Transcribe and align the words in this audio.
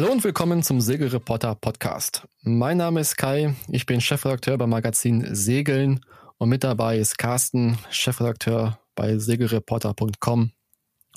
Hallo 0.00 0.12
und 0.12 0.24
willkommen 0.24 0.62
zum 0.62 0.80
Segelreporter 0.80 1.54
Podcast. 1.54 2.26
Mein 2.40 2.78
Name 2.78 3.00
ist 3.00 3.18
Kai, 3.18 3.54
ich 3.68 3.84
bin 3.84 4.00
Chefredakteur 4.00 4.56
beim 4.56 4.70
Magazin 4.70 5.34
Segeln 5.34 6.00
und 6.38 6.48
mit 6.48 6.64
dabei 6.64 6.96
ist 6.96 7.18
Carsten, 7.18 7.76
Chefredakteur 7.90 8.80
bei 8.94 9.18
segelreporter.com. 9.18 10.52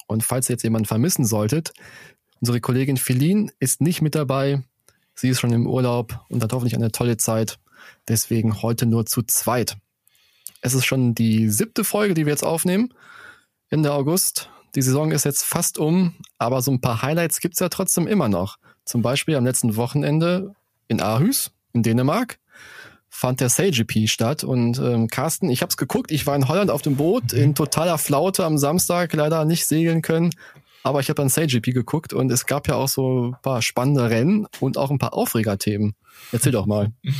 Und 0.07 0.23
falls 0.25 0.49
ihr 0.49 0.55
jetzt 0.55 0.63
jemanden 0.63 0.85
vermissen 0.85 1.23
solltet, 1.23 1.71
unsere 2.41 2.59
Kollegin 2.59 2.97
Feline 2.97 3.53
ist 3.57 3.79
nicht 3.79 4.01
mit 4.01 4.15
dabei. 4.15 4.61
Sie 5.15 5.29
ist 5.29 5.39
schon 5.39 5.53
im 5.53 5.65
Urlaub 5.65 6.19
und 6.27 6.43
hat 6.43 6.51
hoffentlich 6.51 6.75
eine 6.75 6.91
tolle 6.91 7.15
Zeit. 7.15 7.59
Deswegen 8.09 8.61
heute 8.63 8.85
nur 8.85 9.05
zu 9.05 9.21
zweit. 9.21 9.77
Es 10.59 10.73
ist 10.73 10.83
schon 10.83 11.15
die 11.15 11.49
siebte 11.49 11.85
Folge, 11.85 12.15
die 12.15 12.25
wir 12.25 12.33
jetzt 12.33 12.43
aufnehmen. 12.43 12.93
Ende 13.69 13.93
August. 13.93 14.49
Die 14.75 14.81
Saison 14.81 15.11
ist 15.11 15.23
jetzt 15.23 15.45
fast 15.45 15.77
um, 15.77 16.15
aber 16.37 16.61
so 16.61 16.71
ein 16.71 16.81
paar 16.81 17.01
Highlights 17.01 17.39
gibt's 17.39 17.59
ja 17.59 17.69
trotzdem 17.69 18.07
immer 18.07 18.27
noch. 18.27 18.57
Zum 18.85 19.01
Beispiel 19.01 19.35
am 19.35 19.45
letzten 19.45 19.75
Wochenende 19.75 20.55
in 20.87 21.01
Aarhus 21.01 21.51
in 21.73 21.83
Dänemark 21.83 22.39
fand 23.09 23.41
der 23.41 23.49
SailGP 23.49 24.09
statt. 24.09 24.43
Und 24.43 24.79
ähm, 24.79 25.07
Carsten, 25.07 25.49
ich 25.49 25.61
habe 25.61 25.69
es 25.69 25.77
geguckt, 25.77 26.11
ich 26.11 26.25
war 26.25 26.35
in 26.35 26.47
Holland 26.47 26.71
auf 26.71 26.81
dem 26.81 26.95
Boot 26.95 27.31
in 27.31 27.55
totaler 27.55 27.97
Flaute 27.97 28.43
am 28.43 28.57
Samstag, 28.57 29.13
leider 29.13 29.45
nicht 29.45 29.65
segeln 29.65 30.01
können. 30.01 30.31
Aber 30.83 30.99
ich 30.99 31.09
habe 31.09 31.15
dann 31.15 31.29
SailGP 31.29 31.73
geguckt 31.73 32.11
und 32.11 32.31
es 32.31 32.45
gab 32.45 32.67
ja 32.67 32.75
auch 32.75 32.89
so 32.89 33.27
ein 33.27 33.35
paar 33.41 33.61
spannende 33.61 34.09
Rennen 34.09 34.47
und 34.59 34.77
auch 34.77 34.91
ein 34.91 34.97
paar 34.97 35.13
Aufregerthemen. 35.13 35.95
Erzähl 36.31 36.51
doch 36.51 36.65
mal. 36.65 36.91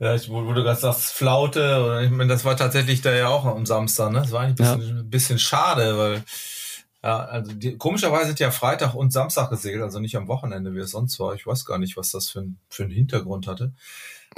Ja, 0.00 0.12
ich, 0.14 0.28
wo, 0.28 0.44
wo 0.44 0.52
du 0.52 0.64
gerade 0.64 0.78
sagst, 0.78 1.12
Flaute, 1.12 2.02
ich 2.04 2.10
meine, 2.10 2.28
das 2.28 2.44
war 2.44 2.56
tatsächlich 2.56 3.00
da 3.00 3.14
ja 3.14 3.28
auch 3.28 3.44
am 3.44 3.64
Samstag, 3.64 4.10
ne? 4.10 4.22
Das 4.22 4.32
war 4.32 4.40
eigentlich 4.40 4.68
ein 4.68 4.78
bisschen, 4.78 4.96
ja. 4.96 5.02
ein 5.02 5.08
bisschen 5.08 5.38
schade, 5.38 5.96
weil 5.96 6.24
ja, 7.04 7.18
also 7.18 7.52
die, 7.52 7.76
komischerweise 7.76 8.28
sind 8.28 8.40
ja 8.40 8.50
Freitag 8.50 8.94
und 8.94 9.12
Samstag 9.12 9.50
gesegelt, 9.50 9.82
also 9.82 10.00
nicht 10.00 10.16
am 10.16 10.26
Wochenende, 10.26 10.74
wie 10.74 10.78
es 10.78 10.92
sonst 10.92 11.20
war. 11.20 11.34
Ich 11.34 11.46
weiß 11.46 11.66
gar 11.66 11.76
nicht, 11.76 11.98
was 11.98 12.10
das 12.10 12.30
für, 12.30 12.40
ein, 12.40 12.56
für 12.70 12.84
einen 12.84 12.92
Hintergrund 12.92 13.46
hatte. 13.46 13.72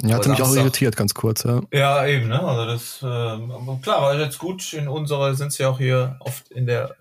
Ja, 0.01 0.17
hat 0.17 0.27
mich 0.27 0.41
auch 0.41 0.53
irritiert, 0.53 0.97
ganz 0.97 1.13
kurz, 1.13 1.45
ja. 1.45 1.61
Ja, 1.71 2.05
eben, 2.05 2.27
ne? 2.27 2.43
Also 2.43 2.65
das, 2.65 2.97
äh, 3.01 3.81
klar, 3.81 4.01
war 4.01 4.19
jetzt 4.19 4.37
gut. 4.37 4.73
In 4.73 4.89
unserer 4.89 5.33
sind 5.35 5.53
sie 5.53 5.63
ja 5.63 5.69
auch 5.69 5.77
hier 5.77 6.17
oft 6.19 6.51
in 6.51 6.65
der 6.65 6.97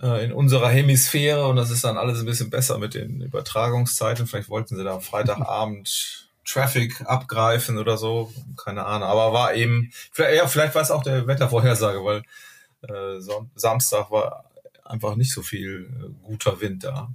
äh, 0.00 0.24
in 0.24 0.32
unserer 0.32 0.70
Hemisphäre 0.70 1.46
und 1.46 1.56
das 1.56 1.70
ist 1.70 1.84
dann 1.84 1.98
alles 1.98 2.20
ein 2.20 2.26
bisschen 2.26 2.48
besser 2.48 2.78
mit 2.78 2.94
den 2.94 3.20
Übertragungszeiten. 3.20 4.26
Vielleicht 4.26 4.48
wollten 4.48 4.76
sie 4.76 4.84
da 4.84 4.98
Freitagabend 4.98 6.30
Traffic 6.46 7.02
abgreifen 7.04 7.76
oder 7.76 7.98
so, 7.98 8.32
keine 8.56 8.86
Ahnung. 8.86 9.08
Aber 9.08 9.34
war 9.34 9.54
eben, 9.54 9.90
vielleicht, 10.10 10.36
ja, 10.38 10.46
vielleicht 10.46 10.74
war 10.74 10.80
es 10.80 10.90
auch 10.90 11.02
der 11.02 11.26
Wettervorhersage, 11.26 12.02
weil 12.02 12.22
äh, 12.88 13.20
Samstag 13.54 14.10
war 14.10 14.44
einfach 14.84 15.16
nicht 15.16 15.32
so 15.32 15.42
viel 15.42 15.90
äh, 15.90 16.12
guter 16.22 16.60
Wind 16.60 16.84
da. 16.84 17.10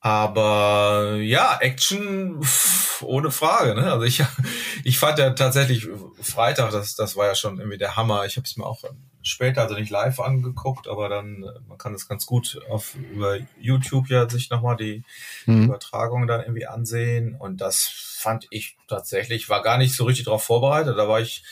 Aber 0.00 1.16
ja, 1.22 1.56
Action 1.60 2.42
pff, 2.42 3.02
ohne 3.02 3.30
Frage. 3.30 3.74
Ne? 3.74 3.90
Also 3.90 4.04
ich, 4.04 4.22
ich 4.84 4.98
fand 4.98 5.18
ja 5.18 5.30
tatsächlich 5.30 5.88
Freitag, 6.20 6.72
das, 6.72 6.94
das 6.94 7.16
war 7.16 7.26
ja 7.26 7.34
schon 7.34 7.58
irgendwie 7.58 7.78
der 7.78 7.96
Hammer. 7.96 8.26
Ich 8.26 8.36
habe 8.36 8.44
es 8.44 8.56
mir 8.58 8.66
auch 8.66 8.84
später, 9.22 9.62
also 9.62 9.74
nicht 9.74 9.90
live 9.90 10.20
angeguckt, 10.20 10.88
aber 10.88 11.08
dann, 11.08 11.46
man 11.66 11.78
kann 11.78 11.94
das 11.94 12.06
ganz 12.06 12.26
gut 12.26 12.60
auf 12.68 12.94
über 12.94 13.38
YouTube 13.58 14.10
ja 14.10 14.28
sich 14.28 14.50
nochmal 14.50 14.76
die 14.76 15.04
mhm. 15.46 15.64
Übertragung 15.64 16.26
dann 16.26 16.42
irgendwie 16.42 16.66
ansehen. 16.66 17.34
Und 17.34 17.62
das 17.62 17.86
fand 17.86 18.46
ich 18.50 18.76
tatsächlich, 18.88 19.48
war 19.48 19.62
gar 19.62 19.78
nicht 19.78 19.96
so 19.96 20.04
richtig 20.04 20.26
darauf 20.26 20.44
vorbereitet. 20.44 20.98
Da 20.98 21.08
war 21.08 21.20
ich 21.20 21.42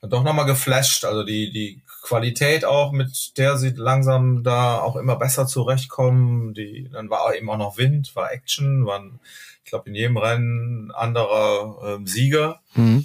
dann 0.00 0.08
doch 0.08 0.22
nochmal 0.22 0.46
geflasht. 0.46 1.04
Also 1.04 1.24
die, 1.24 1.50
die 1.50 1.82
Qualität 2.08 2.64
auch, 2.64 2.92
mit 2.92 3.36
der 3.36 3.58
sie 3.58 3.74
langsam 3.76 4.42
da 4.42 4.80
auch 4.80 4.96
immer 4.96 5.16
besser 5.16 5.46
zurechtkommen. 5.46 6.54
Die, 6.54 6.88
dann 6.90 7.10
war 7.10 7.34
eben 7.34 7.50
auch 7.50 7.58
noch 7.58 7.76
Wind, 7.76 8.16
war 8.16 8.32
Action, 8.32 8.86
waren, 8.86 9.20
ich 9.62 9.70
glaube, 9.70 9.90
in 9.90 9.94
jedem 9.94 10.16
Rennen 10.16 10.90
anderer 10.90 11.96
ähm, 11.96 12.06
Sieger. 12.06 12.60
Mhm. 12.74 13.04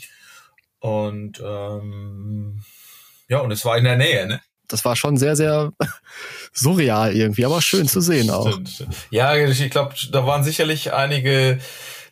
Und 0.80 1.44
ähm, 1.46 2.64
ja, 3.28 3.40
und 3.40 3.52
es 3.52 3.66
war 3.66 3.78
in 3.78 3.84
der 3.84 3.98
Nähe, 3.98 4.26
ne? 4.26 4.42
Das 4.70 4.86
war 4.86 4.96
schon 4.96 5.18
sehr, 5.18 5.36
sehr 5.36 5.74
surreal 6.54 7.14
irgendwie, 7.14 7.46
aber 7.46 7.62
schön 7.62 7.88
zu 7.88 8.00
sehen 8.00 8.30
auch. 8.30 8.58
Ja, 9.10 9.36
ich 9.36 9.70
glaube, 9.70 9.96
da 10.12 10.26
waren 10.26 10.46
sicherlich 10.46 10.94
einige 10.94 11.60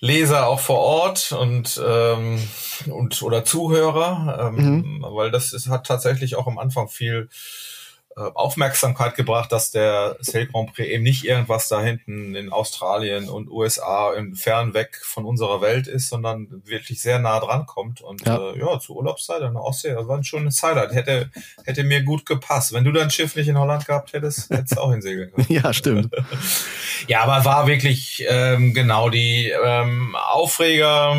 Leser 0.04 0.48
auch 0.48 0.60
vor 0.60 0.80
Ort 0.80 1.32
und, 1.32 1.80
ähm, 1.86 2.42
und 2.88 3.22
oder 3.22 3.46
Zuhörer, 3.46 4.52
ähm, 4.52 4.56
mhm. 4.56 5.06
weil 5.08 5.30
das 5.30 5.54
ist, 5.54 5.70
hat 5.70 5.86
tatsächlich 5.86 6.36
auch 6.36 6.48
am 6.48 6.58
Anfang 6.58 6.88
viel 6.90 7.30
äh, 8.18 8.22
Aufmerksamkeit 8.34 9.16
gebracht, 9.16 9.52
dass 9.52 9.70
der 9.70 10.18
Sail 10.20 10.48
Grand 10.48 10.74
Prix 10.74 10.90
eben 10.90 11.04
nicht 11.04 11.24
irgendwas 11.24 11.68
da 11.70 11.82
hinten 11.82 12.36
in 12.36 12.52
Australien 12.52 13.30
und 13.30 13.50
USA 13.50 14.14
in 14.14 14.36
fern 14.36 14.74
weg 14.74 15.00
von 15.04 15.24
unserer 15.24 15.62
Welt 15.62 15.88
ist, 15.88 16.10
sondern 16.10 16.64
wirklich 16.66 17.00
sehr 17.00 17.20
nah 17.20 17.40
dran 17.40 17.68
kommt. 17.68 18.02
Und 18.02 18.26
ja, 18.26 18.38
äh, 18.38 18.60
ja 18.60 18.80
zur 18.80 18.98
Urlaubszeit 18.98 19.44
an 19.44 19.54
der 19.54 19.64
Ostsee, 19.64 19.94
das 19.94 20.08
war 20.08 20.18
ein 20.18 20.24
schönes 20.24 20.62
Highlight. 20.62 20.94
Hätte, 20.94 21.30
hätte 21.64 21.84
mir 21.84 22.02
gut 22.02 22.26
gepasst. 22.26 22.74
Wenn 22.74 22.84
du 22.84 22.92
dein 22.92 23.12
Schiff 23.12 23.36
nicht 23.36 23.48
in 23.48 23.58
Holland 23.58 23.86
gehabt 23.86 24.14
hättest, 24.14 24.50
hättest 24.50 24.76
du 24.76 24.82
auch 24.82 24.92
hinsegeln 24.92 25.32
können. 25.32 25.48
ja, 25.50 25.72
stimmt. 25.72 26.14
ja, 27.08 27.24
aber 27.24 27.46
war 27.46 27.68
wirklich 27.68 28.24
ähm, 28.28 28.74
genau 28.74 29.10
die 29.10 29.50
ähm, 29.50 30.16
Aufreger 30.16 31.16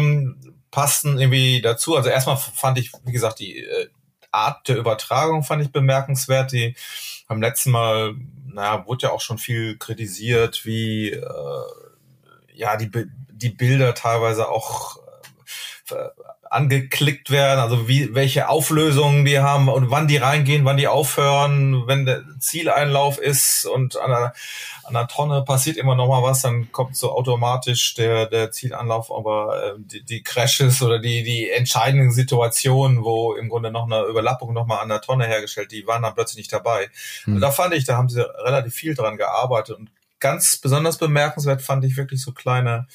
passten 0.71 1.19
irgendwie 1.19 1.61
dazu. 1.61 1.97
Also 1.97 2.09
erstmal 2.09 2.37
fand 2.37 2.79
ich, 2.79 2.93
wie 3.05 3.13
gesagt, 3.13 3.39
die 3.39 3.59
äh, 3.59 3.89
Art 4.33 4.67
der 4.69 4.79
Übertragung 4.79 5.45
fand 5.45 5.63
ich 5.63 5.71
bemerkenswert. 5.71 6.53
Die 6.53 6.75
beim 7.29 7.41
letzten 7.41 7.71
Mal, 7.71 8.15
naja, 8.47 8.87
wurde 8.87 9.07
ja 9.07 9.13
auch 9.13 9.21
schon 9.21 9.39
viel 9.39 9.77
kritisiert, 9.79 10.65
wie 10.65 11.11
äh, 11.11 11.65
ja 12.55 12.77
die 12.77 12.91
die 13.29 13.51
Bilder 13.51 13.95
teilweise 13.95 14.49
auch 14.49 14.99
äh, 15.91 16.09
angeklickt 16.53 17.31
werden, 17.31 17.61
also 17.61 17.89
wie 17.89 18.15
welche 18.15 18.49
Auflösungen 18.49 19.25
die 19.25 19.39
haben 19.39 19.69
und 19.69 19.91
wann 19.91 20.07
die 20.07 20.19
reingehen, 20.19 20.65
wann 20.65 20.77
die 20.77 20.89
aufhören, 20.89 21.87
wenn 21.87 22.05
der 22.05 22.23
Zieleinlauf 22.39 23.19
ist 23.19 23.65
und 23.65 23.99
an 23.99 24.11
der, 24.11 24.35
an 24.85 24.95
der 24.95 25.09
Tonne 25.09 25.43
passiert 25.43 25.77
immer 25.77 25.95
noch 25.95 26.09
mal 26.09 26.23
was, 26.23 26.43
dann 26.43 26.71
kommt 26.71 26.97
so 26.97 27.13
automatisch 27.13 27.95
der 27.95 28.27
der 28.27 28.51
Zielanlauf, 28.51 29.11
aber 29.11 29.63
äh, 29.63 29.75
die, 29.79 30.05
die 30.05 30.23
Crashes 30.23 30.83
oder 30.83 30.99
die 30.99 31.23
die 31.23 31.51
entscheidenden 31.51 32.13
Situationen, 32.13 33.03
wo 33.03 33.35
im 33.35 33.49
Grunde 33.49 33.71
noch 33.71 33.87
eine 33.87 34.03
Überlappung 34.03 34.53
noch 34.53 34.67
mal 34.67 34.81
an 34.81 34.91
der 34.91 35.01
Tonne 35.01 35.27
hergestellt, 35.27 35.73
die 35.73 35.87
waren 35.87 36.03
dann 36.03 36.15
plötzlich 36.15 36.39
nicht 36.39 36.53
dabei. 36.53 36.91
Mhm. 37.25 37.37
Und 37.37 37.41
da 37.41 37.51
fand 37.51 37.75
ich, 37.75 37.85
da 37.85 37.97
haben 37.97 38.09
sie 38.09 38.21
relativ 38.21 38.75
viel 38.75 38.95
dran 38.95 39.17
gearbeitet 39.17 39.79
und 39.79 39.91
ganz 40.21 40.57
besonders 40.57 40.99
bemerkenswert 40.99 41.63
fand 41.63 41.85
ich 41.85 41.97
wirklich 41.97 42.23
so 42.23 42.33
kleine 42.33 42.87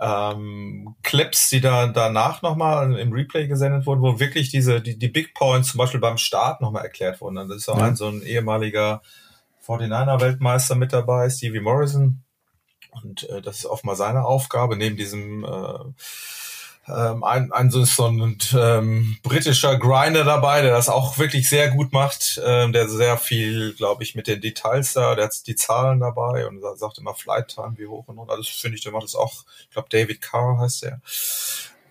ähm, 0.00 0.94
Clips, 1.02 1.48
die 1.48 1.60
da 1.60 1.88
danach 1.88 2.42
nochmal 2.42 2.98
im 2.98 3.12
Replay 3.12 3.48
gesendet 3.48 3.86
wurden, 3.86 4.02
wo 4.02 4.20
wirklich 4.20 4.50
diese, 4.50 4.80
die, 4.80 4.98
die 4.98 5.08
Big 5.08 5.34
Points 5.34 5.70
zum 5.72 5.78
Beispiel 5.78 6.00
beim 6.00 6.18
Start 6.18 6.60
nochmal 6.60 6.84
erklärt 6.84 7.20
wurden. 7.20 7.36
Das 7.36 7.50
ist 7.50 7.68
auch 7.68 7.78
ja. 7.78 7.84
ein 7.84 7.96
so 7.96 8.08
ein 8.08 8.22
ehemaliger 8.22 9.02
49er 9.66 10.20
Weltmeister 10.20 10.76
mit 10.76 10.92
dabei, 10.92 11.28
Stevie 11.28 11.60
Morrison. 11.60 12.22
Und 13.02 13.28
äh, 13.28 13.42
das 13.42 13.58
ist 13.58 13.66
oft 13.66 13.84
mal 13.84 13.96
seine 13.96 14.24
Aufgabe, 14.24 14.76
neben 14.76 14.96
diesem 14.96 15.44
äh, 15.44 15.78
ähm, 16.88 17.24
ein, 17.24 17.52
ein 17.52 17.70
so, 17.70 17.84
so 17.84 18.06
ein 18.06 18.38
ähm, 18.54 19.18
britischer 19.22 19.78
Grinder 19.78 20.24
dabei, 20.24 20.62
der 20.62 20.72
das 20.72 20.88
auch 20.88 21.18
wirklich 21.18 21.48
sehr 21.48 21.70
gut 21.70 21.92
macht, 21.92 22.40
ähm, 22.44 22.72
der 22.72 22.88
sehr 22.88 23.16
viel, 23.16 23.74
glaube 23.74 24.02
ich, 24.02 24.14
mit 24.14 24.26
den 24.26 24.40
Details 24.40 24.92
da, 24.94 25.14
der 25.14 25.26
hat 25.26 25.46
die 25.46 25.56
Zahlen 25.56 26.00
dabei 26.00 26.46
und 26.46 26.62
sagt 26.76 26.98
immer 26.98 27.14
Flight 27.14 27.48
Time, 27.48 27.74
wie 27.76 27.86
hoch 27.86 28.08
und 28.08 28.18
runter. 28.18 28.36
Das 28.36 28.48
finde 28.48 28.76
ich, 28.76 28.82
der 28.82 28.92
macht 28.92 29.04
das 29.04 29.14
auch, 29.14 29.44
ich 29.62 29.70
glaube 29.70 29.88
David 29.90 30.20
Carr 30.20 30.58
heißt 30.58 30.82
der. 30.82 31.00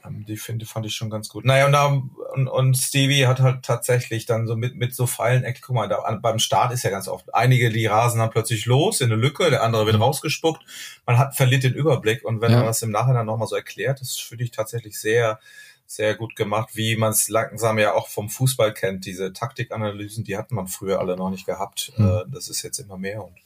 Ähm, 0.07 0.25
die 0.25 0.37
finde 0.37 0.65
fand 0.65 0.85
ich 0.85 0.95
schon 0.95 1.09
ganz 1.09 1.29
gut. 1.29 1.45
Naja, 1.45 1.65
und, 1.65 1.71
da, 1.71 1.85
und, 2.33 2.47
und 2.47 2.75
Stevie 2.75 3.27
hat 3.27 3.39
halt 3.39 3.63
tatsächlich 3.63 4.25
dann 4.25 4.47
so 4.47 4.55
mit, 4.55 4.75
mit 4.75 4.95
so 4.95 5.07
Pfeilen, 5.07 5.45
guck 5.61 5.75
mal, 5.75 5.87
da, 5.87 6.19
beim 6.21 6.39
Start 6.39 6.71
ist 6.71 6.83
ja 6.83 6.89
ganz 6.89 7.07
oft, 7.07 7.33
einige, 7.33 7.69
die 7.69 7.85
rasen 7.85 8.19
dann 8.19 8.29
plötzlich 8.29 8.65
los 8.65 9.01
in 9.01 9.11
eine 9.11 9.21
Lücke, 9.21 9.49
der 9.49 9.63
andere 9.63 9.85
wird 9.85 9.95
mhm. 9.95 10.03
rausgespuckt. 10.03 10.63
Man 11.05 11.17
hat, 11.17 11.35
verliert 11.35 11.63
den 11.63 11.73
Überblick 11.73 12.23
und 12.23 12.41
wenn 12.41 12.51
ja. 12.51 12.57
man 12.57 12.67
das 12.67 12.81
im 12.81 12.91
Nachhinein 12.91 13.25
nochmal 13.25 13.47
so 13.47 13.55
erklärt, 13.55 14.01
das 14.01 14.17
finde 14.17 14.43
ich 14.43 14.51
tatsächlich 14.51 14.99
sehr, 14.99 15.39
sehr 15.85 16.15
gut 16.15 16.35
gemacht, 16.35 16.71
wie 16.73 16.97
man 16.97 17.11
es 17.11 17.29
langsam 17.29 17.79
ja 17.79 17.93
auch 17.93 18.09
vom 18.09 18.29
Fußball 18.29 18.73
kennt. 18.73 19.05
Diese 19.05 19.31
Taktikanalysen, 19.31 20.25
die 20.25 20.37
hat 20.37 20.51
man 20.51 20.67
früher 20.67 20.99
alle 20.99 21.15
noch 21.15 21.29
nicht 21.29 21.45
gehabt. 21.45 21.93
Mhm. 21.95 22.23
Das 22.27 22.49
ist 22.49 22.61
jetzt 22.61 22.79
immer 22.79 22.97
mehr 22.97 23.23
und 23.23 23.37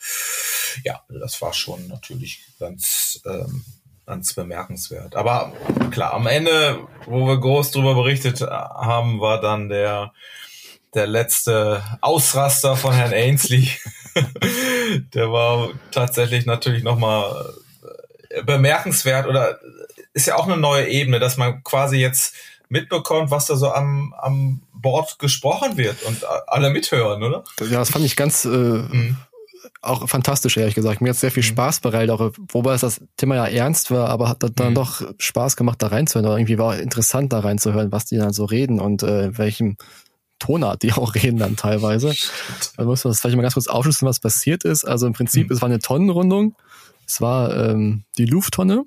ja, 0.83 1.01
das 1.09 1.41
war 1.41 1.53
schon 1.53 1.87
natürlich 1.87 2.43
ganz 2.57 3.21
ähm, 3.25 3.63
ganz 4.11 4.33
bemerkenswert. 4.33 5.15
Aber 5.15 5.53
klar, 5.89 6.13
am 6.13 6.27
Ende, 6.27 6.79
wo 7.05 7.27
wir 7.27 7.37
groß 7.37 7.71
drüber 7.71 7.95
berichtet 7.95 8.41
haben, 8.41 9.21
war 9.21 9.39
dann 9.39 9.69
der, 9.69 10.11
der 10.93 11.07
letzte 11.07 11.81
Ausraster 12.01 12.75
von 12.75 12.93
Herrn 12.93 13.13
Ainsley. 13.13 13.69
der 15.13 15.31
war 15.31 15.69
tatsächlich 15.91 16.45
natürlich 16.45 16.83
nochmal 16.83 17.53
äh, 18.29 18.43
bemerkenswert 18.43 19.27
oder 19.27 19.59
ist 20.13 20.27
ja 20.27 20.35
auch 20.35 20.45
eine 20.45 20.57
neue 20.57 20.89
Ebene, 20.89 21.19
dass 21.19 21.37
man 21.37 21.63
quasi 21.63 21.95
jetzt 21.95 22.35
mitbekommt, 22.67 23.31
was 23.31 23.45
da 23.45 23.55
so 23.55 23.71
am, 23.71 24.13
am 24.17 24.61
Board 24.73 25.19
gesprochen 25.19 25.77
wird 25.77 26.03
und 26.03 26.25
alle 26.47 26.69
mithören, 26.69 27.23
oder? 27.23 27.45
Ja, 27.61 27.79
das 27.79 27.91
fand 27.91 28.03
ich 28.03 28.17
ganz 28.17 28.43
äh, 28.43 28.49
mhm 28.49 29.15
auch 29.81 30.07
fantastisch, 30.07 30.57
ehrlich 30.57 30.75
gesagt. 30.75 31.01
Mir 31.01 31.09
hat 31.09 31.17
sehr 31.17 31.31
viel 31.31 31.43
mhm. 31.43 31.47
Spaß 31.47 31.79
bereitet, 31.79 32.11
auch 32.11 32.31
wobei 32.51 32.73
es 32.73 32.81
das 32.81 33.01
Thema 33.17 33.35
ja 33.35 33.45
ernst 33.45 33.91
war, 33.91 34.09
aber 34.09 34.29
hat 34.29 34.43
dann 34.55 34.71
mhm. 34.71 34.75
doch 34.75 35.01
Spaß 35.17 35.55
gemacht, 35.55 35.81
da 35.81 35.87
reinzuhören. 35.87 36.27
Oder 36.27 36.37
irgendwie 36.37 36.57
war 36.57 36.77
interessant, 36.77 37.33
da 37.33 37.39
reinzuhören, 37.39 37.91
was 37.91 38.05
die 38.05 38.17
dann 38.17 38.33
so 38.33 38.45
reden 38.45 38.79
und 38.79 39.03
äh, 39.03 39.37
welchem 39.37 39.77
Tonart 40.39 40.83
die 40.83 40.91
auch 40.93 41.15
reden 41.15 41.37
dann 41.37 41.55
teilweise. 41.55 42.13
Da 42.77 42.83
muss 42.83 43.03
man 43.03 43.11
das 43.11 43.21
vielleicht 43.21 43.35
mal 43.35 43.43
ganz 43.43 43.53
kurz 43.53 43.67
aufschlüsseln, 43.67 44.09
was 44.09 44.19
passiert 44.19 44.63
ist. 44.63 44.83
Also 44.85 45.07
im 45.07 45.13
Prinzip, 45.13 45.49
mhm. 45.49 45.55
es 45.55 45.61
war 45.61 45.69
eine 45.69 45.79
Tonnenrundung. 45.79 46.55
Es 47.07 47.21
war 47.21 47.55
ähm, 47.55 48.03
die 48.17 48.25
Lufttonne. 48.25 48.85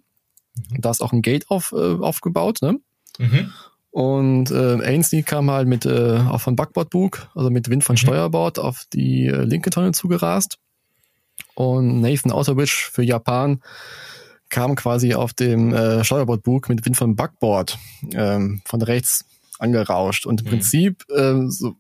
Mhm. 0.55 0.81
Da 0.81 0.91
ist 0.91 1.03
auch 1.03 1.12
ein 1.12 1.23
Gate 1.23 1.50
auf, 1.50 1.73
äh, 1.73 1.77
aufgebaut. 2.00 2.59
Ne? 2.62 2.81
Mhm. 3.19 3.53
Und 3.91 4.50
äh, 4.50 4.81
Ainsley 4.82 5.23
kam 5.23 5.50
halt 5.50 5.69
mit 5.69 5.87
äh, 5.87 6.19
auch 6.29 6.41
von 6.41 6.56
Backbordbug, 6.56 7.29
also 7.35 7.50
mit 7.50 7.70
Wind 7.70 7.85
von 7.85 7.94
mhm. 7.94 7.99
Steuerbord, 7.99 8.59
auf 8.59 8.87
die 8.93 9.27
äh, 9.27 9.44
linke 9.44 9.70
Tonne 9.70 9.93
zugerast. 9.93 10.59
Und 11.55 12.01
Nathan 12.01 12.33
Outerbridge 12.33 12.89
für 12.93 13.03
Japan 13.03 13.62
kam 14.49 14.75
quasi 14.75 15.15
auf 15.15 15.33
dem 15.33 15.73
äh, 15.73 16.05
Steuerbordbug 16.05 16.69
mit 16.69 16.85
Wind 16.85 16.97
von 16.97 17.17
Backboard 17.17 17.79
ähm, 18.12 18.62
von 18.65 18.83
rechts 18.83 19.25
angerauscht. 19.59 20.27
Und 20.27 20.41
im 20.41 20.47
mhm. 20.47 20.51
Prinzip, 20.51 21.05
äh, 21.11 21.35
so, 21.49 21.75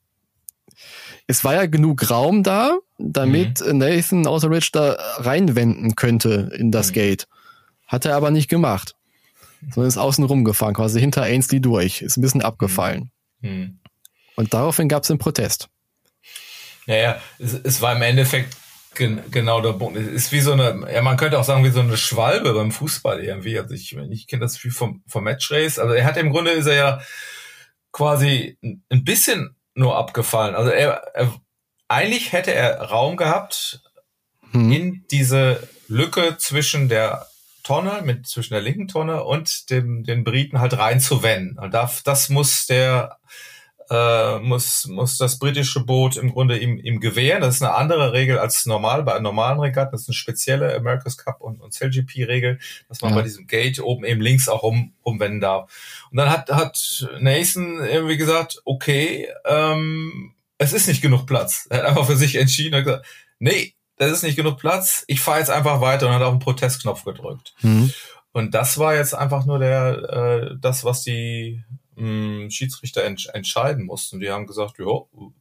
es 1.26 1.44
war 1.44 1.54
ja 1.54 1.66
genug 1.66 2.10
Raum 2.10 2.42
da, 2.42 2.78
damit 2.98 3.60
mhm. 3.60 3.78
Nathan 3.78 4.26
Outerbridge 4.26 4.70
da 4.72 4.96
reinwenden 5.16 5.94
könnte 5.94 6.50
in 6.58 6.70
das 6.70 6.90
mhm. 6.90 6.94
Gate. 6.94 7.28
Hat 7.86 8.04
er 8.04 8.16
aber 8.16 8.30
nicht 8.30 8.48
gemacht 8.48 8.96
sondern 9.70 9.88
ist 9.88 9.96
außen 9.96 10.24
rumgefahren, 10.24 10.74
quasi 10.74 11.00
hinter 11.00 11.22
Ainsley 11.22 11.60
durch, 11.60 12.02
ist 12.02 12.16
ein 12.16 12.22
bisschen 12.22 12.42
abgefallen. 12.42 13.10
Mhm. 13.40 13.78
Und 14.36 14.52
daraufhin 14.52 14.88
gab 14.88 15.04
es 15.04 15.10
einen 15.10 15.18
Protest. 15.18 15.68
Naja, 16.86 17.20
es, 17.38 17.54
es 17.54 17.80
war 17.80 17.94
im 17.96 18.02
Endeffekt 18.02 18.56
gen 18.94 19.22
genau 19.30 19.60
der 19.60 19.72
Punkt. 19.72 19.98
Es 19.98 20.06
ist 20.06 20.32
wie 20.32 20.40
so 20.40 20.52
eine, 20.52 20.86
ja, 20.92 21.02
man 21.02 21.16
könnte 21.16 21.38
auch 21.38 21.44
sagen, 21.44 21.64
wie 21.64 21.70
so 21.70 21.80
eine 21.80 21.96
Schwalbe 21.96 22.54
beim 22.54 22.72
Fußball 22.72 23.22
irgendwie. 23.22 23.58
Also 23.58 23.74
ich, 23.74 23.96
ich 24.10 24.26
kenne 24.26 24.42
das 24.42 24.58
Spiel 24.58 24.70
vom, 24.70 25.02
vom 25.06 25.24
Matchrace. 25.24 25.78
Also 25.78 25.94
er 25.94 26.04
hat 26.04 26.16
im 26.16 26.30
Grunde 26.30 26.52
ist 26.52 26.66
er 26.66 26.74
ja 26.74 27.00
quasi 27.92 28.58
ein 28.62 29.04
bisschen 29.04 29.56
nur 29.74 29.96
abgefallen. 29.96 30.54
Also 30.54 30.70
er, 30.70 31.02
er 31.14 31.34
eigentlich 31.88 32.32
hätte 32.32 32.54
er 32.54 32.80
Raum 32.80 33.16
gehabt 33.16 33.82
hm. 34.50 34.72
in 34.72 35.04
diese 35.10 35.68
Lücke 35.88 36.36
zwischen 36.38 36.88
der 36.88 37.26
Tonne, 37.62 38.02
mit 38.04 38.26
zwischen 38.26 38.54
der 38.54 38.62
linken 38.62 38.88
Tonne 38.88 39.24
und 39.24 39.70
dem, 39.70 40.04
den 40.04 40.22
Briten 40.22 40.60
halt 40.60 40.76
reinzuwenden. 40.76 41.58
Und 41.58 41.72
das, 41.72 42.02
das 42.02 42.28
muss 42.28 42.66
der 42.66 43.18
äh, 43.90 44.38
muss, 44.38 44.86
muss 44.86 45.18
das 45.18 45.38
britische 45.38 45.80
Boot 45.80 46.16
im 46.16 46.32
Grunde 46.32 46.58
ihm, 46.58 46.78
ihm 46.78 47.00
gewähren. 47.00 47.42
Das 47.42 47.56
ist 47.56 47.62
eine 47.62 47.74
andere 47.74 48.12
Regel 48.12 48.38
als 48.38 48.66
normal 48.66 49.02
bei 49.02 49.18
normalen 49.18 49.60
Regatten. 49.60 49.92
Das 49.92 50.02
ist 50.02 50.08
eine 50.08 50.14
spezielle 50.14 50.74
America's 50.74 51.18
Cup 51.18 51.40
und, 51.40 51.60
und 51.60 51.74
CLGP-Regel, 51.74 52.58
dass 52.88 53.00
man 53.02 53.10
ja. 53.10 53.16
bei 53.16 53.22
diesem 53.22 53.46
Gate 53.46 53.80
oben 53.80 54.04
eben 54.04 54.20
links 54.20 54.48
auch 54.48 54.62
um, 54.62 54.94
umwenden 55.02 55.40
darf. 55.40 55.70
Und 56.10 56.16
dann 56.16 56.30
hat, 56.30 56.50
hat 56.50 57.08
Nathan 57.20 57.84
irgendwie 57.84 58.16
gesagt, 58.16 58.60
okay, 58.64 59.28
ähm, 59.44 60.34
es 60.58 60.72
ist 60.72 60.88
nicht 60.88 61.02
genug 61.02 61.26
Platz. 61.26 61.66
Er 61.70 61.78
hat 61.78 61.86
einfach 61.86 62.06
für 62.06 62.16
sich 62.16 62.36
entschieden 62.36 62.74
und 62.74 62.84
gesagt, 62.84 63.06
nee, 63.38 63.74
das 63.96 64.10
ist 64.10 64.22
nicht 64.22 64.36
genug 64.36 64.58
Platz, 64.58 65.04
ich 65.06 65.20
fahre 65.20 65.38
jetzt 65.38 65.50
einfach 65.50 65.80
weiter 65.80 66.08
und 66.08 66.14
hat 66.14 66.22
auf 66.22 66.34
den 66.34 66.40
Protestknopf 66.40 67.04
gedrückt. 67.04 67.54
Mhm. 67.62 67.92
Und 68.32 68.54
das 68.54 68.78
war 68.78 68.96
jetzt 68.96 69.14
einfach 69.14 69.46
nur 69.46 69.60
der, 69.60 70.50
äh, 70.50 70.56
das, 70.60 70.84
was 70.84 71.02
die 71.02 71.62
mh, 71.96 72.50
Schiedsrichter 72.50 73.04
ents 73.04 73.26
entscheiden 73.26 73.84
mussten. 73.84 74.20
Die 74.20 74.30
haben 74.30 74.46
gesagt, 74.46 74.78
ja, 74.78 74.86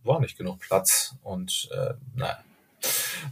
war 0.03 0.19
nicht 0.19 0.37
genug 0.37 0.59
Platz. 0.59 1.15
Und 1.23 1.69
äh, 1.71 1.93
naja, 2.15 2.37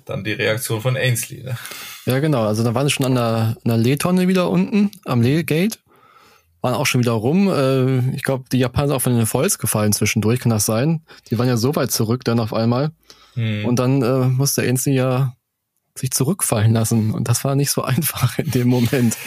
dann 0.05 0.23
die 0.23 0.33
Reaktion 0.33 0.81
von 0.81 0.97
Ainsley. 0.97 1.43
Ne? 1.43 1.57
Ja, 2.05 2.19
genau. 2.19 2.43
Also 2.43 2.63
da 2.63 2.73
waren 2.73 2.87
sie 2.87 2.93
schon 2.93 3.05
an 3.05 3.15
der, 3.15 3.23
an 3.23 3.57
der 3.65 3.77
Lehtonne 3.77 4.27
wieder 4.27 4.49
unten, 4.49 4.91
am 5.05 5.21
Leegate. 5.21 5.77
Waren 6.61 6.75
auch 6.75 6.85
schon 6.85 7.01
wieder 7.01 7.13
rum. 7.13 7.49
Äh, 7.49 8.15
ich 8.15 8.23
glaube, 8.23 8.45
die 8.51 8.59
Japaner 8.59 8.87
sind 8.87 8.95
auch 8.97 9.01
von 9.01 9.15
den 9.15 9.25
Foils 9.25 9.57
gefallen 9.57 9.93
zwischendurch, 9.93 10.39
kann 10.39 10.51
das 10.51 10.65
sein? 10.65 11.01
Die 11.29 11.39
waren 11.39 11.47
ja 11.47 11.57
so 11.57 11.75
weit 11.75 11.91
zurück 11.91 12.23
dann 12.23 12.39
auf 12.39 12.53
einmal. 12.53 12.91
Hm. 13.33 13.65
Und 13.65 13.77
dann 13.77 14.01
äh, 14.01 14.27
musste 14.27 14.61
Ainsley 14.61 14.93
ja 14.95 15.33
sich 15.95 16.11
zurückfallen 16.11 16.73
lassen. 16.73 17.13
Und 17.13 17.27
das 17.27 17.43
war 17.43 17.55
nicht 17.55 17.71
so 17.71 17.81
einfach 17.83 18.37
in 18.37 18.51
dem 18.51 18.67
Moment. 18.67 19.17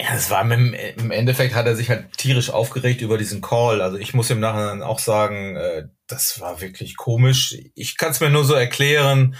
Ja, 0.00 0.14
es 0.14 0.30
war 0.30 0.42
im, 0.42 0.74
im 0.74 1.10
Endeffekt 1.10 1.54
hat 1.54 1.66
er 1.66 1.76
sich 1.76 1.90
halt 1.90 2.12
tierisch 2.16 2.50
aufgeregt 2.50 3.00
über 3.00 3.18
diesen 3.18 3.40
Call. 3.40 3.80
Also 3.80 3.96
ich 3.96 4.14
muss 4.14 4.30
im 4.30 4.40
Nachhinein 4.40 4.82
auch 4.82 4.98
sagen, 4.98 5.56
äh, 5.56 5.86
das 6.06 6.40
war 6.40 6.60
wirklich 6.60 6.96
komisch. 6.96 7.56
Ich 7.74 7.96
kann 7.96 8.10
es 8.10 8.20
mir 8.20 8.30
nur 8.30 8.44
so 8.44 8.54
erklären, 8.54 9.36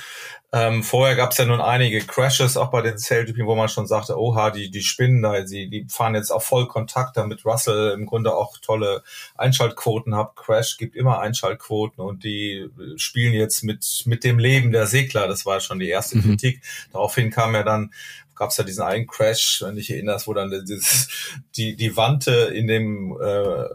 ähm, 0.54 0.84
vorher 0.84 1.16
gab 1.16 1.32
es 1.32 1.38
ja 1.38 1.46
nun 1.46 1.60
einige 1.60 1.98
Crashes 1.98 2.56
auch 2.56 2.70
bei 2.70 2.80
den 2.80 2.96
Sailjeeping, 2.96 3.44
wo 3.44 3.56
man 3.56 3.68
schon 3.68 3.88
sagte, 3.88 4.16
oha, 4.16 4.50
die, 4.50 4.70
die 4.70 4.82
spinnen 4.82 5.20
da, 5.20 5.44
sie, 5.48 5.68
die 5.68 5.84
fahren 5.88 6.14
jetzt 6.14 6.30
auf 6.30 6.44
Vollkontakt, 6.44 7.16
damit 7.16 7.44
Russell 7.44 7.90
im 7.90 8.06
Grunde 8.06 8.36
auch 8.36 8.58
tolle 8.58 9.02
Einschaltquoten 9.34 10.14
hat. 10.14 10.36
Crash 10.36 10.76
gibt 10.76 10.94
immer 10.94 11.18
Einschaltquoten 11.18 12.04
und 12.04 12.22
die 12.22 12.68
spielen 12.94 13.34
jetzt 13.34 13.64
mit, 13.64 14.04
mit 14.06 14.22
dem 14.22 14.38
Leben 14.38 14.70
der 14.70 14.86
Segler. 14.86 15.26
Das 15.26 15.44
war 15.44 15.58
schon 15.58 15.80
die 15.80 15.88
erste 15.88 16.18
mhm. 16.18 16.22
Kritik. 16.22 16.62
Daraufhin 16.92 17.32
kam 17.32 17.56
ja 17.56 17.64
dann 17.64 17.92
gab 18.34 18.50
es 18.50 18.56
ja 18.56 18.64
diesen 18.64 18.82
einen 18.82 19.06
Crash, 19.06 19.62
wenn 19.64 19.76
dich 19.76 19.90
erinnerst, 19.90 20.26
wo 20.26 20.34
dann 20.34 20.50
dieses, 20.66 21.08
die, 21.56 21.76
die 21.76 21.96
Wante 21.96 22.32
in 22.32 22.66
dem 22.66 23.16
äh, 23.20 23.26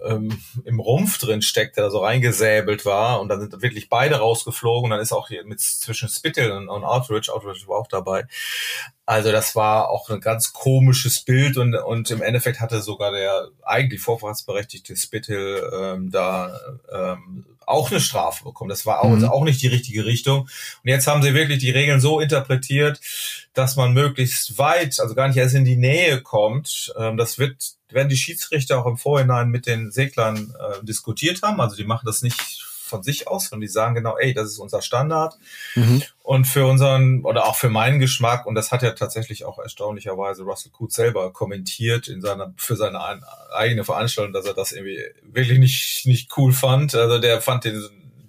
ähm, 0.10 0.42
im 0.66 0.80
Rumpf 0.80 1.18
drin 1.18 1.42
steckt, 1.42 1.78
der 1.78 1.86
da 1.86 1.90
so 1.90 2.00
reingesäbelt 2.00 2.86
war 2.86 3.22
und 3.22 3.30
dann 3.30 3.42
sind 3.42 3.62
wirklich 3.62 3.90
beide 3.90 4.16
rausgeflogen 4.16 4.86
und 4.86 4.90
dann 4.92 5.02
ist 5.02 5.12
auch 5.12 5.28
hier 5.28 5.46
mit 5.46 5.60
zwischen 5.60 6.10
Spittle 6.10 6.56
und, 6.56 6.70
und 6.70 6.84
Outridge, 6.84 7.34
Outridge 7.34 7.68
war 7.68 7.78
auch 7.78 7.88
dabei. 7.88 8.26
Also 9.06 9.32
das 9.32 9.56
war 9.56 9.90
auch 9.90 10.10
ein 10.10 10.22
ganz 10.22 10.54
komisches 10.54 11.22
Bild 11.22 11.58
und, 11.58 11.74
und 11.74 12.12
im 12.12 12.22
Endeffekt 12.22 12.60
hatte 12.60 12.80
sogar 12.82 13.12
der 13.12 13.48
eigentlich 13.64 14.02
vorfahrtsberechtigte 14.02 14.96
Spithill 14.96 15.68
ähm, 15.74 16.12
da 16.12 16.60
ähm, 16.92 17.46
auch 17.70 17.92
eine 17.92 18.00
Strafe 18.00 18.44
bekommen. 18.44 18.70
Das 18.70 18.86
war 18.86 19.04
auch, 19.04 19.10
mhm. 19.10 19.26
auch 19.26 19.44
nicht 19.44 19.62
die 19.62 19.68
richtige 19.68 20.06
Richtung. 20.06 20.42
Und 20.42 20.50
jetzt 20.84 21.08
haben 21.08 21.22
sie 21.22 21.34
wirklich 21.34 21.60
die 21.60 21.72
Regeln 21.72 22.00
so 22.00 22.20
interpretiert, 22.20 23.00
dass 23.54 23.76
man 23.76 23.94
möglichst 23.94 24.58
weit, 24.58 25.00
also 25.00 25.16
gar 25.16 25.28
nicht 25.28 25.38
erst 25.38 25.56
in 25.56 25.66
die 25.66 25.78
Nähe 25.78 26.22
kommt. 26.22 26.94
Ähm, 26.98 27.18
das 27.18 27.38
wird, 27.38 27.56
werden 27.90 28.10
die 28.10 28.18
Schiedsrichter 28.18 28.80
auch 28.80 28.86
im 28.86 28.98
Vorhinein 28.98 29.50
mit 29.50 29.68
den 29.68 29.92
Seglern 29.92 30.54
äh, 30.60 30.86
diskutiert 30.86 31.42
haben. 31.42 31.62
Also 31.62 31.76
die 31.76 31.86
machen 31.86 32.06
das 32.06 32.22
nicht 32.22 32.69
von 32.90 33.04
sich 33.04 33.28
aus, 33.28 33.50
sondern 33.50 33.62
die 33.62 33.68
sagen 33.68 33.96
genau, 33.96 34.18
ey, 34.18 34.34
das 34.34 34.50
ist 34.50 34.60
unser 34.60 34.82
Standard. 34.82 35.38
Mhm. 35.76 36.04
Und 36.24 36.46
für 36.46 36.66
unseren, 36.66 37.24
oder 37.24 37.46
auch 37.46 37.56
für 37.56 37.70
meinen 37.70 38.00
Geschmack, 38.00 38.46
und 38.46 38.56
das 38.56 38.72
hat 38.72 38.84
ja 38.84 38.92
tatsächlich 38.92 39.46
auch 39.46 39.60
erstaunlicherweise 39.60 40.44
Russell 40.44 40.72
Coates 40.72 40.96
selber 40.96 41.32
kommentiert 41.32 42.08
in 42.08 42.22
seiner, 42.22 42.54
für 42.58 42.76
seine 42.76 43.00
eigene 43.54 43.84
Veranstaltung, 43.84 44.34
dass 44.34 44.46
er 44.46 44.54
das 44.54 44.72
irgendwie 44.72 45.02
wirklich 45.24 45.60
nicht, 45.60 46.06
nicht 46.06 46.32
cool 46.38 46.52
fand. 46.52 46.94
Also 46.96 47.20
der 47.20 47.42
fand 47.42 47.64
den, 47.64 47.82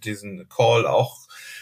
diesen 0.05 0.49
Call 0.49 0.87
auch 0.87 1.19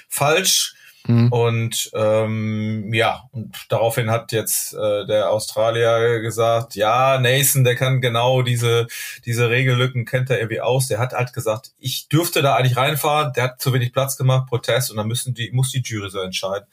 falsch. 0.09 0.75
Mhm. 1.09 1.33
Und 1.33 1.91
ähm, 1.95 2.93
ja, 2.93 3.25
und 3.33 3.57
daraufhin 3.71 4.11
hat 4.11 4.31
jetzt 4.33 4.75
äh, 4.75 5.07
der 5.07 5.31
Australier 5.31 6.21
gesagt, 6.21 6.75
ja, 6.75 7.19
Nathan, 7.19 7.65
der 7.65 7.77
kann 7.77 8.03
genau 8.03 8.43
diese, 8.43 8.87
diese 9.25 9.49
Regellücken, 9.49 10.05
kennt 10.05 10.29
er 10.29 10.39
irgendwie 10.39 10.61
aus. 10.61 10.87
Der 10.89 10.99
hat 10.99 11.15
halt 11.15 11.33
gesagt, 11.33 11.73
ich 11.79 12.09
dürfte 12.09 12.43
da 12.43 12.57
eigentlich 12.57 12.77
reinfahren, 12.77 13.33
der 13.33 13.45
hat 13.45 13.61
zu 13.61 13.73
wenig 13.73 13.95
Platz 13.95 14.19
gemacht, 14.19 14.49
Protest, 14.49 14.91
und 14.91 14.99
dann 14.99 15.09
müssen 15.09 15.33
die, 15.33 15.51
muss 15.51 15.73
die 15.73 15.83
Jury 15.83 16.11
so 16.11 16.21
entscheiden. 16.21 16.67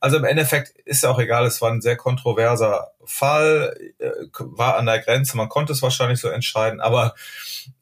Also 0.00 0.16
im 0.16 0.24
Endeffekt 0.24 0.76
ist 0.84 1.04
ja 1.04 1.10
auch 1.10 1.20
egal, 1.20 1.46
es 1.46 1.62
war 1.62 1.70
ein 1.70 1.80
sehr 1.80 1.96
kontroverser 1.96 2.88
Fall, 3.04 3.76
äh, 3.98 4.10
war 4.38 4.78
an 4.78 4.86
der 4.86 4.98
Grenze, 4.98 5.36
man 5.36 5.48
konnte 5.48 5.72
es 5.72 5.82
wahrscheinlich 5.82 6.18
so 6.18 6.28
entscheiden, 6.28 6.80
aber 6.80 7.14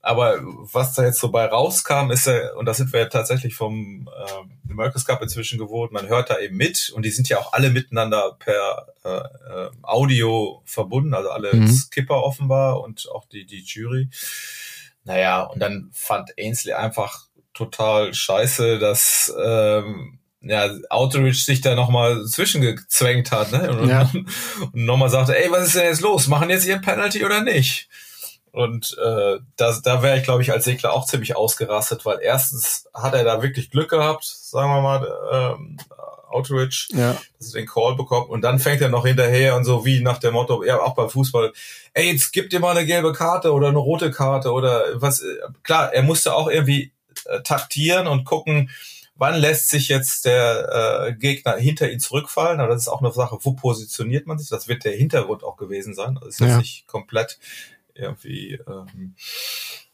aber 0.05 0.39
was 0.43 0.93
da 0.93 1.03
jetzt 1.03 1.19
so 1.19 1.31
bei 1.31 1.47
rauskam, 1.47 2.11
ist 2.11 2.27
ja, 2.27 2.53
und 2.57 2.67
da 2.67 2.75
sind 2.75 2.93
wir 2.93 3.01
ja 3.01 3.07
tatsächlich 3.07 3.55
vom 3.55 4.09
äh, 4.15 4.71
America's 4.71 5.07
Cup 5.07 5.23
inzwischen 5.23 5.59
geworden, 5.59 5.95
man 5.95 6.09
hört 6.09 6.29
da 6.29 6.39
eben 6.39 6.59
mit 6.59 6.93
und 6.95 7.05
die 7.05 7.11
sind 7.11 7.29
ja 7.31 7.39
auch 7.39 7.55
alle 7.55 7.71
miteinander 7.71 8.37
per 8.39 8.89
äh, 9.03 9.09
äh, 9.09 9.71
Audio 9.83 10.63
verbunden, 10.67 11.15
also 11.15 11.31
alle 11.31 11.55
mhm. 11.55 11.69
Skipper 11.69 12.23
offenbar 12.23 12.83
und 12.83 13.09
auch 13.13 13.27
die, 13.29 13.47
die 13.47 13.63
Jury. 13.63 14.11
Naja, 15.05 15.43
und 15.45 15.61
dann 15.61 15.89
fand 15.95 16.33
Ainsley 16.39 16.75
einfach 16.75 17.25
total 17.55 18.13
scheiße, 18.13 18.79
dass 18.79 19.33
ähm, 19.43 20.19
ja, 20.43 20.69
Outreach 20.91 21.47
sich 21.47 21.63
da 21.63 21.75
nochmal 21.75 22.27
zwischengezwängt 22.27 23.33
hat, 23.33 23.53
ne? 23.53 23.71
Und, 23.71 23.89
ja. 23.89 24.11
und 24.61 24.85
nochmal 24.85 25.09
sagte, 25.09 25.43
ey, 25.43 25.51
was 25.51 25.69
ist 25.69 25.77
denn 25.77 25.85
jetzt 25.85 26.03
los? 26.03 26.29
Machen 26.29 26.51
jetzt 26.51 26.67
ihr 26.67 26.79
Penalty 26.79 27.25
oder 27.25 27.43
nicht? 27.43 27.89
Und 28.55 28.97
äh, 29.05 29.41
da, 29.57 29.79
da 29.83 30.03
wäre 30.05 30.17
ich, 30.17 30.23
glaube 30.23 30.43
ich, 30.43 30.53
als 30.53 30.65
Segler 30.65 30.93
auch 30.93 31.07
ziemlich 31.07 31.35
ausgerastet, 31.35 32.07
weil 32.07 32.21
erstens 32.23 32.89
hat 32.95 33.15
er 33.15 33.25
da 33.25 33.43
wirklich 33.43 33.69
Glück 33.69 33.91
gehabt, 33.91 34.25
sagen 34.25 34.71
wir 34.71 34.81
mal, 34.81 35.57
ähm, 35.59 35.77
Outreach, 36.29 36.89
ja. 36.93 37.17
dass 37.37 37.53
er 37.53 37.63
den 37.63 37.67
Call 37.67 37.97
bekommt 37.97 38.31
und 38.31 38.43
dann 38.43 38.61
fängt 38.61 38.81
er 38.81 38.91
noch 38.91 39.07
hinterher 39.07 39.57
und 39.57 39.65
so 39.65 39.85
wie 39.85 40.01
nach 40.01 40.19
dem 40.19 40.35
Motto, 40.35 40.63
ja, 40.63 40.81
auch 40.81 40.95
beim 40.95 41.11
Fußball, 41.11 41.53
ey, 41.95 42.13
jetzt 42.13 42.33
gib 42.33 42.49
dir 42.51 42.61
mal 42.61 42.77
eine 42.77 42.87
gelbe 42.87 43.13
Karte 43.13 43.53
oder 43.53 43.69
eine 43.69 43.79
rote 43.79 44.13
Karte 44.13 44.53
oder 44.53 44.85
was. 45.01 45.25
Klar, 45.65 45.93
er 45.93 46.05
musste 46.05 46.33
auch 46.33 46.49
irgendwie 46.49 46.93
äh, 47.25 47.41
taktieren 47.43 48.07
und 48.07 48.25
gucken, 48.25 48.71
wann 49.17 49.35
lässt 49.35 49.69
sich 49.69 49.89
jetzt 49.89 50.27
der 50.27 51.09
äh, 51.09 51.13
Gegner 51.15 51.57
hinter 51.57 51.91
ihn 51.91 51.99
zurückfallen? 51.99 52.61
Aber 52.61 52.73
das 52.73 52.83
ist 52.83 52.89
auch 52.89 53.03
eine 53.03 53.13
Sache, 53.13 53.37
wo 53.41 53.53
positioniert 53.55 54.29
man 54.29 54.39
sich? 54.39 54.49
Das 54.49 54.69
wird 54.69 54.85
der 54.85 54.97
Hintergrund 54.97 55.43
auch 55.43 55.57
gewesen 55.57 55.95
sein. 55.95 56.19
Das 56.21 56.29
ist 56.31 56.41
jetzt 56.41 56.51
ja. 56.51 56.59
nicht 56.59 56.87
komplett 56.87 57.39
irgendwie 57.95 58.59
ähm, 58.67 59.15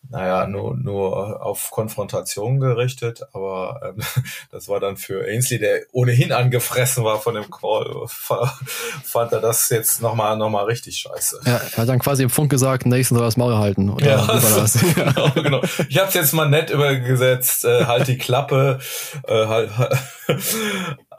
naja, 0.09 0.47
nur, 0.47 0.77
nur 0.77 1.45
auf 1.45 1.71
Konfrontation 1.71 2.59
gerichtet, 2.59 3.23
aber 3.33 3.81
ähm, 3.85 4.03
das 4.51 4.69
war 4.69 4.81
dann 4.81 4.97
für 4.97 5.25
Ainsley, 5.25 5.59
der 5.59 5.83
ohnehin 5.93 6.33
angefressen 6.33 7.05
war 7.05 7.21
von 7.21 7.35
dem 7.35 7.49
Call, 7.51 8.07
fand 8.09 9.33
er 9.33 9.41
das 9.41 9.69
jetzt 9.69 10.03
nochmal 10.03 10.37
noch 10.37 10.51
mal 10.51 10.65
richtig 10.65 10.97
scheiße. 10.97 11.41
Ja, 11.45 11.59
er 11.59 11.77
hat 11.77 11.89
dann 11.89 11.99
quasi 11.99 12.25
im 12.25 12.31
Funk 12.31 12.51
gesagt, 12.51 12.87
Nathan 12.87 13.17
soll 13.17 13.25
das 13.25 13.37
Maul 13.37 13.57
halten. 13.57 13.91
Oder 13.91 14.07
ja, 14.07 14.27
das? 14.27 14.73
genau, 14.95 15.31
genau. 15.35 15.63
Ich 15.89 15.99
hab's 15.99 16.15
jetzt 16.15 16.33
mal 16.33 16.49
nett 16.49 16.71
übergesetzt, 16.71 17.65
äh, 17.65 17.85
halt 17.85 18.09
die 18.09 18.19
Klappe, 18.19 18.81
äh, 19.29 19.47
halt, 19.47 19.71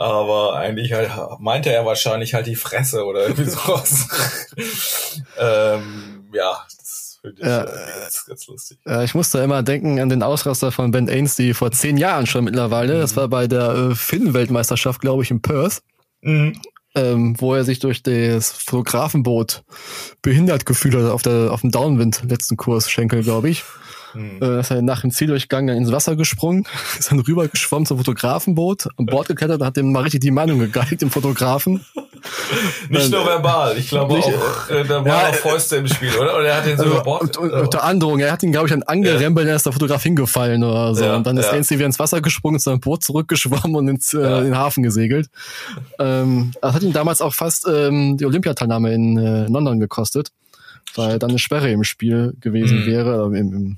aber 0.02 0.56
eigentlich 0.56 0.94
halt, 0.94 1.12
meinte 1.40 1.72
er 1.72 1.86
wahrscheinlich 1.86 2.34
halt 2.34 2.48
die 2.48 2.56
Fresse 2.56 3.06
oder 3.06 3.28
irgendwie 3.28 3.46
sowas. 3.50 4.08
ähm, 5.38 6.30
ja, 6.34 6.66
Finde 7.22 7.42
ich 7.42 7.48
ja, 7.48 7.64
äh, 7.64 8.00
ganz, 8.00 8.26
ganz 8.26 8.48
lustig. 8.48 8.80
Ja, 8.86 9.04
ich 9.04 9.14
musste 9.14 9.40
immer 9.40 9.62
denken 9.62 10.00
an 10.00 10.10
den 10.10 10.24
Ausraster 10.24 10.72
von 10.72 10.90
Ben 10.90 11.08
Ainsty 11.08 11.54
vor 11.54 11.72
zehn 11.72 11.98
Jahren 11.98 12.26
schon 12.26 12.44
mittlerweile. 12.44 12.96
Mhm. 12.96 13.00
Das 13.02 13.16
war 13.16 13.28
bei 13.28 13.48
der 13.48 13.70
äh, 13.92 13.96
Finn-Weltmeisterschaft, 13.96 15.02
glaube 15.02 15.24
ich, 15.24 15.30
in 15.30 15.42
Perth. 15.42 15.84
Mhm. 16.22 16.60
Ähm, 16.94 17.40
wo 17.40 17.54
er 17.54 17.64
sich 17.64 17.80
durch 17.80 18.04
das 18.04 18.52
Fotografenboot 18.52 19.64
behindert 20.22 20.66
gefühlt 20.66 20.96
hat 20.96 21.10
auf, 21.10 21.22
der, 21.22 21.52
auf 21.52 21.62
dem 21.62 21.72
Downwind 21.72 22.24
letzten 22.28 22.58
Kurs 22.58 22.92
Schenkel, 22.92 23.24
glaube 23.24 23.50
ich. 23.50 23.64
Mhm. 24.14 24.40
Äh, 24.42 24.60
ist 24.60 24.72
er 24.72 24.82
nach 24.82 25.02
dem 25.02 25.12
Zieldurchgang 25.12 25.68
dann 25.68 25.78
ins 25.78 25.92
Wasser 25.92 26.16
gesprungen, 26.16 26.66
ist 27.00 27.12
dann 27.12 27.20
rübergeschwommen 27.20 27.86
zum 27.86 27.98
Fotografenboot, 27.98 28.88
an 28.98 29.06
Bord 29.06 29.28
geklettert 29.28 29.62
und 29.62 29.68
hat 29.68 29.78
dem 29.78 29.92
mal 29.92 30.04
richtig 30.04 30.22
die 30.22 30.32
Meinung 30.32 30.60
gegeigt, 30.60 31.02
dem 31.02 31.10
Fotografen. 31.10 31.86
Nicht 32.90 33.12
nur 33.12 33.26
verbal, 33.26 33.78
ich 33.78 33.90
glaube 33.90 34.14
nicht, 34.14 34.28
auch, 34.28 34.70
äh, 34.70 34.84
da 34.84 34.98
waren 34.98 35.06
ja, 35.08 35.30
auch 35.30 35.34
Fäuste 35.34 35.78
im 35.78 35.88
Spiel, 35.88 36.12
oder? 36.20 36.36
Oder 36.36 36.46
er 36.50 36.58
hat 36.58 36.68
ihn 36.68 36.78
so 36.78 36.84
also, 36.84 36.96
über 36.96 37.04
Bord... 37.04 37.38
Unter 37.38 37.84
Androhung, 37.84 38.20
er 38.20 38.32
hat 38.32 38.44
ihn, 38.44 38.52
glaube 38.52 38.68
ich, 38.68 38.72
dann 38.72 38.84
angerempelt, 38.84 39.46
ja. 39.46 39.52
dann 39.52 39.56
ist 39.56 39.66
der 39.66 39.74
Fotograf 39.74 40.04
hingefallen 40.04 40.64
oder 40.64 40.94
so. 40.94 41.04
Ja, 41.04 41.16
und 41.16 41.26
dann 41.26 41.38
ist 41.38 41.48
ja. 41.48 41.54
Ainsley 41.54 41.78
wieder 41.78 41.88
ins 41.88 41.98
Wasser 41.98 42.22
gesprungen, 42.22 42.60
zu 42.60 42.70
seinem 42.70 42.80
Boot 42.80 43.04
zurückgeschwommen 43.04 43.76
und 43.76 43.88
ins, 43.88 44.14
äh, 44.14 44.20
in 44.20 44.44
den 44.46 44.58
Hafen 44.58 44.84
gesegelt. 44.84 45.30
Ähm, 46.00 46.52
das 46.62 46.76
hat 46.76 46.84
ihn 46.84 46.94
damals 46.94 47.22
auch 47.22 47.34
fast 47.34 47.68
ähm, 47.68 48.18
die 48.18 48.26
Olympiateilnahme 48.26 48.94
in 48.94 49.18
äh, 49.18 49.48
London 49.48 49.80
gekostet, 49.80 50.30
weil 50.96 51.18
dann 51.18 51.32
eine 51.32 51.40
Sperre 51.40 51.72
im 51.72 51.84
Spiel 51.84 52.36
gewesen 52.40 52.82
mhm. 52.82 52.86
wäre, 52.86 53.26
im, 53.26 53.54
im 53.54 53.78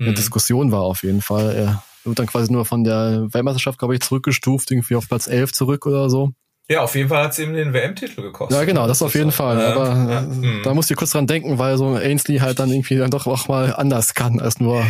eine 0.00 0.10
mhm. 0.10 0.14
Diskussion 0.14 0.72
war 0.72 0.82
auf 0.82 1.02
jeden 1.02 1.22
Fall. 1.22 1.54
Er 1.54 1.82
wird 2.04 2.18
dann 2.18 2.26
quasi 2.26 2.50
nur 2.50 2.64
von 2.64 2.84
der 2.84 3.26
Weltmeisterschaft, 3.32 3.78
glaube 3.78 3.94
ich, 3.94 4.00
zurückgestuft, 4.00 4.70
irgendwie 4.70 4.96
auf 4.96 5.06
Platz 5.06 5.26
11 5.26 5.52
zurück 5.52 5.86
oder 5.86 6.08
so. 6.08 6.32
Ja, 6.68 6.82
auf 6.82 6.94
jeden 6.94 7.08
Fall 7.08 7.24
hat 7.24 7.32
es 7.32 7.38
ihm 7.40 7.52
den 7.52 7.72
WM-Titel 7.72 8.22
gekostet. 8.22 8.56
Ja, 8.56 8.64
genau, 8.64 8.86
das, 8.86 9.00
das 9.00 9.06
auf 9.06 9.14
jeden 9.14 9.32
Fall. 9.32 9.58
Ja, 9.58 9.74
Aber 9.74 9.88
ja, 9.88 10.20
äh, 10.20 10.62
da 10.62 10.72
muss 10.72 10.88
ich 10.88 10.96
kurz 10.96 11.10
dran 11.10 11.26
denken, 11.26 11.58
weil 11.58 11.76
so 11.76 11.94
Ainsley 11.94 12.38
halt 12.38 12.60
dann 12.60 12.70
irgendwie 12.70 12.96
dann 12.96 13.10
doch 13.10 13.26
auch 13.26 13.48
mal 13.48 13.74
anders 13.74 14.14
kann 14.14 14.40
als 14.40 14.60
nur 14.60 14.76
ja. 14.76 14.86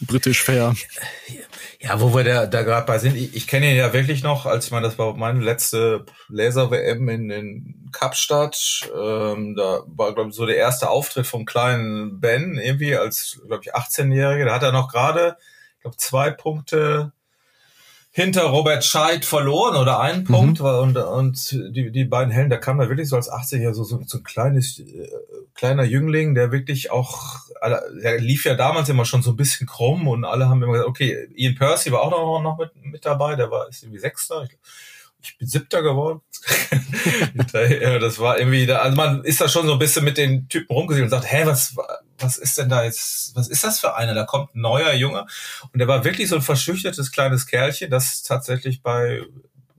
britisch 0.00 0.42
fair. 0.42 0.74
Ja, 1.82 1.98
wo 1.98 2.14
wir 2.14 2.24
da, 2.24 2.46
da 2.46 2.62
gerade 2.62 2.84
bei 2.84 2.98
sind, 2.98 3.16
ich, 3.16 3.34
ich 3.34 3.46
kenne 3.46 3.70
ihn 3.70 3.76
ja 3.76 3.94
wirklich 3.94 4.22
noch, 4.22 4.44
als 4.44 4.66
ich 4.66 4.70
meine, 4.70 4.86
das 4.86 4.98
war 4.98 5.16
meine 5.16 5.40
letzte 5.40 6.04
Laser-WM 6.28 7.08
in, 7.08 7.30
in 7.30 7.90
Kapstadt. 7.90 8.90
Ähm, 8.94 9.56
da 9.56 9.82
war, 9.86 10.14
glaube 10.14 10.28
ich, 10.28 10.36
so 10.36 10.44
der 10.44 10.56
erste 10.56 10.90
Auftritt 10.90 11.26
vom 11.26 11.46
kleinen 11.46 12.20
Ben, 12.20 12.58
irgendwie 12.58 12.96
als, 12.96 13.40
glaube 13.46 13.62
ich, 13.64 13.74
18-Jähriger. 13.74 14.44
Da 14.44 14.54
hat 14.54 14.62
er 14.62 14.72
noch 14.72 14.92
gerade, 14.92 15.38
ich 15.76 15.80
glaube, 15.80 15.96
zwei 15.96 16.30
Punkte 16.30 17.12
hinter 18.20 18.42
Robert 18.44 18.84
Scheid 18.84 19.24
verloren 19.24 19.76
oder 19.76 20.00
einen 20.00 20.20
mhm. 20.20 20.24
Punkt 20.24 20.60
und, 20.60 20.96
und 20.96 21.50
die, 21.74 21.90
die 21.90 22.04
beiden 22.04 22.32
Hellen, 22.32 22.50
da 22.50 22.56
kam 22.56 22.78
er 22.80 22.88
wirklich 22.88 23.08
so 23.08 23.16
als 23.16 23.30
80er 23.30 23.72
so, 23.72 23.84
so, 23.84 24.00
so 24.04 24.18
ein 24.18 24.24
kleines, 24.24 24.78
äh, 24.78 25.08
kleiner 25.54 25.84
Jüngling, 25.84 26.34
der 26.34 26.52
wirklich 26.52 26.90
auch, 26.90 27.38
der 28.02 28.20
lief 28.20 28.44
ja 28.44 28.54
damals 28.54 28.88
immer 28.88 29.04
schon 29.04 29.22
so 29.22 29.30
ein 29.30 29.36
bisschen 29.36 29.66
krumm 29.66 30.06
und 30.06 30.24
alle 30.24 30.48
haben 30.48 30.62
immer 30.62 30.72
gesagt, 30.72 30.88
okay, 30.88 31.28
Ian 31.34 31.54
Percy 31.54 31.92
war 31.92 32.02
auch 32.02 32.10
noch, 32.10 32.42
noch 32.42 32.58
mit, 32.58 32.70
mit 32.84 33.06
dabei, 33.06 33.36
der 33.36 33.50
war 33.50 33.68
ist 33.68 33.82
irgendwie 33.82 34.00
Sechster. 34.00 34.44
Ich, 34.44 34.58
ich 35.22 35.38
bin 35.38 35.48
Siebter 35.48 35.82
geworden. 35.82 36.20
das 37.52 38.18
war 38.18 38.38
irgendwie, 38.38 38.66
da, 38.66 38.78
also 38.78 38.96
man 38.96 39.24
ist 39.24 39.40
da 39.40 39.48
schon 39.48 39.66
so 39.66 39.72
ein 39.72 39.78
bisschen 39.78 40.04
mit 40.04 40.18
den 40.18 40.48
Typen 40.48 40.74
rumgesehen 40.74 41.04
und 41.04 41.10
sagt, 41.10 41.30
hä, 41.30 41.42
was, 41.44 41.74
was 42.20 42.36
ist 42.36 42.58
denn 42.58 42.68
da 42.68 42.84
jetzt, 42.84 43.34
was 43.34 43.48
ist 43.48 43.64
das 43.64 43.80
für 43.80 43.94
einer? 43.94 44.14
Da 44.14 44.24
kommt 44.24 44.54
ein 44.54 44.60
neuer 44.60 44.92
Junge. 44.92 45.26
Und 45.72 45.78
der 45.78 45.88
war 45.88 46.04
wirklich 46.04 46.28
so 46.28 46.36
ein 46.36 46.42
verschüchtertes 46.42 47.12
kleines 47.12 47.46
Kerlchen, 47.46 47.90
das 47.90 48.22
tatsächlich 48.22 48.82
bei 48.82 49.22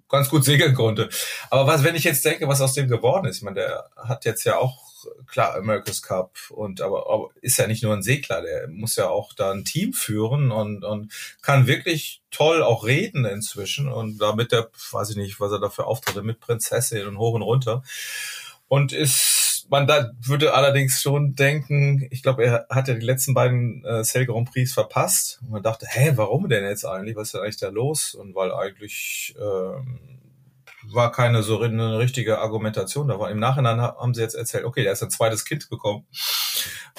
ganz 0.09 0.29
gut 0.29 0.43
segeln 0.43 0.73
konnte. 0.73 1.09
Aber 1.49 1.65
was, 1.67 1.83
wenn 1.83 1.95
ich 1.95 2.03
jetzt 2.03 2.25
denke, 2.25 2.47
was 2.47 2.61
aus 2.61 2.73
dem 2.73 2.87
geworden 2.87 3.27
ist, 3.27 3.37
ich 3.37 3.43
meine, 3.43 3.61
der 3.61 3.89
hat 3.95 4.25
jetzt 4.25 4.43
ja 4.43 4.57
auch 4.57 4.91
klar, 5.25 5.55
America's 5.55 6.01
Cup 6.01 6.37
und 6.49 6.81
aber, 6.81 7.09
aber 7.11 7.29
ist 7.41 7.57
ja 7.57 7.67
nicht 7.67 7.81
nur 7.83 7.95
ein 7.95 8.03
Segler, 8.03 8.41
der 8.41 8.67
muss 8.67 8.95
ja 8.95 9.09
auch 9.09 9.33
da 9.33 9.51
ein 9.51 9.65
Team 9.65 9.93
führen 9.93 10.51
und, 10.51 10.83
und 10.83 11.11
kann 11.41 11.65
wirklich 11.65 12.21
toll 12.29 12.61
auch 12.61 12.85
reden 12.85 13.25
inzwischen 13.25 13.87
und 13.87 14.19
damit 14.19 14.51
der, 14.51 14.69
weiß 14.91 15.11
ich 15.11 15.15
nicht, 15.15 15.39
was 15.39 15.51
er 15.51 15.59
dafür 15.59 15.87
auftritt, 15.87 16.23
mit 16.23 16.39
Prinzessin 16.39 17.07
und 17.07 17.17
hoch 17.17 17.33
und 17.33 17.41
runter. 17.41 17.83
Und 18.67 18.93
ist, 18.93 19.50
man 19.71 19.87
da 19.87 20.11
würde 20.21 20.53
allerdings 20.53 21.01
schon 21.01 21.33
denken, 21.33 22.05
ich 22.11 22.21
glaube, 22.21 22.43
er 22.43 22.67
hat 22.69 22.89
ja 22.89 22.93
die 22.93 23.05
letzten 23.05 23.33
beiden 23.33 23.85
äh, 23.85 24.03
Sail 24.03 24.25
Grand 24.25 24.51
Prix 24.51 24.73
verpasst. 24.73 25.39
Und 25.41 25.51
man 25.51 25.63
dachte, 25.63 25.87
hä, 25.89 26.11
warum 26.15 26.49
denn 26.49 26.65
jetzt 26.65 26.85
eigentlich? 26.85 27.15
Was 27.15 27.29
ist 27.29 27.35
denn 27.35 27.41
eigentlich 27.41 27.57
da 27.57 27.69
los? 27.69 28.13
Und 28.13 28.35
weil 28.35 28.51
eigentlich 28.51 29.33
ähm, 29.39 30.19
war 30.83 31.13
keine 31.13 31.41
so 31.41 31.61
eine 31.61 31.99
richtige 31.99 32.39
Argumentation 32.39 33.07
da 33.07 33.17
war. 33.17 33.31
Im 33.31 33.39
Nachhinein 33.39 33.79
haben 33.79 34.13
sie 34.13 34.21
jetzt 34.21 34.35
erzählt, 34.35 34.65
okay, 34.65 34.83
der 34.83 34.91
ist 34.91 35.03
ein 35.03 35.09
zweites 35.09 35.45
Kind 35.45 35.69
bekommen. 35.69 36.05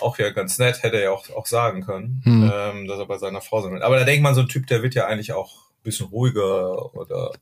Auch 0.00 0.18
ja 0.18 0.30
ganz 0.30 0.58
nett, 0.58 0.82
hätte 0.82 0.96
er 0.96 1.02
ja 1.02 1.10
auch, 1.10 1.28
auch 1.36 1.46
sagen 1.46 1.82
können, 1.82 2.22
hm. 2.24 2.50
ähm, 2.54 2.88
dass 2.88 2.98
er 2.98 3.06
bei 3.06 3.18
seiner 3.18 3.42
Frau 3.42 3.60
sein 3.60 3.74
will. 3.74 3.82
Aber 3.82 3.98
da 3.98 4.04
denkt 4.04 4.22
man, 4.22 4.34
so 4.34 4.40
ein 4.40 4.48
Typ, 4.48 4.66
der 4.66 4.82
wird 4.82 4.94
ja 4.94 5.06
eigentlich 5.06 5.34
auch 5.34 5.66
ein 5.66 5.82
bisschen 5.82 6.06
ruhiger 6.06 6.94
oder 6.94 7.32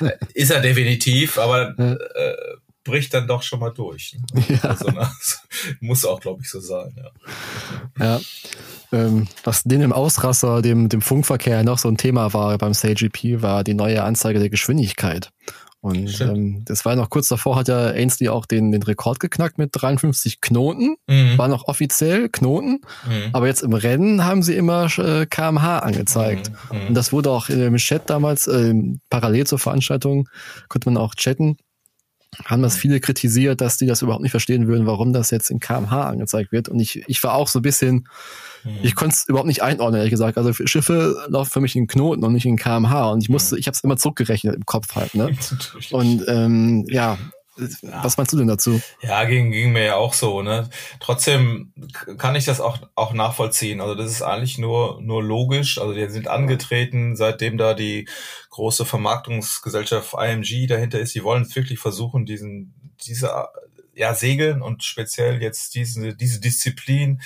äh, 0.00 0.10
ist 0.34 0.50
er 0.50 0.60
definitiv, 0.60 1.38
aber 1.38 1.78
äh, 1.78 2.34
bricht 2.84 3.12
dann 3.14 3.26
doch 3.26 3.42
schon 3.42 3.60
mal 3.60 3.70
durch. 3.70 4.16
Ne? 4.32 4.44
Ja. 4.48 4.70
Also, 4.70 4.90
na, 4.94 5.12
muss 5.80 6.04
auch, 6.04 6.20
glaube 6.20 6.42
ich, 6.42 6.50
so 6.50 6.60
sein. 6.60 6.94
Ja. 7.98 8.04
ja. 8.04 8.20
Ähm, 8.92 9.28
was 9.44 9.62
den 9.62 9.82
im 9.82 9.92
Ausrasser, 9.92 10.62
dem, 10.62 10.88
dem 10.88 11.00
Funkverkehr 11.00 11.62
noch 11.62 11.78
so 11.78 11.88
ein 11.88 11.96
Thema 11.96 12.32
war 12.32 12.56
beim 12.58 12.74
SageGP, 12.74 13.42
war 13.42 13.62
die 13.62 13.74
neue 13.74 14.02
Anzeige 14.02 14.40
der 14.40 14.50
Geschwindigkeit. 14.50 15.30
Und 15.82 16.20
ähm, 16.20 16.62
das 16.66 16.84
war 16.84 16.94
noch 16.94 17.08
kurz 17.08 17.28
davor, 17.28 17.56
hat 17.56 17.68
ja 17.68 17.86
Ainsley 17.86 18.28
auch 18.28 18.44
den, 18.44 18.70
den 18.70 18.82
Rekord 18.82 19.18
geknackt 19.18 19.56
mit 19.56 19.70
53 19.72 20.42
Knoten. 20.42 20.96
Mhm. 21.06 21.38
War 21.38 21.48
noch 21.48 21.68
offiziell 21.68 22.28
Knoten. 22.28 22.82
Mhm. 23.06 23.30
Aber 23.32 23.46
jetzt 23.46 23.62
im 23.62 23.72
Rennen 23.72 24.24
haben 24.26 24.42
sie 24.42 24.56
immer 24.56 24.86
äh, 24.98 25.24
kmh 25.24 25.78
angezeigt. 25.78 26.50
Mhm. 26.70 26.78
mhm. 26.78 26.86
Und 26.88 26.94
das 26.94 27.12
wurde 27.12 27.30
auch 27.30 27.48
im 27.48 27.76
Chat 27.76 28.10
damals, 28.10 28.46
äh, 28.46 28.74
parallel 29.08 29.46
zur 29.46 29.58
Veranstaltung, 29.58 30.28
konnte 30.68 30.90
man 30.90 30.98
auch 30.98 31.14
chatten 31.14 31.56
haben 32.44 32.62
das 32.62 32.76
viele 32.76 33.00
kritisiert, 33.00 33.60
dass 33.60 33.76
die 33.76 33.86
das 33.86 34.02
überhaupt 34.02 34.22
nicht 34.22 34.30
verstehen 34.30 34.68
würden, 34.68 34.86
warum 34.86 35.12
das 35.12 35.30
jetzt 35.30 35.50
in 35.50 35.60
kmh 35.60 36.04
angezeigt 36.04 36.52
wird. 36.52 36.68
Und 36.68 36.78
ich, 36.78 37.02
ich 37.08 37.22
war 37.22 37.34
auch 37.34 37.48
so 37.48 37.58
ein 37.58 37.62
bisschen, 37.62 38.08
mhm. 38.64 38.78
ich 38.82 38.94
konnte 38.94 39.16
es 39.16 39.28
überhaupt 39.28 39.48
nicht 39.48 39.62
einordnen, 39.62 39.98
ehrlich 39.98 40.12
gesagt. 40.12 40.38
Also 40.38 40.52
Schiffe 40.52 41.16
laufen 41.28 41.50
für 41.50 41.60
mich 41.60 41.74
in 41.74 41.86
Knoten 41.86 42.24
und 42.24 42.32
nicht 42.32 42.46
in 42.46 42.56
kmh. 42.56 43.10
Und 43.10 43.22
ich 43.22 43.28
musste, 43.28 43.54
mhm. 43.56 43.58
ich 43.60 43.66
habe 43.66 43.74
es 43.74 43.82
immer 43.82 43.96
zurückgerechnet 43.96 44.54
im 44.54 44.64
Kopf 44.64 44.94
halt. 44.94 45.14
Ne? 45.14 45.36
und 45.90 46.24
ähm, 46.28 46.84
ja, 46.88 47.14
ja. 47.14 47.18
Was 48.02 48.16
meinst 48.16 48.32
du 48.32 48.36
denn 48.36 48.46
dazu? 48.46 48.80
Ja, 49.02 49.24
ging, 49.24 49.50
ging 49.50 49.72
mir 49.72 49.84
ja 49.84 49.96
auch 49.96 50.14
so, 50.14 50.42
ne? 50.42 50.68
Trotzdem 51.00 51.72
kann 52.18 52.36
ich 52.36 52.44
das 52.44 52.60
auch, 52.60 52.78
auch 52.94 53.12
nachvollziehen. 53.12 53.80
Also 53.80 53.94
das 53.94 54.10
ist 54.10 54.22
eigentlich 54.22 54.58
nur, 54.58 55.00
nur 55.00 55.22
logisch. 55.22 55.78
Also 55.78 55.94
die 55.94 56.08
sind 56.08 56.28
angetreten, 56.28 57.16
seitdem 57.16 57.58
da 57.58 57.74
die 57.74 58.08
große 58.50 58.84
Vermarktungsgesellschaft 58.84 60.14
IMG 60.14 60.66
dahinter 60.66 60.98
ist. 60.98 61.14
Die 61.14 61.24
wollen 61.24 61.54
wirklich 61.54 61.78
versuchen, 61.78 62.26
diesen, 62.26 62.74
diese, 63.06 63.48
ja, 63.94 64.14
Segeln 64.14 64.62
und 64.62 64.82
speziell 64.82 65.42
jetzt 65.42 65.74
diese, 65.74 66.14
diese 66.14 66.40
Disziplin 66.40 67.20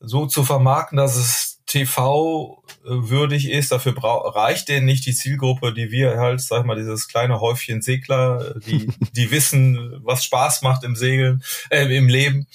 so 0.00 0.26
zu 0.26 0.44
vermarkten, 0.44 0.96
dass 0.96 1.16
es 1.16 1.55
TV 1.66 2.62
würdig 2.82 3.50
ist. 3.50 3.72
Dafür 3.72 3.94
reicht 3.96 4.68
denen 4.68 4.86
nicht 4.86 5.04
die 5.04 5.14
Zielgruppe, 5.14 5.74
die 5.74 5.90
wir 5.90 6.18
halt, 6.18 6.40
sag 6.40 6.60
ich 6.60 6.66
mal, 6.66 6.76
dieses 6.76 7.08
kleine 7.08 7.40
Häufchen 7.40 7.82
Segler, 7.82 8.54
die, 8.66 8.88
die 9.12 9.30
wissen, 9.30 10.00
was 10.02 10.24
Spaß 10.24 10.62
macht 10.62 10.84
im 10.84 10.96
Segeln, 10.96 11.42
äh, 11.70 11.84
im 11.96 12.08
Leben, 12.08 12.46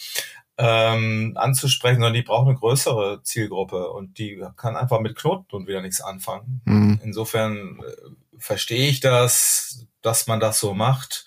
ähm, 0.58 1.34
anzusprechen, 1.36 1.96
sondern 1.96 2.14
die 2.14 2.22
brauchen 2.22 2.50
eine 2.50 2.58
größere 2.58 3.22
Zielgruppe 3.24 3.90
und 3.90 4.18
die 4.18 4.44
kann 4.56 4.76
einfach 4.76 5.00
mit 5.00 5.16
Knoten 5.16 5.56
und 5.56 5.68
wieder 5.68 5.82
nichts 5.82 6.02
anfangen. 6.02 6.62
Mhm. 6.66 7.00
Insofern 7.04 7.80
äh, 7.80 8.38
verstehe 8.38 8.88
ich 8.88 9.00
das, 9.00 9.88
dass 10.02 10.28
man 10.28 10.40
das 10.40 10.60
so 10.60 10.74
macht. 10.74 11.26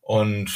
Und 0.00 0.50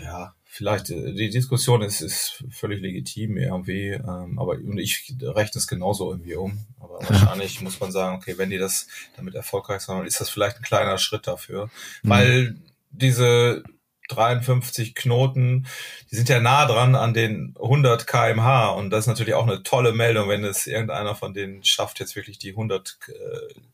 ja, 0.00 0.34
vielleicht 0.54 0.90
äh, 0.90 1.12
die 1.12 1.30
Diskussion 1.30 1.82
ist, 1.82 2.00
ist 2.00 2.44
völlig 2.50 2.80
legitim 2.80 3.36
irgendwie, 3.36 3.88
ähm, 3.88 4.38
aber 4.38 4.52
und 4.52 4.78
ich 4.78 5.12
rechne 5.20 5.58
es 5.58 5.66
genauso 5.66 6.12
irgendwie 6.12 6.36
um. 6.36 6.64
Aber 6.78 7.00
wahrscheinlich 7.00 7.60
muss 7.60 7.80
man 7.80 7.90
sagen, 7.90 8.16
okay, 8.16 8.38
wenn 8.38 8.50
die 8.50 8.58
das 8.58 8.86
damit 9.16 9.34
erfolgreich 9.34 9.82
sind, 9.82 9.98
dann 9.98 10.06
ist 10.06 10.20
das 10.20 10.30
vielleicht 10.30 10.58
ein 10.58 10.62
kleiner 10.62 10.98
Schritt 10.98 11.26
dafür. 11.26 11.70
Mhm. 12.02 12.08
Weil 12.08 12.56
diese 12.90 13.64
53 14.10 14.94
Knoten, 14.94 15.66
die 16.10 16.16
sind 16.16 16.28
ja 16.28 16.38
nah 16.38 16.66
dran 16.66 16.94
an 16.94 17.14
den 17.14 17.56
100 17.60 18.06
kmh 18.06 18.68
und 18.68 18.90
das 18.90 19.00
ist 19.00 19.08
natürlich 19.08 19.34
auch 19.34 19.48
eine 19.48 19.64
tolle 19.64 19.92
Meldung, 19.92 20.28
wenn 20.28 20.44
es 20.44 20.68
irgendeiner 20.68 21.16
von 21.16 21.34
denen 21.34 21.64
schafft, 21.64 21.98
jetzt 21.98 22.14
wirklich 22.14 22.38
die 22.38 22.50
100 22.50 22.98
äh, 23.08 23.12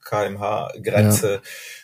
kmh 0.02 0.72
Grenze 0.82 1.34
ja. 1.34 1.40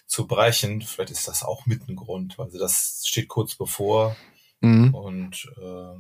zu 0.06 0.26
brechen. 0.26 0.80
Vielleicht 0.80 1.10
ist 1.10 1.28
das 1.28 1.42
auch 1.42 1.66
mit 1.66 1.86
ein 1.86 1.96
Grund, 1.96 2.38
also 2.38 2.58
das 2.58 3.02
steht 3.04 3.28
kurz 3.28 3.56
bevor 3.56 4.16
mhm. 4.60 4.94
und 4.94 5.46
äh, 5.58 5.94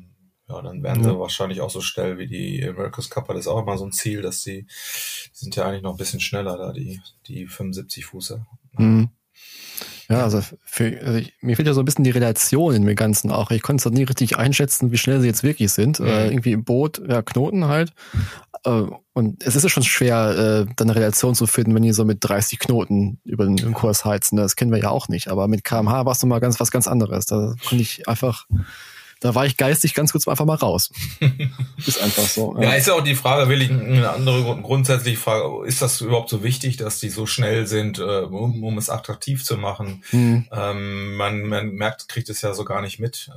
ja, 0.48 0.62
dann 0.62 0.82
werden 0.82 1.02
sie 1.02 1.18
wahrscheinlich 1.18 1.60
auch 1.60 1.70
so 1.70 1.80
schnell 1.80 2.18
wie 2.18 2.28
die 2.28 2.64
America's 2.64 3.10
Cup, 3.10 3.26
das 3.28 3.38
ist 3.38 3.48
auch 3.48 3.62
immer 3.62 3.76
so 3.78 3.84
ein 3.84 3.92
Ziel, 3.92 4.22
dass 4.22 4.42
die, 4.42 4.62
die 4.62 5.30
sind 5.32 5.56
ja 5.56 5.66
eigentlich 5.66 5.82
noch 5.82 5.92
ein 5.92 5.96
bisschen 5.96 6.20
schneller 6.20 6.56
da, 6.56 6.72
die, 6.72 7.00
die 7.26 7.46
75 7.46 8.04
Fuße. 8.06 8.46
Mhm. 8.78 9.10
Ja, 10.08 10.22
also, 10.22 10.40
für, 10.64 11.00
also 11.04 11.18
ich, 11.18 11.34
mir 11.40 11.56
fehlt 11.56 11.66
ja 11.66 11.74
so 11.74 11.80
ein 11.80 11.84
bisschen 11.84 12.04
die 12.04 12.10
Relation 12.10 12.74
in 12.74 12.86
dem 12.86 12.96
Ganzen 12.96 13.30
auch. 13.30 13.50
Ich 13.50 13.62
konnte 13.62 13.88
es 13.88 13.94
nie 13.94 14.04
richtig 14.04 14.38
einschätzen, 14.38 14.92
wie 14.92 14.98
schnell 14.98 15.20
sie 15.20 15.26
jetzt 15.26 15.42
wirklich 15.42 15.72
sind. 15.72 15.98
Mhm. 15.98 16.06
Äh, 16.06 16.28
irgendwie 16.28 16.52
im 16.52 16.64
Boot, 16.64 17.02
ja, 17.08 17.22
Knoten 17.22 17.66
halt. 17.66 17.92
Äh, 18.64 18.84
und 19.12 19.42
es 19.44 19.56
ist 19.56 19.62
ja 19.62 19.68
schon 19.68 19.82
schwer, 19.82 20.66
äh, 20.68 20.72
dann 20.76 20.90
eine 20.90 20.96
Relation 20.96 21.34
zu 21.34 21.46
finden, 21.46 21.74
wenn 21.74 21.82
die 21.82 21.92
so 21.92 22.04
mit 22.04 22.18
30 22.20 22.58
Knoten 22.58 23.18
über 23.24 23.44
den, 23.44 23.56
den 23.56 23.74
Kurs 23.74 24.04
heizen. 24.04 24.36
Das 24.36 24.56
kennen 24.56 24.70
wir 24.70 24.78
ja 24.78 24.90
auch 24.90 25.08
nicht. 25.08 25.28
Aber 25.28 25.48
mit 25.48 25.64
kmh 25.64 26.04
war 26.04 26.12
es 26.12 26.22
nochmal 26.22 26.40
ganz 26.40 26.60
was 26.60 26.70
ganz 26.70 26.86
anderes. 26.86 27.26
Da 27.26 27.54
konnte 27.66 27.82
ich 27.82 28.08
einfach 28.08 28.46
da 29.20 29.34
war 29.34 29.46
ich 29.46 29.56
geistig 29.56 29.94
ganz 29.94 30.12
kurz 30.12 30.28
einfach 30.28 30.44
mal 30.44 30.56
raus. 30.56 30.90
ist 31.86 32.00
einfach 32.00 32.24
so. 32.24 32.54
Ja. 32.56 32.68
ja, 32.68 32.74
ist 32.74 32.86
ja 32.86 32.94
auch 32.94 33.04
die 33.04 33.14
Frage, 33.14 33.48
will 33.48 33.62
ich 33.62 33.70
eine 33.70 34.10
andere 34.10 34.60
grundsätzliche 34.60 35.18
Frage, 35.18 35.66
ist 35.66 35.80
das 35.80 36.00
überhaupt 36.00 36.28
so 36.28 36.42
wichtig, 36.42 36.76
dass 36.76 37.00
die 37.00 37.08
so 37.08 37.26
schnell 37.26 37.66
sind, 37.66 37.98
äh, 37.98 38.02
um, 38.02 38.62
um 38.62 38.78
es 38.78 38.90
attraktiv 38.90 39.44
zu 39.44 39.56
machen? 39.56 40.04
Mhm. 40.12 40.46
Ähm, 40.52 41.16
man, 41.16 41.42
man 41.42 41.70
merkt, 41.70 42.08
kriegt 42.08 42.28
es 42.28 42.42
ja 42.42 42.52
so 42.52 42.64
gar 42.64 42.82
nicht 42.82 42.98
mit. 42.98 43.30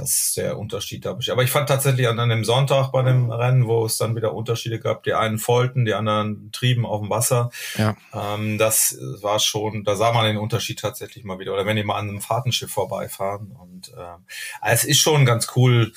Das 0.00 0.10
ist 0.10 0.36
der 0.36 0.58
Unterschied 0.58 1.04
da. 1.04 1.10
Aber 1.10 1.42
ich 1.42 1.50
fand 1.50 1.68
tatsächlich 1.68 2.08
an 2.08 2.18
einem 2.18 2.44
Sonntag 2.44 2.90
bei 2.90 3.02
dem 3.02 3.30
Rennen, 3.30 3.66
wo 3.66 3.84
es 3.84 3.98
dann 3.98 4.16
wieder 4.16 4.34
Unterschiede 4.34 4.80
gab, 4.80 5.02
die 5.02 5.14
einen 5.14 5.38
folgten, 5.38 5.84
die 5.84 5.94
anderen 5.94 6.50
trieben 6.52 6.86
auf 6.86 7.00
dem 7.00 7.10
Wasser. 7.10 7.50
Ja. 7.76 7.96
Ähm, 8.14 8.58
das 8.58 8.98
war 9.20 9.38
schon, 9.38 9.84
da 9.84 9.96
sah 9.96 10.12
man 10.12 10.24
den 10.24 10.38
Unterschied 10.38 10.78
tatsächlich 10.78 11.24
mal 11.24 11.38
wieder. 11.38 11.52
Oder 11.52 11.66
wenn 11.66 11.76
die 11.76 11.84
mal 11.84 11.98
an 11.98 12.08
einem 12.08 12.20
Fahrtenschiff 12.20 12.70
vorbeifahren. 12.70 13.56
Und 13.60 13.88
äh, 13.90 14.16
es 14.62 14.84
ist 14.84 14.98
schon 14.98 15.24
ganz 15.24 15.48
cool, 15.56 15.92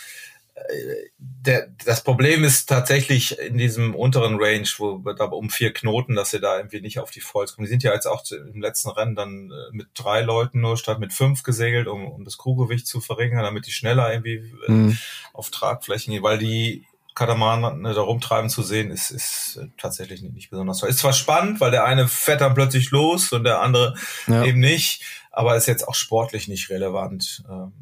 der, 1.17 1.67
das 1.83 2.03
Problem 2.03 2.43
ist 2.43 2.69
tatsächlich 2.69 3.39
in 3.39 3.57
diesem 3.57 3.95
unteren 3.95 4.38
Range, 4.39 4.67
wo 4.77 5.00
da 5.13 5.25
um 5.25 5.50
vier 5.50 5.74
Knoten, 5.74 6.15
dass 6.15 6.31
sie 6.31 6.39
da 6.39 6.57
irgendwie 6.57 6.81
nicht 6.81 7.00
auf 7.00 7.10
die 7.10 7.22
Foils 7.22 7.55
kommen. 7.55 7.65
Die 7.65 7.69
sind 7.69 7.83
ja 7.83 7.93
jetzt 7.93 8.05
auch 8.05 8.24
im 8.31 8.62
letzten 8.62 8.89
Rennen 8.89 9.15
dann 9.15 9.51
äh, 9.51 9.75
mit 9.75 9.88
drei 9.95 10.22
Leuten 10.22 10.62
nur 10.62 10.77
statt 10.77 11.00
mit 11.00 11.12
fünf 11.12 11.43
gesegelt, 11.43 11.88
um, 11.88 12.07
um 12.07 12.24
das 12.24 12.38
Crewgewicht 12.38 12.86
zu 12.86 13.01
verringern, 13.01 13.43
damit 13.43 13.65
die 13.65 13.72
schneller 13.72 14.12
irgendwie 14.12 14.53
äh, 14.67 14.72
mhm. 14.72 14.98
auf 15.33 15.50
Tragflächen 15.50 16.13
gehen, 16.13 16.24
weil 16.24 16.38
die 16.38 16.86
Katamaran 17.15 17.81
ne, 17.81 17.93
da 17.93 18.01
rumtreiben 18.01 18.50
zu 18.50 18.62
sehen, 18.62 18.91
ist, 18.91 19.10
ist 19.10 19.60
äh, 19.62 19.67
tatsächlich 19.77 20.22
nicht, 20.22 20.36
nicht 20.36 20.50
besonders 20.51 20.79
toll. 20.79 20.89
Ist 20.89 21.00
zwar 21.00 21.13
spannend, 21.13 21.62
weil 21.62 21.72
der 21.72 21.86
eine 21.86 22.07
fährt 22.07 22.41
dann 22.41 22.53
plötzlich 22.53 22.91
los 22.91 23.31
und 23.31 23.43
der 23.43 23.60
andere 23.60 23.95
ja. 24.27 24.43
eben 24.45 24.60
nicht, 24.60 25.03
aber 25.31 25.55
ist 25.55 25.67
jetzt 25.67 25.88
auch 25.88 25.95
sportlich 25.95 26.48
nicht 26.48 26.69
relevant. 26.69 27.43
Ähm, 27.50 27.74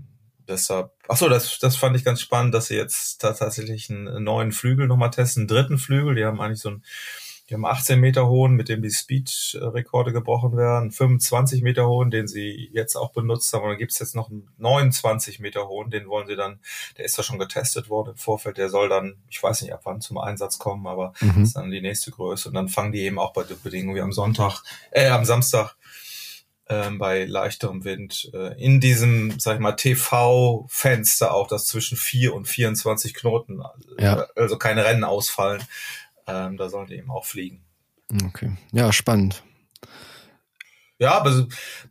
deshalb, 0.51 0.91
ach 1.07 1.17
so, 1.17 1.29
das, 1.29 1.57
das 1.59 1.75
fand 1.75 1.95
ich 1.95 2.03
ganz 2.03 2.21
spannend, 2.21 2.53
dass 2.53 2.67
sie 2.67 2.75
jetzt 2.75 3.19
tatsächlich 3.21 3.89
einen 3.89 4.23
neuen 4.23 4.51
Flügel 4.51 4.87
nochmal 4.87 5.09
testen, 5.09 5.41
einen 5.41 5.47
dritten 5.47 5.77
Flügel. 5.77 6.15
Die 6.15 6.25
haben 6.25 6.39
eigentlich 6.39 6.59
so 6.59 6.69
einen, 6.69 6.83
die 7.49 7.55
haben 7.55 7.65
18 7.65 7.99
Meter 7.99 8.29
hohen, 8.29 8.53
mit 8.53 8.69
dem 8.69 8.81
die 8.81 8.91
Speed-Rekorde 8.91 10.13
gebrochen 10.13 10.55
werden, 10.55 10.91
25 10.91 11.63
Meter 11.63 11.87
hohen, 11.87 12.09
den 12.09 12.27
sie 12.27 12.69
jetzt 12.71 12.95
auch 12.95 13.11
benutzt 13.11 13.51
haben. 13.51 13.63
Und 13.63 13.69
dann 13.71 13.77
gibt's 13.77 13.99
jetzt 13.99 14.15
noch 14.15 14.29
einen 14.29 14.49
29 14.57 15.39
Meter 15.39 15.67
hohen, 15.67 15.89
den 15.89 16.07
wollen 16.07 16.27
sie 16.27 16.37
dann, 16.37 16.59
der 16.97 17.03
ist 17.03 17.17
da 17.17 17.23
schon 17.23 17.39
getestet 17.39 17.89
worden 17.89 18.11
im 18.11 18.17
Vorfeld, 18.17 18.57
der 18.57 18.69
soll 18.69 18.87
dann, 18.87 19.15
ich 19.29 19.41
weiß 19.41 19.63
nicht 19.63 19.73
ab 19.73 19.81
wann 19.83 19.99
zum 19.99 20.17
Einsatz 20.17 20.59
kommen, 20.59 20.87
aber 20.87 21.13
mhm. 21.19 21.43
ist 21.43 21.57
dann 21.57 21.71
die 21.71 21.81
nächste 21.81 22.11
Größe. 22.11 22.47
Und 22.47 22.55
dann 22.55 22.69
fangen 22.69 22.93
die 22.93 23.01
eben 23.01 23.19
auch 23.19 23.33
bei 23.33 23.43
den 23.43 23.59
Bedingungen 23.61 23.97
wie 23.97 24.01
am 24.01 24.13
Sonntag, 24.13 24.63
äh, 24.91 25.09
am 25.09 25.25
Samstag 25.25 25.75
ähm, 26.71 26.97
bei 26.97 27.25
leichterem 27.25 27.83
Wind 27.83 28.31
äh, 28.33 28.59
in 28.63 28.79
diesem, 28.79 29.39
sag 29.39 29.55
ich 29.55 29.59
mal, 29.59 29.73
TV-Fenster 29.73 31.33
auch, 31.33 31.47
das 31.47 31.67
zwischen 31.67 31.97
4 31.97 32.33
und 32.33 32.47
24 32.47 33.13
Knoten, 33.13 33.61
ja. 33.99 34.25
also 34.35 34.57
keine 34.57 34.85
Rennen 34.85 35.03
ausfallen, 35.03 35.61
ähm, 36.27 36.57
da 36.57 36.69
sollen 36.69 36.87
die 36.87 36.95
eben 36.95 37.11
auch 37.11 37.25
fliegen. 37.25 37.61
Okay, 38.25 38.51
ja, 38.71 38.91
spannend 38.91 39.43
ja, 41.01 41.25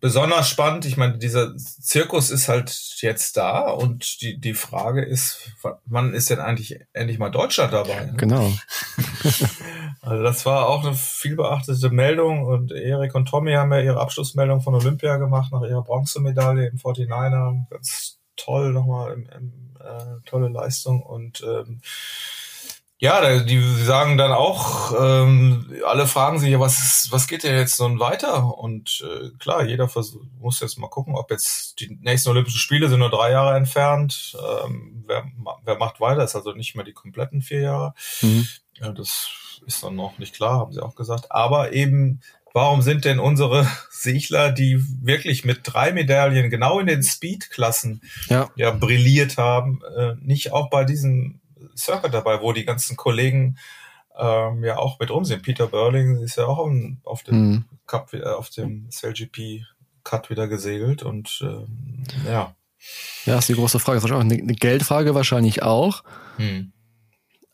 besonders 0.00 0.48
spannend. 0.48 0.84
Ich 0.84 0.96
meine, 0.96 1.18
dieser 1.18 1.56
Zirkus 1.56 2.30
ist 2.30 2.48
halt 2.48 2.70
jetzt 3.00 3.36
da 3.36 3.68
und 3.68 4.20
die, 4.22 4.38
die 4.38 4.54
Frage 4.54 5.02
ist, 5.02 5.52
wann 5.84 6.14
ist 6.14 6.30
denn 6.30 6.38
eigentlich 6.38 6.78
endlich 6.92 7.18
mal 7.18 7.30
Deutschland 7.30 7.72
dabei? 7.72 8.04
Ne? 8.04 8.14
Genau. 8.16 8.52
also 10.00 10.22
das 10.22 10.46
war 10.46 10.68
auch 10.68 10.84
eine 10.84 10.94
viel 10.94 11.34
beachtete 11.34 11.90
Meldung 11.90 12.44
und 12.44 12.70
Erik 12.70 13.16
und 13.16 13.26
Tommy 13.26 13.54
haben 13.54 13.72
ja 13.72 13.80
ihre 13.80 14.00
Abschlussmeldung 14.00 14.60
von 14.60 14.76
Olympia 14.76 15.16
gemacht 15.16 15.50
nach 15.50 15.62
ihrer 15.62 15.82
Bronzemedaille 15.82 16.68
im 16.68 16.78
49er. 16.78 17.68
Ganz 17.68 18.20
toll 18.36 18.72
nochmal, 18.72 19.14
im, 19.14 19.28
im, 19.36 19.76
äh, 19.80 20.20
tolle 20.24 20.50
Leistung 20.50 21.02
und 21.02 21.42
ähm, 21.42 21.80
ja, 23.02 23.40
die 23.40 23.62
sagen 23.82 24.18
dann 24.18 24.30
auch, 24.30 24.92
ähm, 24.92 25.72
alle 25.86 26.06
fragen 26.06 26.38
sich 26.38 26.50
ja, 26.50 26.60
was, 26.60 27.08
was 27.10 27.26
geht 27.28 27.44
denn 27.44 27.56
jetzt 27.56 27.80
nun 27.80 27.98
weiter? 27.98 28.58
Und 28.58 29.02
äh, 29.02 29.30
klar, 29.38 29.64
jeder 29.64 29.88
versuch, 29.88 30.22
muss 30.38 30.60
jetzt 30.60 30.78
mal 30.78 30.88
gucken, 30.88 31.14
ob 31.14 31.30
jetzt 31.30 31.80
die 31.80 31.98
nächsten 32.02 32.28
Olympischen 32.28 32.58
Spiele 32.58 32.90
sind 32.90 32.98
nur 32.98 33.08
drei 33.08 33.30
Jahre 33.30 33.56
entfernt. 33.56 34.36
Ähm, 34.66 35.02
wer, 35.06 35.24
wer 35.64 35.78
macht 35.78 35.98
weiter? 36.00 36.22
Ist 36.22 36.36
also 36.36 36.52
nicht 36.52 36.76
mehr 36.76 36.84
die 36.84 36.92
kompletten 36.92 37.40
vier 37.40 37.60
Jahre. 37.62 37.94
Mhm. 38.20 38.46
Ja, 38.74 38.92
das 38.92 39.30
ist 39.66 39.82
dann 39.82 39.96
noch 39.96 40.18
nicht 40.18 40.34
klar, 40.34 40.58
haben 40.58 40.74
sie 40.74 40.82
auch 40.82 40.94
gesagt. 40.94 41.32
Aber 41.32 41.72
eben, 41.72 42.20
warum 42.52 42.82
sind 42.82 43.06
denn 43.06 43.18
unsere 43.18 43.66
Segler, 43.90 44.52
die 44.52 44.78
wirklich 45.00 45.46
mit 45.46 45.60
drei 45.62 45.92
Medaillen 45.92 46.50
genau 46.50 46.78
in 46.80 46.86
den 46.86 47.02
Speed-Klassen 47.02 48.02
ja. 48.28 48.50
ja 48.56 48.72
brilliert 48.72 49.38
haben, 49.38 49.80
äh, 49.96 50.16
nicht 50.20 50.52
auch 50.52 50.68
bei 50.68 50.84
diesen 50.84 51.39
Circuit 51.80 52.14
dabei, 52.14 52.40
wo 52.40 52.52
die 52.52 52.64
ganzen 52.64 52.96
Kollegen 52.96 53.58
ähm, 54.18 54.64
ja 54.64 54.78
auch 54.78 54.98
mit 54.98 55.10
rum 55.10 55.24
sind. 55.24 55.42
Peter 55.42 55.66
Burling 55.66 56.22
ist 56.22 56.36
ja 56.36 56.46
auch 56.46 56.70
auf 57.04 57.22
dem 57.22 57.50
mhm. 57.50 57.64
Cup, 57.86 58.12
äh, 58.12 58.22
auf 58.22 58.50
dem 58.50 58.90
SLGP 58.90 59.64
Cut 60.04 60.30
wieder 60.30 60.48
gesegelt 60.48 61.02
und 61.02 61.40
ähm, 61.42 62.04
ja. 62.26 62.54
Ja, 63.26 63.38
ist 63.38 63.48
die 63.48 63.54
große 63.54 63.78
Frage. 63.78 64.00
Das 64.00 64.10
ist 64.10 64.16
eine, 64.16 64.34
eine 64.34 64.54
Geldfrage 64.54 65.14
wahrscheinlich 65.14 65.62
auch. 65.62 66.02
Hm. 66.38 66.72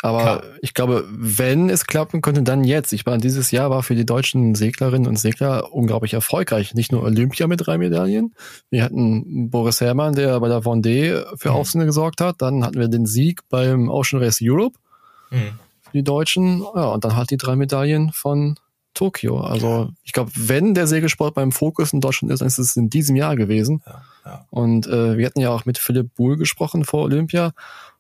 Aber 0.03 0.23
Klar. 0.23 0.43
ich 0.61 0.75
glaube, 0.75 1.05
wenn 1.11 1.71
es 1.71 1.87
klappen 1.87 2.21
könnte, 2.21 2.43
dann 2.43 2.65
jetzt. 2.65 2.93
Ich 2.93 3.07
meine, 3.07 3.19
dieses 3.19 3.51
Jahr 3.51 3.71
war 3.71 3.83
für 3.83 3.95
die 3.95 4.05
deutschen 4.05 4.55
Seglerinnen 4.55 5.09
und 5.09 5.19
Segler 5.19 5.73
unglaublich 5.73 6.13
erfolgreich. 6.13 6.75
Nicht 6.75 6.93
nur 6.93 7.03
Olympia 7.03 7.47
mit 7.47 7.67
drei 7.67 7.79
Medaillen. 7.79 8.35
Wir 8.71 8.85
hatten 8.85 9.49
Boris 9.49 9.81
Herrmann, 9.81 10.15
der 10.15 10.39
bei 10.41 10.49
der 10.49 10.61
Vendée 10.61 11.25
für 11.37 11.51
mhm. 11.51 11.57
Aufsehen 11.57 11.87
gesorgt 11.87 12.21
hat. 12.21 12.37
Dann 12.43 12.63
hatten 12.65 12.79
wir 12.79 12.89
den 12.89 13.07
Sieg 13.07 13.41
beim 13.49 13.89
Ocean 13.89 14.23
Race 14.23 14.39
Europe 14.43 14.79
mhm. 15.31 15.59
für 15.83 15.93
die 15.93 16.05
Deutschen. 16.05 16.61
Ja, 16.75 16.89
und 16.89 17.05
dann 17.05 17.17
halt 17.17 17.31
die 17.31 17.39
drei 17.39 17.57
Medaillen 17.57 18.13
von 18.13 18.57
Tokio. 18.93 19.41
Also 19.41 19.91
ich 20.03 20.13
glaube, 20.13 20.31
wenn 20.35 20.75
der 20.75 20.87
Segelsport 20.87 21.35
beim 21.35 21.53
Fokus 21.53 21.93
in 21.93 22.01
Deutschland 22.01 22.33
ist, 22.33 22.41
dann 22.41 22.49
ist 22.49 22.59
es 22.59 22.77
in 22.77 22.91
diesem 22.91 23.17
Jahr 23.17 23.37
gewesen. 23.37 23.83
Ja, 23.87 24.03
ja. 24.25 24.47
Und 24.51 24.87
äh, 24.87 25.17
wir 25.17 25.27
hatten 25.27 25.41
ja 25.41 25.51
auch 25.51 25.65
mit 25.65 25.79
Philipp 25.79 26.15
Buhl 26.15 26.37
gesprochen 26.37 26.85
vor 26.85 27.05
Olympia. 27.05 27.53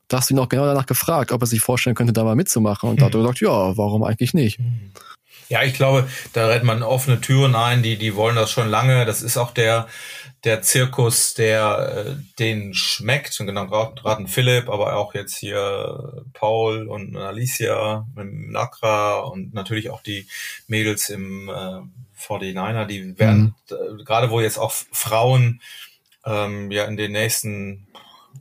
Da 0.09 0.19
hast 0.19 0.31
du 0.31 0.35
ihn 0.35 0.39
auch 0.39 0.49
genau 0.49 0.67
danach 0.67 0.87
gefragt, 0.87 1.33
ob 1.33 1.43
er 1.43 1.47
sich 1.47 1.61
vorstellen 1.61 1.97
könnte, 1.97 2.13
da 2.13 2.25
mal 2.25 2.37
mitzumachen. 2.37 2.89
Und 2.89 3.01
da 3.01 3.07
hat 3.07 3.15
er 3.15 3.21
gesagt, 3.21 3.41
ja, 3.41 3.77
warum 3.77 4.05
eigentlich 4.05 4.35
nicht? 4.35 4.59
Ja, 5.49 5.63
ich 5.63 5.75
glaube, 5.75 6.09
da 6.33 6.49
rennt 6.49 6.65
man 6.65 6.83
offene 6.83 7.21
Türen 7.21 7.55
ein, 7.55 7.83
die, 7.83 7.97
die 7.97 8.17
wollen 8.17 8.37
das 8.37 8.51
schon 8.51 8.69
lange. 8.69 9.05
Das 9.05 9.23
ist 9.23 9.37
auch 9.37 9.53
der, 9.53 9.87
der 10.45 10.63
Zirkus, 10.63 11.35
der 11.35 12.07
äh, 12.07 12.23
den 12.39 12.75
schmeckt. 12.75 13.39
Und 13.41 13.47
genau, 13.47 13.67
gerade 13.67 14.27
Philipp, 14.29 14.69
aber 14.69 14.97
auch 14.97 15.15
jetzt 15.15 15.37
hier 15.37 16.25
Paul 16.33 16.89
und 16.89 17.17
Alicia 17.17 18.07
im 18.17 18.51
Nakra 18.51 19.21
und 19.21 19.55
natürlich 19.55 19.91
auch 19.91 20.03
die 20.03 20.27
Mädels 20.67 21.09
im 21.11 21.49
äh, 21.49 21.81
49er, 22.19 22.87
die 22.87 23.19
werden, 23.19 23.55
mhm. 23.71 24.01
äh, 24.01 24.05
gerade 24.05 24.31
wo 24.31 24.41
jetzt 24.41 24.59
auch 24.59 24.73
Frauen 24.73 25.61
ähm, 26.25 26.71
ja 26.71 26.85
in 26.85 26.97
den 26.97 27.13
nächsten 27.13 27.87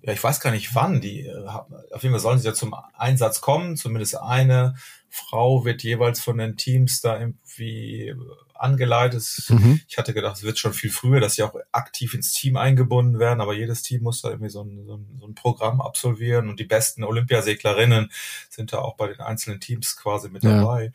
ja, 0.05 0.13
ich 0.13 0.23
weiß 0.23 0.39
gar 0.39 0.51
nicht 0.51 0.75
wann, 0.75 1.01
die 1.01 1.21
äh, 1.21 1.47
auf 1.47 2.03
jeden 2.03 2.13
Fall 2.13 2.19
sollen 2.19 2.39
sie 2.39 2.47
ja 2.47 2.53
zum 2.53 2.75
Einsatz 2.93 3.41
kommen. 3.41 3.75
Zumindest 3.75 4.17
eine 4.17 4.75
Frau 5.09 5.65
wird 5.65 5.81
jeweils 5.81 6.19
von 6.19 6.37
den 6.37 6.57
Teams 6.57 7.01
da 7.01 7.19
irgendwie 7.19 8.13
angeleitet. 8.53 9.25
Mhm. 9.49 9.81
Ich 9.87 9.97
hatte 9.97 10.13
gedacht, 10.13 10.37
es 10.37 10.43
wird 10.43 10.59
schon 10.59 10.73
viel 10.73 10.91
früher, 10.91 11.19
dass 11.19 11.35
sie 11.35 11.43
auch 11.43 11.55
aktiv 11.71 12.13
ins 12.13 12.33
Team 12.33 12.55
eingebunden 12.55 13.19
werden, 13.19 13.41
aber 13.41 13.53
jedes 13.53 13.81
Team 13.81 14.03
muss 14.03 14.21
da 14.21 14.29
irgendwie 14.29 14.49
so 14.49 14.61
ein, 14.61 14.85
so 14.85 14.97
ein, 14.97 15.17
so 15.19 15.27
ein 15.27 15.35
Programm 15.35 15.81
absolvieren 15.81 16.49
und 16.49 16.59
die 16.59 16.65
besten 16.65 17.03
Olympiaseglerinnen 17.03 18.11
sind 18.49 18.73
da 18.73 18.79
auch 18.79 18.95
bei 18.95 19.07
den 19.07 19.19
einzelnen 19.21 19.59
Teams 19.59 19.97
quasi 19.97 20.29
mit 20.29 20.43
ja. 20.43 20.61
dabei. 20.61 20.91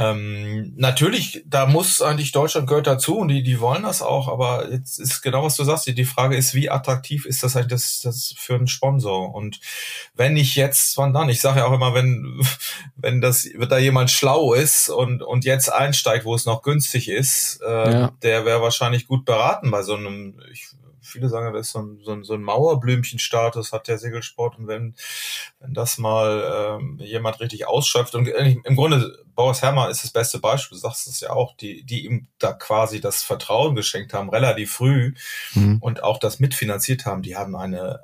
Ähm, 0.00 0.72
natürlich, 0.76 1.44
da 1.46 1.66
muss 1.66 2.00
eigentlich 2.00 2.32
Deutschland 2.32 2.66
gehört 2.66 2.86
dazu 2.86 3.18
und 3.18 3.28
die, 3.28 3.42
die 3.42 3.60
wollen 3.60 3.82
das 3.82 4.00
auch, 4.00 4.28
aber 4.28 4.72
jetzt 4.72 4.98
ist 4.98 5.20
genau 5.20 5.42
was 5.42 5.56
du 5.56 5.64
sagst. 5.64 5.86
Die, 5.86 5.94
die 5.94 6.06
Frage 6.06 6.36
ist, 6.36 6.54
wie 6.54 6.70
attraktiv 6.70 7.26
ist 7.26 7.42
das 7.42 7.54
eigentlich 7.54 7.68
das, 7.68 8.00
das 8.02 8.34
für 8.38 8.54
einen 8.54 8.66
Sponsor? 8.66 9.34
Und 9.34 9.60
wenn 10.14 10.32
nicht 10.32 10.56
jetzt, 10.56 10.96
wann 10.96 11.12
dann? 11.12 11.28
Ich 11.28 11.42
sage 11.42 11.58
ja 11.60 11.66
auch 11.66 11.74
immer, 11.74 11.92
wenn, 11.92 12.40
wenn 12.96 13.20
das, 13.20 13.46
wenn 13.54 13.68
da 13.68 13.76
jemand 13.76 14.10
schlau 14.10 14.54
ist 14.54 14.88
und, 14.88 15.22
und 15.22 15.44
jetzt 15.44 15.70
einsteigt, 15.70 16.24
wo 16.24 16.34
es 16.34 16.46
noch 16.46 16.62
günstig 16.62 17.10
ist, 17.10 17.60
äh, 17.62 17.92
ja. 17.92 18.12
der 18.22 18.46
wäre 18.46 18.62
wahrscheinlich 18.62 19.06
gut 19.06 19.26
beraten 19.26 19.70
bei 19.70 19.82
so 19.82 19.96
einem, 19.96 20.40
ich 20.50 20.70
viele 21.00 21.28
sagen, 21.28 21.52
das 21.52 21.66
ist 21.66 21.72
so 21.72 21.80
ein, 21.80 22.00
so 22.02 22.12
ein, 22.12 22.24
so 22.24 22.34
ein 22.34 22.42
Mauerblümchen-Status 22.42 23.72
hat 23.72 23.88
der 23.88 23.98
Segelsport 23.98 24.58
und 24.58 24.66
wenn, 24.66 24.94
wenn 25.60 25.74
das 25.74 25.98
mal 25.98 26.78
ähm, 26.80 26.98
jemand 27.00 27.40
richtig 27.40 27.66
ausschöpft 27.66 28.14
und 28.14 28.26
im 28.28 28.76
Grunde 28.76 29.24
Boris 29.34 29.62
Herrmann 29.62 29.90
ist 29.90 30.04
das 30.04 30.10
beste 30.10 30.38
Beispiel, 30.38 30.76
du 30.76 30.80
sagst 30.80 31.06
es 31.06 31.20
ja 31.20 31.30
auch, 31.30 31.56
die, 31.56 31.84
die 31.84 32.04
ihm 32.04 32.28
da 32.38 32.52
quasi 32.52 33.00
das 33.00 33.22
Vertrauen 33.22 33.74
geschenkt 33.74 34.12
haben, 34.12 34.30
relativ 34.30 34.72
früh 34.72 35.14
mhm. 35.54 35.78
und 35.80 36.02
auch 36.02 36.18
das 36.18 36.40
mitfinanziert 36.40 37.06
haben, 37.06 37.22
die 37.22 37.36
haben 37.36 37.56
eine 37.56 38.00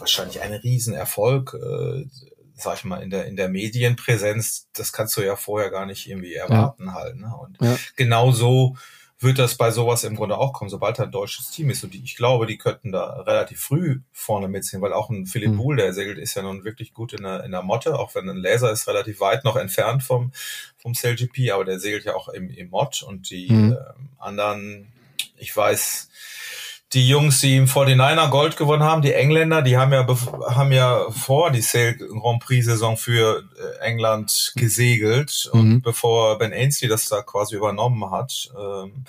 wahrscheinlich 0.00 0.40
einen 0.40 0.60
Riesenerfolg, 0.60 1.54
äh, 1.54 2.06
sag 2.54 2.78
ich 2.78 2.84
mal, 2.84 3.02
in 3.02 3.10
der, 3.10 3.26
in 3.26 3.36
der 3.36 3.48
Medienpräsenz, 3.48 4.68
das 4.72 4.92
kannst 4.92 5.16
du 5.16 5.22
ja 5.22 5.36
vorher 5.36 5.70
gar 5.70 5.86
nicht 5.86 6.08
irgendwie 6.08 6.34
erwarten 6.34 6.86
ja. 6.86 6.94
halt. 6.94 7.16
Ne? 7.16 7.32
Und 7.36 7.58
ja. 7.60 7.76
genau 7.96 8.32
so 8.32 8.76
wird 9.20 9.38
das 9.38 9.56
bei 9.56 9.72
sowas 9.72 10.04
im 10.04 10.14
Grunde 10.14 10.38
auch 10.38 10.52
kommen, 10.52 10.70
sobald 10.70 10.98
da 10.98 11.02
ein 11.02 11.10
deutsches 11.10 11.50
Team 11.50 11.70
ist. 11.70 11.82
Und 11.82 11.92
die, 11.92 12.02
ich 12.04 12.16
glaube, 12.16 12.46
die 12.46 12.56
könnten 12.56 12.92
da 12.92 13.20
relativ 13.22 13.60
früh 13.60 14.00
vorne 14.12 14.46
mitziehen, 14.46 14.80
weil 14.80 14.92
auch 14.92 15.10
ein 15.10 15.26
Philipp 15.26 15.50
mhm. 15.50 15.56
Buhl, 15.56 15.76
der 15.76 15.92
segelt, 15.92 16.18
ist 16.18 16.34
ja 16.34 16.42
nun 16.42 16.64
wirklich 16.64 16.94
gut 16.94 17.12
in 17.12 17.24
der, 17.24 17.42
in 17.42 17.50
der 17.50 17.62
Motte, 17.62 17.98
auch 17.98 18.14
wenn 18.14 18.28
ein 18.28 18.36
Laser 18.36 18.70
ist 18.70 18.86
relativ 18.86 19.18
weit 19.20 19.44
noch 19.44 19.56
entfernt 19.56 20.04
vom, 20.04 20.32
vom 20.76 20.94
CLGP, 20.94 21.50
aber 21.50 21.64
der 21.64 21.80
segelt 21.80 22.04
ja 22.04 22.14
auch 22.14 22.28
im, 22.28 22.48
im 22.50 22.70
Mod 22.70 23.02
und 23.02 23.30
die 23.30 23.50
mhm. 23.50 23.72
äh, 23.72 23.76
anderen, 24.18 24.86
ich 25.36 25.56
weiß, 25.56 26.10
die 26.94 27.06
Jungs, 27.06 27.40
die 27.40 27.56
im 27.56 27.66
49er 27.66 28.30
Gold 28.30 28.56
gewonnen 28.56 28.82
haben, 28.82 29.02
die 29.02 29.12
Engländer, 29.12 29.60
die 29.60 29.76
haben 29.76 29.92
ja, 29.92 30.06
haben 30.06 30.72
ja 30.72 31.10
vor 31.10 31.50
die 31.50 31.60
Sail 31.60 31.96
Grand 31.96 32.42
Prix 32.42 32.64
Saison 32.64 32.96
für 32.96 33.44
äh, 33.58 33.84
England 33.84 34.52
gesegelt 34.56 35.50
mhm. 35.52 35.60
und 35.60 35.82
bevor 35.82 36.38
Ben 36.38 36.52
Ainsley 36.52 36.88
das 36.88 37.08
da 37.08 37.22
quasi 37.22 37.56
übernommen 37.56 38.10
hat, 38.10 38.50
ähm, 38.58 39.04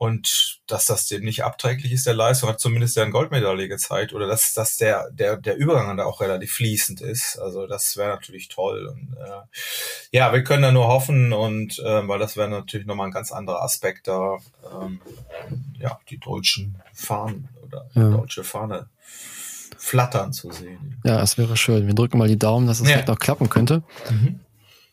und 0.00 0.60
dass 0.66 0.86
das 0.86 1.08
dem 1.08 1.24
nicht 1.24 1.44
abträglich 1.44 1.92
ist, 1.92 2.06
der 2.06 2.14
Leistung, 2.14 2.48
hat 2.48 2.58
zumindest 2.58 2.96
der 2.96 3.10
Goldmedaille 3.10 3.68
gezeigt. 3.68 4.14
Oder 4.14 4.26
dass, 4.26 4.54
dass 4.54 4.78
der, 4.78 5.10
der, 5.10 5.36
der 5.36 5.58
Übergang 5.58 5.94
da 5.98 6.06
auch 6.06 6.22
relativ 6.22 6.54
fließend 6.54 7.02
ist. 7.02 7.38
Also 7.38 7.66
das 7.66 7.98
wäre 7.98 8.08
natürlich 8.08 8.48
toll. 8.48 8.86
Und 8.86 9.14
äh, 9.18 9.42
ja, 10.10 10.32
wir 10.32 10.42
können 10.42 10.62
da 10.62 10.72
nur 10.72 10.88
hoffen 10.88 11.34
und 11.34 11.78
äh, 11.80 12.08
weil 12.08 12.18
das 12.18 12.38
wäre 12.38 12.48
natürlich 12.48 12.86
nochmal 12.86 13.08
ein 13.08 13.12
ganz 13.12 13.30
anderer 13.30 13.60
Aspekt 13.60 14.08
da, 14.08 14.38
ähm, 14.72 15.02
ja, 15.78 16.00
die 16.08 16.16
deutschen 16.16 16.80
Fahnen 16.94 17.50
oder 17.62 17.90
ja. 17.92 18.08
deutsche 18.08 18.42
Fahne 18.42 18.88
flattern 19.76 20.32
zu 20.32 20.50
sehen. 20.50 20.98
Ja, 21.04 21.20
es 21.20 21.36
wäre 21.36 21.58
schön. 21.58 21.86
Wir 21.86 21.94
drücken 21.94 22.16
mal 22.16 22.26
die 22.26 22.38
Daumen, 22.38 22.66
dass 22.66 22.80
es 22.80 22.88
ja. 22.88 22.94
vielleicht 22.94 23.08
noch 23.08 23.18
klappen 23.18 23.50
könnte. 23.50 23.82
Mhm. 24.08 24.40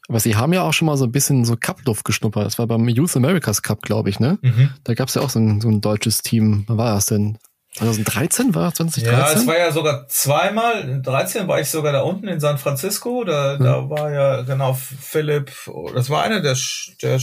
Aber 0.07 0.19
sie 0.19 0.35
haben 0.35 0.53
ja 0.53 0.61
auch 0.61 0.73
schon 0.73 0.85
mal 0.85 0.97
so 0.97 1.05
ein 1.05 1.11
bisschen 1.11 1.43
so 1.43 1.57
Cup-Luft 1.57 2.05
geschnuppert. 2.05 2.45
Das 2.45 2.57
war 2.57 2.67
beim 2.67 2.87
Youth 2.87 3.15
Americas 3.17 3.61
Cup, 3.61 3.81
glaube 3.81 4.09
ich, 4.09 4.19
ne? 4.19 4.39
Mhm. 4.41 4.69
Da 4.83 4.93
gab 4.93 5.09
es 5.09 5.15
ja 5.15 5.21
auch 5.21 5.29
so 5.29 5.39
ein, 5.39 5.59
so 5.59 5.67
ein 5.67 5.81
deutsches 5.81 6.19
Team. 6.19 6.63
Wann 6.67 6.77
war 6.77 6.93
das 6.95 7.07
denn? 7.07 7.37
2013 7.75 8.55
war 8.55 8.73
2013? 8.73 9.11
Ja, 9.11 9.31
es 9.31 9.45
war 9.45 9.57
ja 9.57 9.71
sogar 9.71 10.07
zweimal. 10.07 10.81
In 10.89 11.03
13 11.03 11.47
war 11.47 11.59
ich 11.59 11.69
sogar 11.69 11.91
da 11.91 12.01
unten 12.01 12.27
in 12.27 12.39
San 12.39 12.57
Francisco. 12.57 13.23
Da, 13.23 13.57
mhm. 13.59 13.63
da 13.63 13.89
war 13.89 14.11
ja 14.11 14.41
genau 14.41 14.73
Philipp. 14.73 15.51
Das 15.93 16.09
war 16.09 16.23
einer 16.23 16.41
der, 16.41 16.55
der 17.01 17.15
äh, 17.15 17.19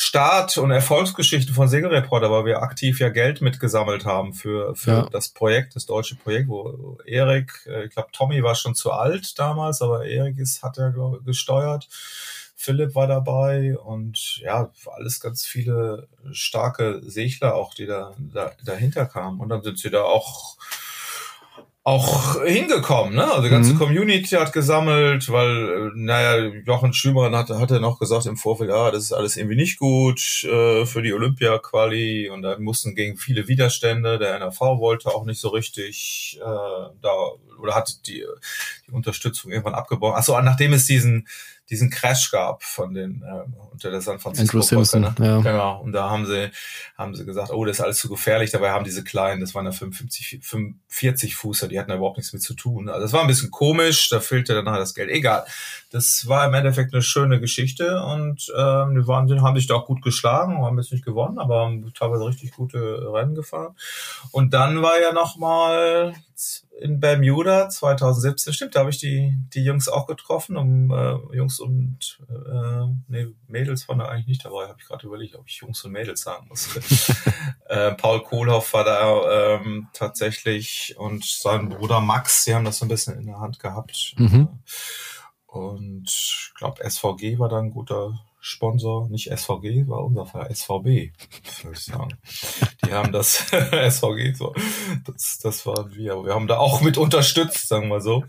Start- 0.00 0.58
und 0.58 0.70
Erfolgsgeschichte 0.70 1.52
von 1.52 1.66
Segelreporter, 1.66 2.30
weil 2.30 2.44
wir 2.44 2.62
aktiv 2.62 3.00
ja 3.00 3.08
Geld 3.08 3.40
mitgesammelt 3.40 4.04
haben 4.06 4.32
für, 4.32 4.76
für 4.76 4.90
ja. 4.90 5.08
das 5.10 5.30
Projekt, 5.30 5.74
das 5.74 5.86
deutsche 5.86 6.14
Projekt, 6.14 6.48
wo 6.48 6.98
Erik, 7.04 7.66
äh, 7.66 7.86
ich 7.86 7.90
glaube, 7.90 8.10
Tommy 8.12 8.40
war 8.44 8.54
schon 8.54 8.76
zu 8.76 8.92
alt 8.92 9.36
damals, 9.40 9.82
aber 9.82 10.04
Erik 10.04 10.38
ist, 10.38 10.62
hat 10.62 10.78
er 10.78 10.92
glaub, 10.92 11.24
gesteuert. 11.24 11.88
Philipp 12.54 12.94
war 12.94 13.08
dabei 13.08 13.76
und 13.76 14.36
ja, 14.36 14.70
alles 14.96 15.18
ganz 15.18 15.44
viele 15.44 16.06
starke 16.30 17.00
Segler 17.04 17.56
auch, 17.56 17.74
die 17.74 17.86
da, 17.86 18.14
da 18.18 18.52
dahinter 18.64 19.04
kamen. 19.04 19.40
Und 19.40 19.48
dann 19.48 19.64
sind 19.64 19.80
sie 19.80 19.90
da 19.90 20.02
auch 20.02 20.58
auch 21.88 22.44
hingekommen, 22.44 23.14
ne? 23.14 23.24
Also 23.24 23.42
die 23.44 23.48
ganze 23.48 23.72
mhm. 23.72 23.78
Community 23.78 24.36
hat 24.36 24.52
gesammelt, 24.52 25.32
weil, 25.32 25.68
äh, 25.68 25.90
naja, 25.94 26.52
Jochen 26.66 26.92
Schümann 26.92 27.34
hat, 27.34 27.48
hat 27.48 27.70
er 27.70 27.80
noch 27.80 27.98
gesagt 27.98 28.26
im 28.26 28.36
Vorfeld, 28.36 28.68
ja, 28.68 28.90
das 28.90 29.04
ist 29.04 29.12
alles 29.12 29.38
irgendwie 29.38 29.56
nicht 29.56 29.78
gut 29.78 30.44
äh, 30.44 30.84
für 30.84 31.00
die 31.00 31.14
Olympia-Quali 31.14 32.28
und 32.28 32.42
da 32.42 32.58
mussten 32.58 32.94
gegen 32.94 33.16
viele 33.16 33.48
Widerstände. 33.48 34.18
Der 34.18 34.34
NRV 34.34 34.60
wollte 34.60 35.08
auch 35.08 35.24
nicht 35.24 35.40
so 35.40 35.48
richtig 35.48 36.38
äh, 36.42 36.90
da 37.00 37.14
oder 37.58 37.74
hat 37.74 38.06
die, 38.06 38.22
die 38.86 38.92
Unterstützung 38.92 39.50
irgendwann 39.50 39.74
abgebaut. 39.74 40.14
Achso, 40.14 40.38
nachdem 40.42 40.74
es 40.74 40.84
diesen 40.84 41.26
diesen 41.70 41.90
Crash 41.90 42.30
gab 42.30 42.62
von 42.62 42.94
den 42.94 43.22
äh, 43.22 43.44
unter 43.72 43.90
der 43.90 44.00
San 44.00 44.18
Francisco 44.18 44.58
Andrew 44.58 44.62
Simpson, 44.62 45.02
ne? 45.02 45.14
ja. 45.18 45.40
Genau. 45.40 45.80
Und 45.82 45.92
da 45.92 46.08
haben 46.08 46.26
sie 46.26 46.50
haben 46.96 47.14
sie 47.14 47.24
gesagt, 47.24 47.52
oh, 47.52 47.64
das 47.64 47.78
ist 47.78 47.80
alles 47.82 47.98
zu 47.98 48.08
gefährlich. 48.08 48.50
Dabei 48.50 48.70
haben 48.70 48.84
diese 48.84 49.04
kleinen, 49.04 49.40
das 49.40 49.54
waren 49.54 49.66
ja 49.66 49.72
55, 49.72 50.40
45 50.42 51.36
Fußer, 51.36 51.68
die 51.68 51.78
hatten 51.78 51.90
da 51.90 51.96
überhaupt 51.96 52.16
nichts 52.16 52.32
mit 52.32 52.42
zu 52.42 52.54
tun. 52.54 52.88
Also 52.88 53.02
das 53.02 53.12
war 53.12 53.20
ein 53.20 53.26
bisschen 53.26 53.50
komisch. 53.50 54.08
Da 54.08 54.20
fehlte 54.20 54.54
dann 54.54 54.68
halt 54.68 54.80
das 54.80 54.94
Geld. 54.94 55.10
Egal. 55.10 55.44
Das 55.90 56.26
war 56.26 56.46
im 56.46 56.54
Endeffekt 56.54 56.92
eine 56.92 57.02
schöne 57.02 57.40
Geschichte 57.40 58.02
und 58.02 58.52
ähm, 58.56 58.94
die 58.94 59.06
waren, 59.06 59.42
haben 59.42 59.56
sich 59.56 59.66
da 59.66 59.74
auch 59.74 59.86
gut 59.86 60.02
geschlagen, 60.02 60.64
haben 60.64 60.78
jetzt 60.78 60.92
nicht 60.92 61.04
gewonnen, 61.04 61.38
aber 61.38 61.60
haben 61.60 61.92
teilweise 61.94 62.26
richtig 62.26 62.52
gute 62.52 62.78
Rennen 63.12 63.34
gefahren. 63.34 63.74
Und 64.32 64.54
dann 64.54 64.82
war 64.82 65.00
ja 65.00 65.12
noch 65.12 65.36
mal 65.36 66.14
in 66.80 67.00
Bermuda 67.00 67.68
2017, 67.68 68.52
stimmt, 68.52 68.74
da 68.74 68.80
habe 68.80 68.90
ich 68.90 68.98
die, 68.98 69.36
die 69.52 69.64
Jungs 69.64 69.88
auch 69.88 70.06
getroffen, 70.06 70.56
um 70.56 70.90
äh, 70.90 71.36
Jungs 71.36 71.58
und 71.58 72.20
äh, 72.28 72.86
nee, 73.08 73.26
Mädels 73.48 73.88
waren 73.88 73.98
da 73.98 74.06
eigentlich 74.06 74.26
nicht 74.26 74.44
dabei, 74.44 74.68
habe 74.68 74.78
ich 74.80 74.86
gerade 74.86 75.06
überlegt, 75.06 75.34
ob 75.34 75.48
ich 75.48 75.56
Jungs 75.56 75.84
und 75.84 75.92
Mädels 75.92 76.20
sagen 76.20 76.46
muss. 76.48 76.68
äh, 77.68 77.92
Paul 77.94 78.22
Kohlhoff 78.22 78.72
war 78.72 78.84
da 78.84 79.56
ähm, 79.56 79.88
tatsächlich 79.92 80.94
und 80.96 81.24
sein 81.24 81.68
Bruder 81.68 82.00
Max, 82.00 82.44
die 82.44 82.54
haben 82.54 82.64
das 82.64 82.78
so 82.78 82.84
ein 82.84 82.88
bisschen 82.88 83.18
in 83.18 83.26
der 83.26 83.40
Hand 83.40 83.58
gehabt. 83.58 84.14
Mhm. 84.16 84.48
Und 85.46 86.08
ich 86.08 86.52
glaube, 86.56 86.88
SVG 86.88 87.38
war 87.38 87.48
da 87.48 87.58
ein 87.58 87.70
guter 87.70 88.18
Sponsor, 88.40 89.08
nicht 89.08 89.30
SVG, 89.36 89.88
war 89.88 90.04
unser 90.04 90.26
Fall, 90.26 90.54
SVB, 90.54 91.12
würde 91.62 91.72
ich 91.72 91.80
sagen. 91.80 92.16
Die 92.86 92.92
haben 92.92 93.10
das 93.12 93.46
SVG 93.90 94.34
so, 94.34 94.54
das, 95.04 95.38
das 95.42 95.66
war 95.66 95.92
wir. 95.92 96.24
Wir 96.24 96.34
haben 96.34 96.46
da 96.46 96.58
auch 96.58 96.80
mit 96.80 96.98
unterstützt, 96.98 97.68
sagen 97.68 97.88
wir 97.88 98.00
so. 98.00 98.24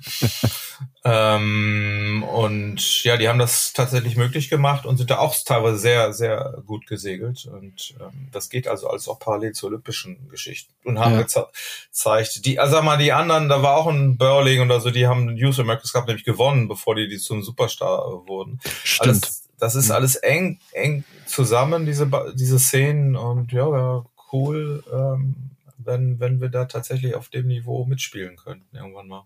ähm, 1.03 2.25
und 2.27 3.03
ja, 3.03 3.17
die 3.17 3.27
haben 3.27 3.39
das 3.39 3.73
tatsächlich 3.73 4.15
möglich 4.15 4.49
gemacht 4.49 4.85
und 4.85 4.97
sind 4.97 5.11
da 5.11 5.19
auch 5.19 5.35
teilweise 5.45 5.77
sehr, 5.77 6.13
sehr 6.13 6.61
gut 6.65 6.87
gesegelt. 6.87 7.45
Und 7.45 7.95
ähm, 7.99 8.29
das 8.31 8.49
geht 8.49 8.67
also 8.67 8.89
alles 8.89 9.07
auch 9.07 9.19
parallel 9.19 9.51
zur 9.51 9.69
olympischen 9.69 10.27
Geschichte. 10.29 10.73
Und 10.83 10.99
haben 10.99 11.15
ja. 11.15 11.21
gezeigt, 11.21 12.45
die, 12.45 12.59
also 12.59 12.77
sag 12.77 12.83
mal, 12.83 12.97
die 12.97 13.11
anderen, 13.11 13.47
da 13.47 13.61
war 13.61 13.77
auch 13.77 13.87
ein 13.87 14.17
Burling 14.17 14.61
oder 14.61 14.79
so, 14.79 14.89
die 14.89 15.07
haben 15.07 15.27
den 15.27 15.37
Youth 15.37 15.59
America's 15.59 15.93
Cup 15.93 16.07
nämlich 16.07 16.25
gewonnen, 16.25 16.67
bevor 16.67 16.95
die, 16.95 17.07
die 17.07 17.19
zum 17.19 17.43
Superstar 17.43 18.27
wurden. 18.27 18.59
Stimmt. 18.83 19.09
Alles, 19.09 19.48
das 19.59 19.75
ist 19.75 19.87
mhm. 19.89 19.95
alles 19.95 20.15
eng, 20.15 20.59
eng 20.71 21.03
zusammen, 21.25 21.85
diese, 21.85 22.09
diese 22.35 22.59
Szenen. 22.59 23.15
Und 23.15 23.51
ja, 23.51 23.71
wäre 23.71 24.05
cool, 24.31 24.83
ähm, 24.91 25.35
wenn, 25.77 26.19
wenn 26.19 26.41
wir 26.41 26.49
da 26.49 26.65
tatsächlich 26.65 27.15
auf 27.15 27.29
dem 27.29 27.47
Niveau 27.47 27.85
mitspielen 27.85 28.35
könnten, 28.35 28.75
irgendwann 28.75 29.07
mal. 29.07 29.25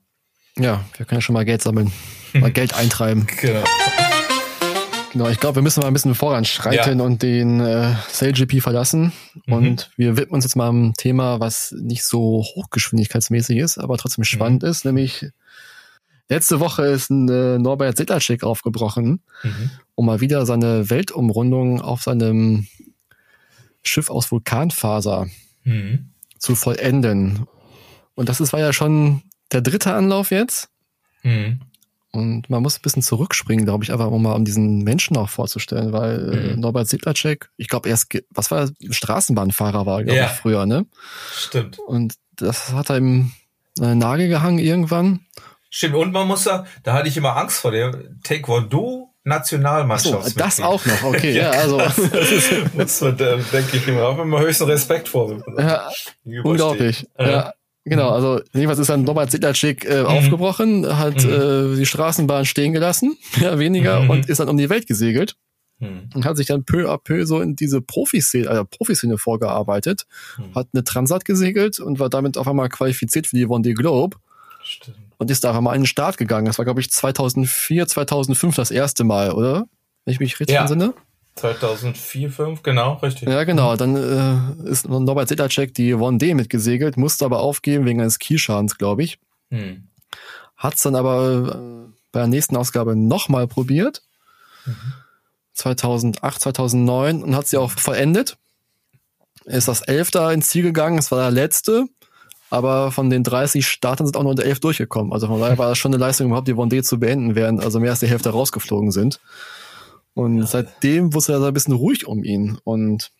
Ja, 0.58 0.86
wir 0.98 1.06
können 1.06 1.18
ja 1.18 1.22
schon 1.22 1.34
mal 1.34 1.46
Geld 1.46 1.62
sammeln, 1.62 1.92
mal 2.34 2.52
Geld 2.54 2.74
eintreiben. 2.76 3.26
Genau. 3.42 3.64
Genau, 5.14 5.30
ich 5.30 5.40
glaube, 5.40 5.58
wir 5.58 5.62
müssen 5.62 5.82
mal 5.82 5.88
ein 5.88 5.94
bisschen 5.94 6.16
voranschreiten 6.16 6.98
ja. 6.98 7.06
und 7.06 7.22
den 7.22 7.60
äh, 7.60 7.94
SailGP 8.10 8.62
verlassen. 8.62 9.14
Mhm. 9.46 9.54
Und 9.54 9.92
wir 9.96 10.18
widmen 10.18 10.34
uns 10.34 10.44
jetzt 10.44 10.56
mal 10.56 10.70
einem 10.70 10.96
Thema, 10.96 11.40
was 11.40 11.72
nicht 11.78 12.04
so 12.04 12.44
hochgeschwindigkeitsmäßig 12.56 13.58
ist, 13.60 13.78
aber 13.78 13.98
trotzdem 13.98 14.24
spannend 14.24 14.64
mhm. 14.64 14.70
ist, 14.70 14.86
nämlich 14.86 15.28
Letzte 16.30 16.60
Woche 16.60 16.86
ist 16.86 17.10
ein 17.10 17.30
äh, 17.30 17.60
Norbert 17.60 17.98
Sedlacek 17.98 18.44
aufgebrochen, 18.44 19.24
mhm. 19.44 19.72
um 19.96 20.06
mal 20.06 20.22
wieder 20.22 20.46
seine 20.46 20.90
Weltumrundung 20.90 21.82
auf 21.82 22.02
seinem 22.04 22.68
Schiff 23.84 24.10
aus 24.10 24.32
Vulkanfaser 24.32 25.28
mhm. 25.64 26.12
zu 26.40 26.56
vollenden. 26.56 27.46
Und 28.16 28.30
das 28.30 28.40
ist, 28.40 28.54
war 28.54 28.60
ja 28.60 28.74
schon 28.74 29.24
der 29.52 29.62
dritte 29.62 29.94
Anlauf 29.94 30.32
jetzt. 30.32 30.70
Mhm. 31.24 31.62
Und 32.12 32.48
man 32.48 32.62
muss 32.62 32.78
ein 32.78 32.84
bisschen 32.84 33.02
zurückspringen, 33.02 33.66
glaube 33.66 33.84
ich, 33.84 33.92
einfach 33.92 34.12
um 34.12 34.22
mal 34.22 34.34
um 34.34 34.46
diesen 34.46 34.84
Menschen 34.84 35.18
auch 35.18 35.30
vorzustellen, 35.30 35.94
weil 35.94 36.32
äh, 36.32 36.54
mhm. 36.54 36.62
Norbert 36.62 36.88
Siedlacek, 36.88 37.50
ich 37.58 37.68
glaube, 37.68 37.90
er 37.90 37.96
ist, 37.96 38.08
was 38.30 38.52
war 38.52 38.70
er, 38.70 38.94
Straßenbahnfahrer 38.94 39.86
war, 39.88 40.04
glaube 40.04 40.20
ja. 40.20 40.26
ich, 40.28 40.32
früher, 40.32 40.68
ne? 40.68 40.86
Stimmt. 41.36 41.80
Und 41.80 42.14
das 42.36 42.72
hat 42.72 42.92
er 42.92 42.98
im 42.98 43.32
äh, 43.82 43.96
Nagel 43.96 44.28
gehangen 44.28 44.60
irgendwann. 44.60 45.22
Stimmt, 45.76 45.96
und 45.96 46.12
man 46.12 46.28
muss 46.28 46.44
da, 46.44 46.68
da 46.84 46.94
hatte 46.94 47.08
ich 47.08 47.18
immer 47.18 47.36
Angst 47.36 47.60
vor 47.60 47.72
dem 47.72 48.20
Taekwondo 48.24 49.10
Nationalmannschaft. 49.24 50.30
So, 50.30 50.38
das 50.38 50.60
auch 50.60 50.86
noch, 50.86 51.04
okay, 51.04 51.32
ja, 51.36 51.50
also. 51.50 51.82
muss 52.74 53.02
man, 53.02 53.18
da 53.18 53.38
denke 53.38 53.78
ich 53.78 53.88
immer, 53.88 54.04
auch 54.04 54.20
immer 54.20 54.40
höchsten 54.40 54.66
Respekt 54.66 55.08
vor. 55.08 55.44
Ja, 55.58 55.90
unglaublich, 56.44 57.08
ja. 57.18 57.28
ja. 57.28 57.54
Genau, 57.86 58.12
also 58.12 58.40
jedenfalls 58.54 58.78
ist 58.78 58.90
dann 58.92 59.04
Norbert 59.04 59.32
Sittlerczyk 59.32 59.86
äh, 59.86 60.02
mhm. 60.02 60.06
aufgebrochen, 60.06 60.96
hat 60.96 61.24
mhm. 61.24 61.74
äh, 61.74 61.76
die 61.76 61.88
Straßenbahn 61.88 62.46
stehen 62.46 62.72
gelassen, 62.72 63.18
ja, 63.42 63.58
weniger, 63.58 64.02
mhm. 64.02 64.12
und 64.12 64.30
ist 64.30 64.40
dann 64.40 64.50
um 64.50 64.58
die 64.58 64.70
Welt 64.70 64.86
gesegelt 64.86 65.38
mhm. 65.80 66.12
und 66.14 66.24
hat 66.24 66.38
sich 66.38 66.46
dann 66.46 66.66
peu 66.66 66.88
à 66.88 67.00
peu 67.00 67.26
so 67.26 67.42
in 67.42 67.56
diese 67.56 67.82
Profiszene, 67.82 68.46
äh, 68.48 68.64
Profiszene 68.64 69.18
vorgearbeitet, 69.18 70.06
mhm. 70.38 70.54
hat 70.54 70.68
eine 70.72 70.84
Transat 70.84 71.26
gesegelt 71.26 71.80
und 71.80 71.98
war 71.98 72.12
damit 72.12 72.38
auf 72.38 72.48
einmal 72.48 72.70
qualifiziert 72.70 73.26
für 73.26 73.38
die 73.38 73.48
Vendée 73.48 73.74
Globe. 73.74 74.18
Stimmt. 74.64 75.03
Und 75.18 75.32
ist 75.32 75.44
da 75.44 75.56
einmal 75.56 75.76
in 75.76 75.82
den 75.82 75.88
Start 75.88 76.18
gegangen. 76.18 76.46
Das 76.46 76.58
war, 76.58 76.66
glaube 76.66 76.82
ich, 76.82 76.92
2004, 76.92 77.88
2005 77.88 78.56
das 78.56 78.72
erste 78.72 79.04
Mal, 79.04 79.32
oder? 79.32 79.66
Wenn 80.06 80.14
ich 80.14 80.20
mich 80.20 80.40
richtig 80.40 80.56
ja. 80.56 80.62
entsinne. 80.62 80.94
2004, 81.36 82.32
5, 82.32 82.64
genau, 82.64 82.94
richtig. 82.96 83.28
Ja, 83.28 83.44
genau. 83.44 83.76
Dann 83.76 83.96
äh, 83.96 84.70
ist 84.70 84.88
Norbert 84.88 85.30
Sedlacek 85.30 85.74
die 85.74 85.94
One 85.94 86.18
D 86.18 86.34
mitgesegelt, 86.36 86.98
musste 86.98 87.26
aber 87.26 87.40
aufgeben 87.40 87.86
wegen 87.86 88.02
eines 88.02 88.20
Kielschadens, 88.20 88.78
glaube 88.78 89.04
ich. 89.04 89.20
Hm. 89.50 89.88
Hat 90.56 90.76
es 90.76 90.82
dann 90.82 90.96
aber 90.96 91.88
äh, 91.88 91.94
bei 92.12 92.20
der 92.20 92.28
nächsten 92.28 92.56
Ausgabe 92.56 92.96
nochmal 92.96 93.48
probiert. 93.48 94.04
Mhm. 94.66 94.94
2008, 95.54 96.42
2009 96.42 97.24
und 97.24 97.36
hat 97.36 97.48
sie 97.48 97.58
auch 97.58 97.72
vollendet. 97.72 98.38
Ist 99.46 99.68
das 99.68 99.82
Elfter 99.82 100.32
ins 100.32 100.50
Ziel 100.50 100.64
gegangen, 100.64 100.98
es 100.98 101.12
war 101.12 101.20
der 101.20 101.32
letzte, 101.32 101.86
aber 102.54 102.92
von 102.92 103.10
den 103.10 103.24
30 103.24 103.68
Startern 103.68 104.06
sind 104.06 104.16
auch 104.16 104.22
nur 104.22 104.30
unter 104.30 104.46
11 104.46 104.60
durchgekommen. 104.60 105.12
Also 105.12 105.26
von 105.26 105.40
daher 105.40 105.58
war 105.58 105.70
das 105.70 105.80
schon 105.80 105.92
eine 105.92 106.00
Leistung, 106.00 106.28
überhaupt 106.28 106.48
die 106.48 106.54
D 106.54 106.84
zu 106.84 107.00
beenden, 107.00 107.34
während 107.34 107.64
also 107.64 107.80
mehr 107.80 107.90
als 107.90 108.02
die 108.02 108.08
Hälfte 108.08 108.30
rausgeflogen 108.30 108.92
sind. 108.92 109.20
Und 110.14 110.42
ja. 110.42 110.46
seitdem 110.46 111.16
wusste 111.16 111.34
er 111.34 111.40
so 111.40 111.46
ein 111.46 111.54
bisschen 111.56 111.74
ruhig 111.74 112.06
um 112.06 112.24
ihn. 112.24 112.60
Und 112.64 113.12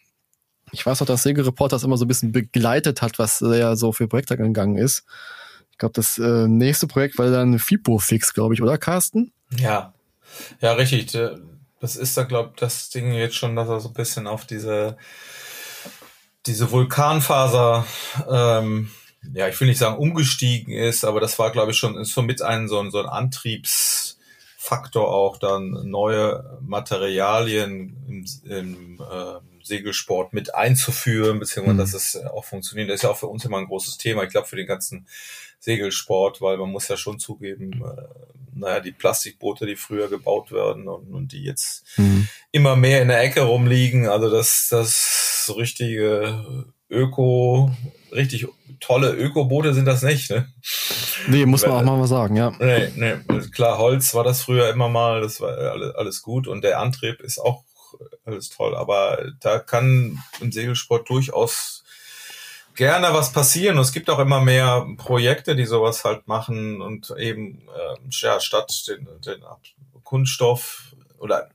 ich 0.72 0.86
weiß 0.86 1.02
auch, 1.02 1.08
dass 1.08 1.24
Sega 1.24 1.42
Reporter 1.42 1.78
das 1.78 1.84
immer 1.84 1.98
so 1.98 2.06
ein 2.06 2.10
bisschen 2.10 2.32
begleitet 2.32 3.02
hat, 3.02 3.18
was 3.18 3.42
er 3.42 3.76
so 3.76 3.92
für 3.92 4.08
Projekte 4.08 4.38
gegangen 4.38 4.78
ist. 4.78 5.04
Ich 5.72 5.80
glaube, 5.80 5.94
das 5.94 6.20
äh, 6.20 6.48
nächste 6.48 6.86
Projekt 6.86 7.18
war 7.18 7.32
dann 7.32 7.58
FIPO-Fix, 7.58 8.36
glaube 8.36 8.54
ich, 8.54 8.62
oder 8.62 8.78
Carsten? 8.78 9.34
Ja, 9.58 9.96
ja, 10.62 10.74
richtig. 10.74 11.18
Das 11.80 11.96
ist 11.96 12.16
da, 12.18 12.22
glaube 12.22 12.52
ich, 12.54 12.60
das 12.60 12.92
Ding 12.92 13.12
jetzt 13.14 13.36
schon, 13.36 13.56
dass 13.56 13.68
er 13.68 13.80
so 13.80 13.90
ein 13.90 13.96
bisschen 13.96 14.28
auf 14.28 14.46
diese, 14.46 14.96
diese 16.46 16.70
Vulkanfaser, 16.70 17.88
ähm, 18.30 18.92
ja, 19.34 19.48
ich 19.48 19.60
will 19.60 19.68
nicht 19.68 19.78
sagen 19.78 19.98
umgestiegen 19.98 20.74
ist, 20.74 21.06
aber 21.06 21.20
das 21.20 21.40
war, 21.40 21.52
glaube 21.52 21.72
ich, 21.72 21.78
schon, 21.78 21.98
ist 21.98 22.14
so 22.14 22.22
mit 22.22 22.42
einem 22.42 22.68
so 22.68 22.80
ein, 22.80 22.92
so 22.92 23.00
ein 23.00 23.06
Antriebs, 23.06 24.18
Faktor 24.64 25.14
auch 25.14 25.38
dann 25.38 25.72
neue 25.90 26.58
Materialien 26.62 27.98
im, 28.08 28.26
im 28.50 29.02
äh, 29.02 29.40
Segelsport 29.62 30.32
mit 30.32 30.56
einzuführen, 30.56 31.40
beziehungsweise 31.40 31.74
mhm. 31.74 31.80
dass 31.80 31.94
es 31.94 32.16
auch 32.16 32.46
funktioniert. 32.46 32.90
Das 32.90 32.96
ist 32.96 33.02
ja 33.02 33.10
auch 33.10 33.18
für 33.18 33.28
uns 33.28 33.44
immer 33.44 33.58
ein 33.58 33.68
großes 33.68 33.98
Thema. 33.98 34.24
Ich 34.24 34.30
glaube, 34.30 34.48
für 34.48 34.56
den 34.56 34.66
ganzen 34.66 35.06
Segelsport, 35.60 36.40
weil 36.42 36.58
man 36.58 36.72
muss 36.72 36.88
ja 36.88 36.96
schon 36.96 37.20
zugeben, 37.20 37.84
äh, 37.84 38.04
naja, 38.56 38.80
die 38.80 38.94
Plastikboote, 38.94 39.66
die 39.66 39.76
früher 39.76 40.08
gebaut 40.08 40.54
werden 40.54 40.88
und, 40.88 41.14
und 41.14 41.34
die 41.34 41.44
jetzt 41.44 41.86
mhm. 41.98 42.30
immer 42.54 42.78
mehr 42.78 43.02
in 43.02 43.10
der 43.10 43.22
Ecke 43.22 43.42
rumliegen, 43.42 44.08
also 44.08 44.30
das, 44.30 44.68
das 44.70 45.54
richtige 45.58 46.66
Öko, 46.90 47.70
richtig 48.14 48.48
tolle 48.80 49.12
Öko-Boote 49.12 49.74
sind 49.74 49.86
das 49.86 50.02
nicht, 50.02 50.30
ne? 50.30 50.52
Nee, 51.28 51.46
muss 51.46 51.66
man 51.66 51.88
auch 51.88 51.98
mal 51.98 52.08
sagen, 52.08 52.36
ja. 52.36 52.52
Nee, 52.60 52.90
nee, 52.96 53.16
klar, 53.54 53.78
Holz 53.78 54.14
war 54.14 54.24
das 54.24 54.42
früher 54.44 54.70
immer 54.70 54.90
mal, 54.90 55.22
das 55.22 55.40
war 55.42 55.58
alles, 55.58 55.96
alles 55.96 56.22
gut 56.22 56.48
und 56.48 56.64
der 56.64 56.80
Antrieb 56.80 57.22
ist 57.22 57.40
auch 57.40 57.64
alles 58.26 58.50
toll, 58.50 58.76
aber 58.76 59.32
da 59.40 59.60
kann 59.60 60.22
im 60.40 60.52
Segelsport 60.52 61.10
durchaus 61.10 61.84
gerne 62.76 63.14
was 63.14 63.32
passieren. 63.32 63.78
Und 63.78 63.84
es 63.84 63.92
gibt 63.92 64.10
auch 64.10 64.20
immer 64.20 64.42
mehr 64.42 64.86
Projekte, 64.98 65.56
die 65.56 65.66
sowas 65.66 66.04
halt 66.04 66.28
machen 66.28 66.82
und 66.82 67.14
eben 67.18 67.68
äh, 67.68 67.96
ja, 68.10 68.40
statt 68.40 68.86
den, 68.88 69.08
den 69.26 69.44
Kunststoff 70.04 70.96
oder 71.20 71.50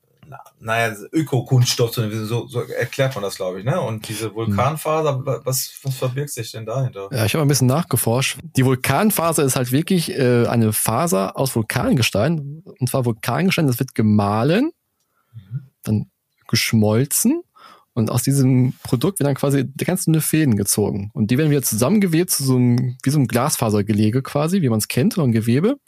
naja, 0.60 0.94
Öko-Kunststoff, 1.12 1.94
so, 1.94 2.46
so 2.48 2.60
erklärt 2.60 3.14
man 3.14 3.22
das, 3.22 3.36
glaube 3.36 3.60
ich, 3.60 3.64
ne? 3.64 3.80
Und 3.80 4.08
diese 4.08 4.34
Vulkanfaser, 4.34 5.22
was, 5.44 5.72
was 5.82 5.96
verbirgt 5.96 6.30
sich 6.30 6.52
denn 6.52 6.66
dahinter? 6.66 7.08
Ja, 7.12 7.24
ich 7.24 7.34
habe 7.34 7.42
ein 7.42 7.48
bisschen 7.48 7.66
nachgeforscht. 7.66 8.38
Die 8.56 8.64
Vulkanfaser 8.64 9.44
ist 9.44 9.56
halt 9.56 9.72
wirklich 9.72 10.10
äh, 10.12 10.46
eine 10.46 10.72
Faser 10.72 11.36
aus 11.36 11.54
Vulkangestein. 11.54 12.62
Und 12.64 12.88
zwar 12.88 13.04
Vulkangestein, 13.04 13.66
das 13.66 13.78
wird 13.78 13.94
gemahlen, 13.94 14.72
mhm. 15.34 15.62
dann 15.82 16.10
geschmolzen 16.48 17.42
und 17.98 18.12
aus 18.12 18.22
diesem 18.22 18.74
Produkt 18.84 19.18
werden 19.18 19.30
dann 19.30 19.34
quasi 19.34 19.64
ganz 19.76 20.04
dünne 20.04 20.20
Fäden 20.20 20.56
gezogen. 20.56 21.10
Und 21.14 21.32
die 21.32 21.36
werden 21.36 21.50
wieder 21.50 21.62
zusammengewebt 21.62 22.30
zu 22.30 22.44
so 22.44 22.54
einem, 22.54 22.96
wie 23.02 23.10
so 23.10 23.18
einem 23.18 23.26
Glasfasergelege 23.26 24.22
quasi, 24.22 24.62
wie 24.62 24.68
man 24.68 24.78
es 24.78 24.86
kennt, 24.86 25.14
so 25.14 25.22
ein 25.24 25.32
Gewebe. 25.32 25.80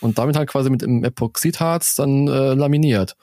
Und 0.00 0.18
damit 0.18 0.34
halt 0.34 0.50
quasi 0.50 0.68
mit 0.68 0.82
dem 0.82 1.04
Epoxidharz 1.04 1.94
dann 1.94 2.26
äh, 2.26 2.54
laminiert. 2.54 3.14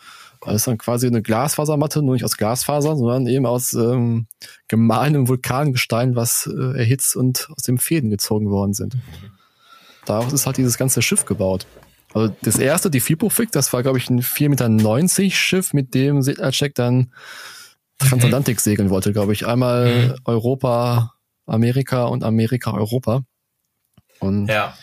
Das 0.44 0.56
ist 0.56 0.68
dann 0.68 0.78
quasi 0.78 1.08
eine 1.08 1.22
Glasfasermatte, 1.22 2.02
nur 2.02 2.16
nicht 2.16 2.26
aus 2.26 2.38
Glasfaser, 2.38 2.96
sondern 2.96 3.28
eben 3.28 3.46
aus 3.46 3.74
ähm, 3.74 4.26
gemahlenem 4.68 5.28
Vulkangestein, 5.28 6.16
was 6.16 6.50
äh, 6.52 6.78
erhitzt 6.78 7.16
und 7.16 7.48
aus 7.56 7.64
dem 7.64 7.78
Fäden 7.78 8.10
gezogen 8.10 8.50
worden 8.50 8.74
sind. 8.74 8.98
Daraus 10.06 10.34
ist 10.34 10.48
halt 10.48 10.58
dieses 10.58 10.78
ganze 10.78 11.02
Schiff 11.02 11.26
gebaut. 11.26 11.68
Also 12.14 12.34
das 12.42 12.58
erste, 12.58 12.90
die 12.90 13.00
Fipofik, 13.00 13.52
das 13.52 13.72
war, 13.72 13.84
glaube 13.84 14.00
ich, 14.00 14.10
ein 14.10 14.22
4,90 14.22 14.50
Meter 14.50 15.36
Schiff, 15.36 15.74
mit 15.74 15.94
dem 15.94 16.22
Seglercheck 16.22 16.76
dann 16.76 17.12
Transatlantik 18.00 18.58
mhm. 18.58 18.62
segeln 18.62 18.90
wollte, 18.90 19.14
glaube 19.14 19.34
ich. 19.34 19.46
Einmal 19.46 20.08
mhm. 20.08 20.16
Europa, 20.26 21.14
Amerika 21.46 22.06
und 22.06 22.24
Amerika, 22.24 22.74
Europa. 22.74 23.24
Und 24.20 24.48
ja. 24.48 24.74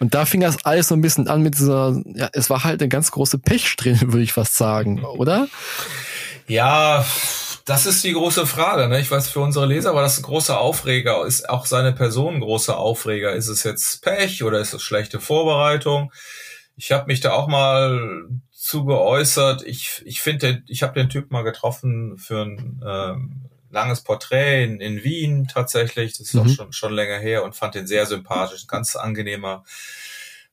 Und 0.00 0.14
da 0.14 0.24
fing 0.24 0.40
das 0.40 0.64
alles 0.64 0.88
so 0.88 0.94
ein 0.94 1.02
bisschen 1.02 1.28
an 1.28 1.42
mit 1.42 1.58
dieser, 1.58 2.00
ja, 2.14 2.30
es 2.32 2.48
war 2.48 2.64
halt 2.64 2.80
eine 2.80 2.88
ganz 2.88 3.10
große 3.10 3.38
Pechsträhne, 3.38 4.00
würde 4.00 4.22
ich 4.22 4.32
fast 4.32 4.56
sagen, 4.56 5.04
oder? 5.04 5.46
Ja, 6.48 7.04
das 7.66 7.86
ist 7.86 8.02
die 8.02 8.14
große 8.14 8.46
Frage. 8.46 8.88
Ne? 8.88 8.98
Ich 8.98 9.10
weiß, 9.10 9.28
für 9.28 9.40
unsere 9.40 9.66
Leser 9.66 9.94
war 9.94 10.02
das 10.02 10.18
ein 10.18 10.22
großer 10.22 10.58
Aufreger. 10.58 11.24
Ist 11.26 11.48
auch 11.48 11.66
seine 11.66 11.92
Person 11.92 12.36
ein 12.36 12.40
großer 12.40 12.78
Aufreger? 12.78 13.32
Ist 13.34 13.48
es 13.48 13.62
jetzt 13.62 14.02
Pech 14.02 14.42
oder 14.42 14.58
ist 14.58 14.72
es 14.72 14.82
schlechte 14.82 15.20
Vorbereitung? 15.20 16.10
Ich 16.76 16.92
habe 16.92 17.06
mich 17.06 17.20
da 17.20 17.32
auch 17.32 17.46
mal 17.46 18.26
zu 18.50 18.86
geäußert. 18.86 19.62
Ich, 19.66 20.02
ich 20.06 20.22
finde, 20.22 20.62
ich 20.66 20.82
habe 20.82 20.98
den 20.98 21.10
Typ 21.10 21.30
mal 21.30 21.42
getroffen 21.42 22.16
für 22.16 22.42
ein 22.42 22.80
ähm, 22.86 23.49
langes 23.70 24.02
Porträt 24.02 24.64
in, 24.64 24.80
in 24.80 25.02
Wien 25.04 25.48
tatsächlich. 25.48 26.18
Das 26.18 26.28
ist 26.28 26.34
mhm. 26.34 26.40
auch 26.40 26.48
schon, 26.48 26.72
schon 26.72 26.92
länger 26.92 27.18
her 27.18 27.44
und 27.44 27.54
fand 27.54 27.74
den 27.74 27.86
sehr 27.86 28.06
sympathisch. 28.06 28.66
Ganz 28.66 28.96
angenehmer 28.96 29.64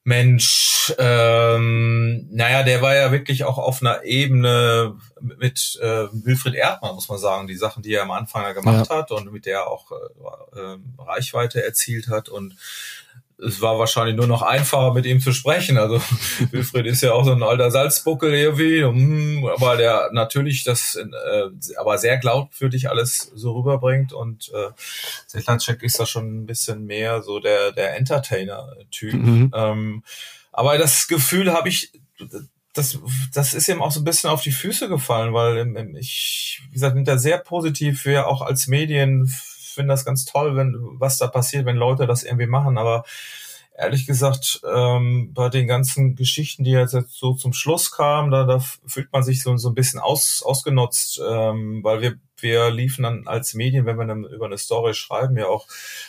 Mensch. 0.07 0.93
Ähm, 0.97 2.29
naja, 2.31 2.63
der 2.63 2.81
war 2.81 2.95
ja 2.95 3.11
wirklich 3.11 3.43
auch 3.43 3.57
auf 3.57 3.81
einer 3.81 4.05
Ebene 4.05 4.95
mit 5.19 5.77
äh, 5.81 6.07
Wilfried 6.13 6.55
Erdmann, 6.55 6.95
muss 6.95 7.09
man 7.09 7.17
sagen. 7.17 7.47
Die 7.47 7.57
Sachen, 7.57 7.83
die 7.83 7.93
er 7.93 8.03
am 8.03 8.11
Anfang 8.11 8.43
ja 8.43 8.53
gemacht 8.53 8.87
ja. 8.89 8.95
hat 8.95 9.11
und 9.11 9.33
mit 9.33 9.45
der 9.45 9.57
er 9.57 9.67
auch 9.67 9.91
äh, 9.91 10.59
äh, 10.59 10.77
Reichweite 10.97 11.61
erzielt 11.61 12.07
hat 12.07 12.29
und 12.29 12.55
es 13.39 13.61
war 13.61 13.77
wahrscheinlich 13.77 14.15
nur 14.15 14.27
noch 14.27 14.41
einfacher, 14.41 14.93
mit 14.93 15.05
ihm 15.05 15.19
zu 15.19 15.31
sprechen. 15.31 15.77
Also 15.77 16.01
Wilfried 16.51 16.87
ist 16.87 17.01
ja 17.01 17.13
auch 17.13 17.23
so 17.23 17.31
ein 17.31 17.43
alter 17.43 17.69
Salzbuckel 17.69 18.33
irgendwie, 18.33 18.83
hm, 18.83 19.45
aber 19.45 19.77
der 19.77 20.09
natürlich 20.11 20.63
das 20.63 20.95
äh, 20.95 21.49
aber 21.77 21.97
sehr 21.97 22.17
glaubwürdig 22.17 22.89
alles 22.89 23.31
so 23.35 23.53
rüberbringt 23.53 24.11
und 24.13 24.51
äh, 24.53 24.69
Sedlacek 25.27 25.83
ist 25.83 25.99
da 25.99 26.05
schon 26.05 26.43
ein 26.43 26.45
bisschen 26.45 26.85
mehr 26.85 27.21
so 27.21 27.39
der 27.39 27.71
der 27.71 27.95
Entertainer-Typ. 27.97 29.13
Mhm. 29.13 29.51
Ähm, 29.53 30.03
aber 30.51 30.79
das 30.79 31.07
Gefühl 31.07 31.53
habe 31.53 31.69
ich, 31.69 31.91
das, 32.73 32.97
das 33.33 33.53
ist 33.53 33.67
ihm 33.69 33.81
auch 33.81 33.91
so 33.91 34.01
ein 34.01 34.05
bisschen 34.05 34.31
auf 34.31 34.41
die 34.41 34.51
Füße 34.51 34.89
gefallen, 34.89 35.33
weil 35.33 35.95
ich, 35.97 36.61
wie 36.69 36.73
gesagt, 36.73 36.95
bin 36.95 37.05
da 37.05 37.19
sehr 37.19 37.37
positiv, 37.37 38.05
wir 38.05 38.27
auch 38.27 38.41
als 38.41 38.65
Medien 38.65 39.31
finde 39.77 39.93
das 39.93 40.03
ganz 40.03 40.25
toll, 40.25 40.57
wenn 40.57 40.75
was 40.99 41.17
da 41.17 41.27
passiert, 41.27 41.65
wenn 41.65 41.77
Leute 41.77 42.05
das 42.05 42.23
irgendwie 42.23 42.47
machen, 42.47 42.77
aber 42.77 43.05
ehrlich 43.77 44.07
gesagt, 44.07 44.59
ähm, 44.67 45.33
bei 45.33 45.49
den 45.49 45.67
ganzen 45.67 46.15
Geschichten, 46.15 46.63
die 46.63 46.71
jetzt, 46.71 46.93
jetzt 46.93 47.13
so 47.13 47.33
zum 47.33 47.53
Schluss 47.53 47.91
kamen, 47.91 48.31
da, 48.31 48.43
da 48.43 48.59
fühlt 48.59 49.13
man 49.13 49.23
sich 49.23 49.43
so, 49.43 49.55
so 49.57 49.69
ein 49.69 49.75
bisschen 49.75 49.99
aus, 49.99 50.41
ausgenutzt, 50.43 51.21
ähm, 51.25 51.83
weil 51.83 52.01
wir, 52.01 52.15
wir 52.39 52.71
liefen 52.71 53.03
dann 53.03 53.27
als 53.27 53.53
Medien, 53.53 53.85
wenn 53.85 53.97
wir 53.97 54.05
dann 54.05 54.25
über 54.25 54.47
eine 54.47 54.57
Story 54.57 54.95
schreiben, 54.95 55.37
ja 55.37 55.45
auch 55.45 55.67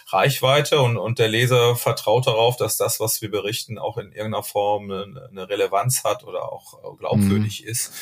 Reichweite 0.09 0.81
und, 0.81 0.97
und 0.97 1.19
der 1.19 1.29
Leser 1.29 1.77
vertraut 1.77 2.27
darauf, 2.27 2.57
dass 2.57 2.79
das, 2.79 3.01
was 3.01 3.21
wir 3.21 3.31
berichten, 3.31 3.79
auch 3.79 3.99
in 3.99 4.13
irgendeiner 4.13 4.43
Form 4.43 4.91
eine, 4.91 5.29
eine 5.31 5.49
Relevanz 5.49 6.05
hat 6.05 6.25
oder 6.25 6.51
auch 6.51 6.97
glaubwürdig 6.99 7.63
mhm. 7.63 7.69
ist. 7.69 7.93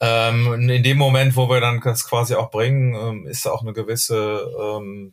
Ähm, 0.00 0.68
in 0.68 0.82
dem 0.82 0.96
Moment, 0.96 1.34
wo 1.36 1.48
wir 1.48 1.60
dann 1.60 1.80
das 1.80 2.04
quasi 2.04 2.34
auch 2.34 2.50
bringen, 2.50 2.94
ähm, 2.94 3.26
ist 3.26 3.46
auch 3.48 3.62
eine 3.62 3.72
gewisse 3.72 4.48
ähm, 4.60 5.12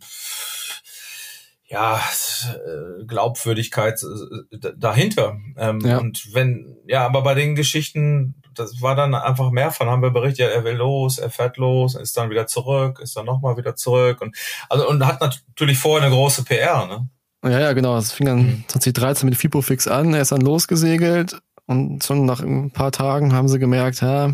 ja, 1.68 1.98
äh, 1.98 3.06
Glaubwürdigkeit 3.06 4.00
äh, 4.04 4.72
dahinter. 4.78 5.38
Ähm, 5.58 5.80
ja. 5.80 5.98
Und 5.98 6.34
wenn, 6.34 6.78
ja, 6.88 7.06
aber 7.06 7.24
bei 7.24 7.34
den 7.34 7.56
Geschichten, 7.56 8.36
das 8.54 8.82
war 8.82 8.96
dann 8.96 9.16
einfach 9.16 9.50
mehr 9.50 9.72
von, 9.72 9.90
haben 9.90 10.04
wir 10.04 10.12
berichtet, 10.12 10.40
ja, 10.40 10.48
er 10.48 10.64
will 10.64 10.76
los, 10.76 11.18
er 11.18 11.32
fährt 11.32 11.58
los, 11.58 11.96
ist 11.96 12.16
dann 12.18 12.30
wieder 12.30 12.46
zurück, 12.46 13.00
ist 13.02 13.18
dann 13.18 13.26
nochmal 13.26 13.58
wieder 13.58 13.76
zurück 13.76 14.22
und, 14.22 14.38
also, 14.70 14.88
und 14.88 15.06
hat 15.06 15.20
natürlich 15.22 15.80
vorher 15.80 16.06
eine 16.06 16.16
große 16.16 16.44
PR, 16.44 16.86
ne? 16.86 17.10
Ja, 17.44 17.60
ja, 17.60 17.74
genau. 17.74 17.96
Es 17.98 18.12
fing 18.12 18.26
dann 18.26 18.64
2013 18.68 19.26
mhm. 19.26 19.30
mit 19.32 19.40
FIPO-Fix 19.40 19.88
an, 19.88 20.14
er 20.14 20.22
ist 20.22 20.32
dann 20.32 20.42
losgesegelt 20.42 21.40
und 21.66 22.04
schon 22.04 22.26
nach 22.26 22.42
ein 22.42 22.72
paar 22.72 22.92
Tagen 22.92 23.34
haben 23.34 23.48
sie 23.48 23.60
gemerkt, 23.60 24.02
ja, 24.02 24.32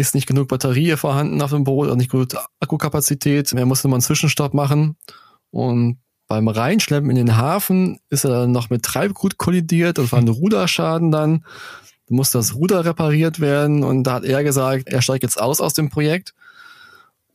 ist 0.00 0.14
nicht 0.14 0.26
genug 0.26 0.48
Batterie 0.48 0.96
vorhanden 0.96 1.40
auf 1.42 1.50
dem 1.50 1.64
Boot, 1.64 1.88
auch 1.88 1.96
nicht 1.96 2.10
genug 2.10 2.28
Akkukapazität, 2.60 3.52
er 3.52 3.66
musste 3.66 3.88
mal 3.88 3.96
einen 3.96 4.02
Zwischenstopp 4.02 4.54
machen 4.54 4.96
und 5.50 5.98
beim 6.30 6.46
Reinschleppen 6.46 7.10
in 7.10 7.16
den 7.16 7.36
Hafen 7.36 7.98
ist 8.08 8.22
er 8.24 8.30
dann 8.30 8.52
noch 8.52 8.70
mit 8.70 8.84
Treibgut 8.84 9.36
kollidiert. 9.36 9.98
Das 9.98 10.12
war 10.12 10.20
ein 10.20 10.28
Ruderschaden 10.28 11.10
dann. 11.10 11.44
Da 12.06 12.14
musste 12.14 12.38
das 12.38 12.54
Ruder 12.54 12.84
repariert 12.84 13.40
werden. 13.40 13.82
Und 13.82 14.04
da 14.04 14.14
hat 14.14 14.24
er 14.24 14.44
gesagt, 14.44 14.84
er 14.86 15.02
steigt 15.02 15.24
jetzt 15.24 15.40
aus 15.40 15.60
aus 15.60 15.74
dem 15.74 15.90
Projekt. 15.90 16.32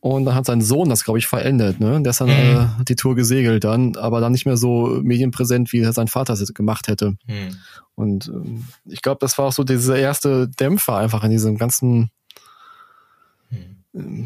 Und 0.00 0.24
dann 0.24 0.34
hat 0.34 0.46
sein 0.46 0.62
Sohn 0.62 0.88
das, 0.88 1.04
glaube 1.04 1.18
ich, 1.18 1.26
verändert. 1.26 1.78
Ne? 1.78 2.00
Der 2.00 2.10
ist 2.10 2.22
dann 2.22 2.28
mhm. 2.28 2.80
äh, 2.80 2.84
die 2.88 2.96
Tour 2.96 3.14
gesegelt 3.16 3.64
dann, 3.64 3.96
aber 3.96 4.22
dann 4.22 4.32
nicht 4.32 4.46
mehr 4.46 4.56
so 4.56 5.00
medienpräsent, 5.02 5.74
wie 5.74 5.84
sein 5.84 6.08
Vater 6.08 6.32
es 6.32 6.54
gemacht 6.54 6.88
hätte. 6.88 7.16
Mhm. 7.26 7.56
Und 7.96 8.28
äh, 8.28 8.92
ich 8.92 9.02
glaube, 9.02 9.18
das 9.20 9.36
war 9.36 9.48
auch 9.48 9.52
so 9.52 9.62
dieser 9.62 9.98
erste 9.98 10.48
Dämpfer 10.48 10.96
einfach 10.96 11.22
in 11.22 11.32
diesem 11.32 11.58
ganzen 11.58 12.10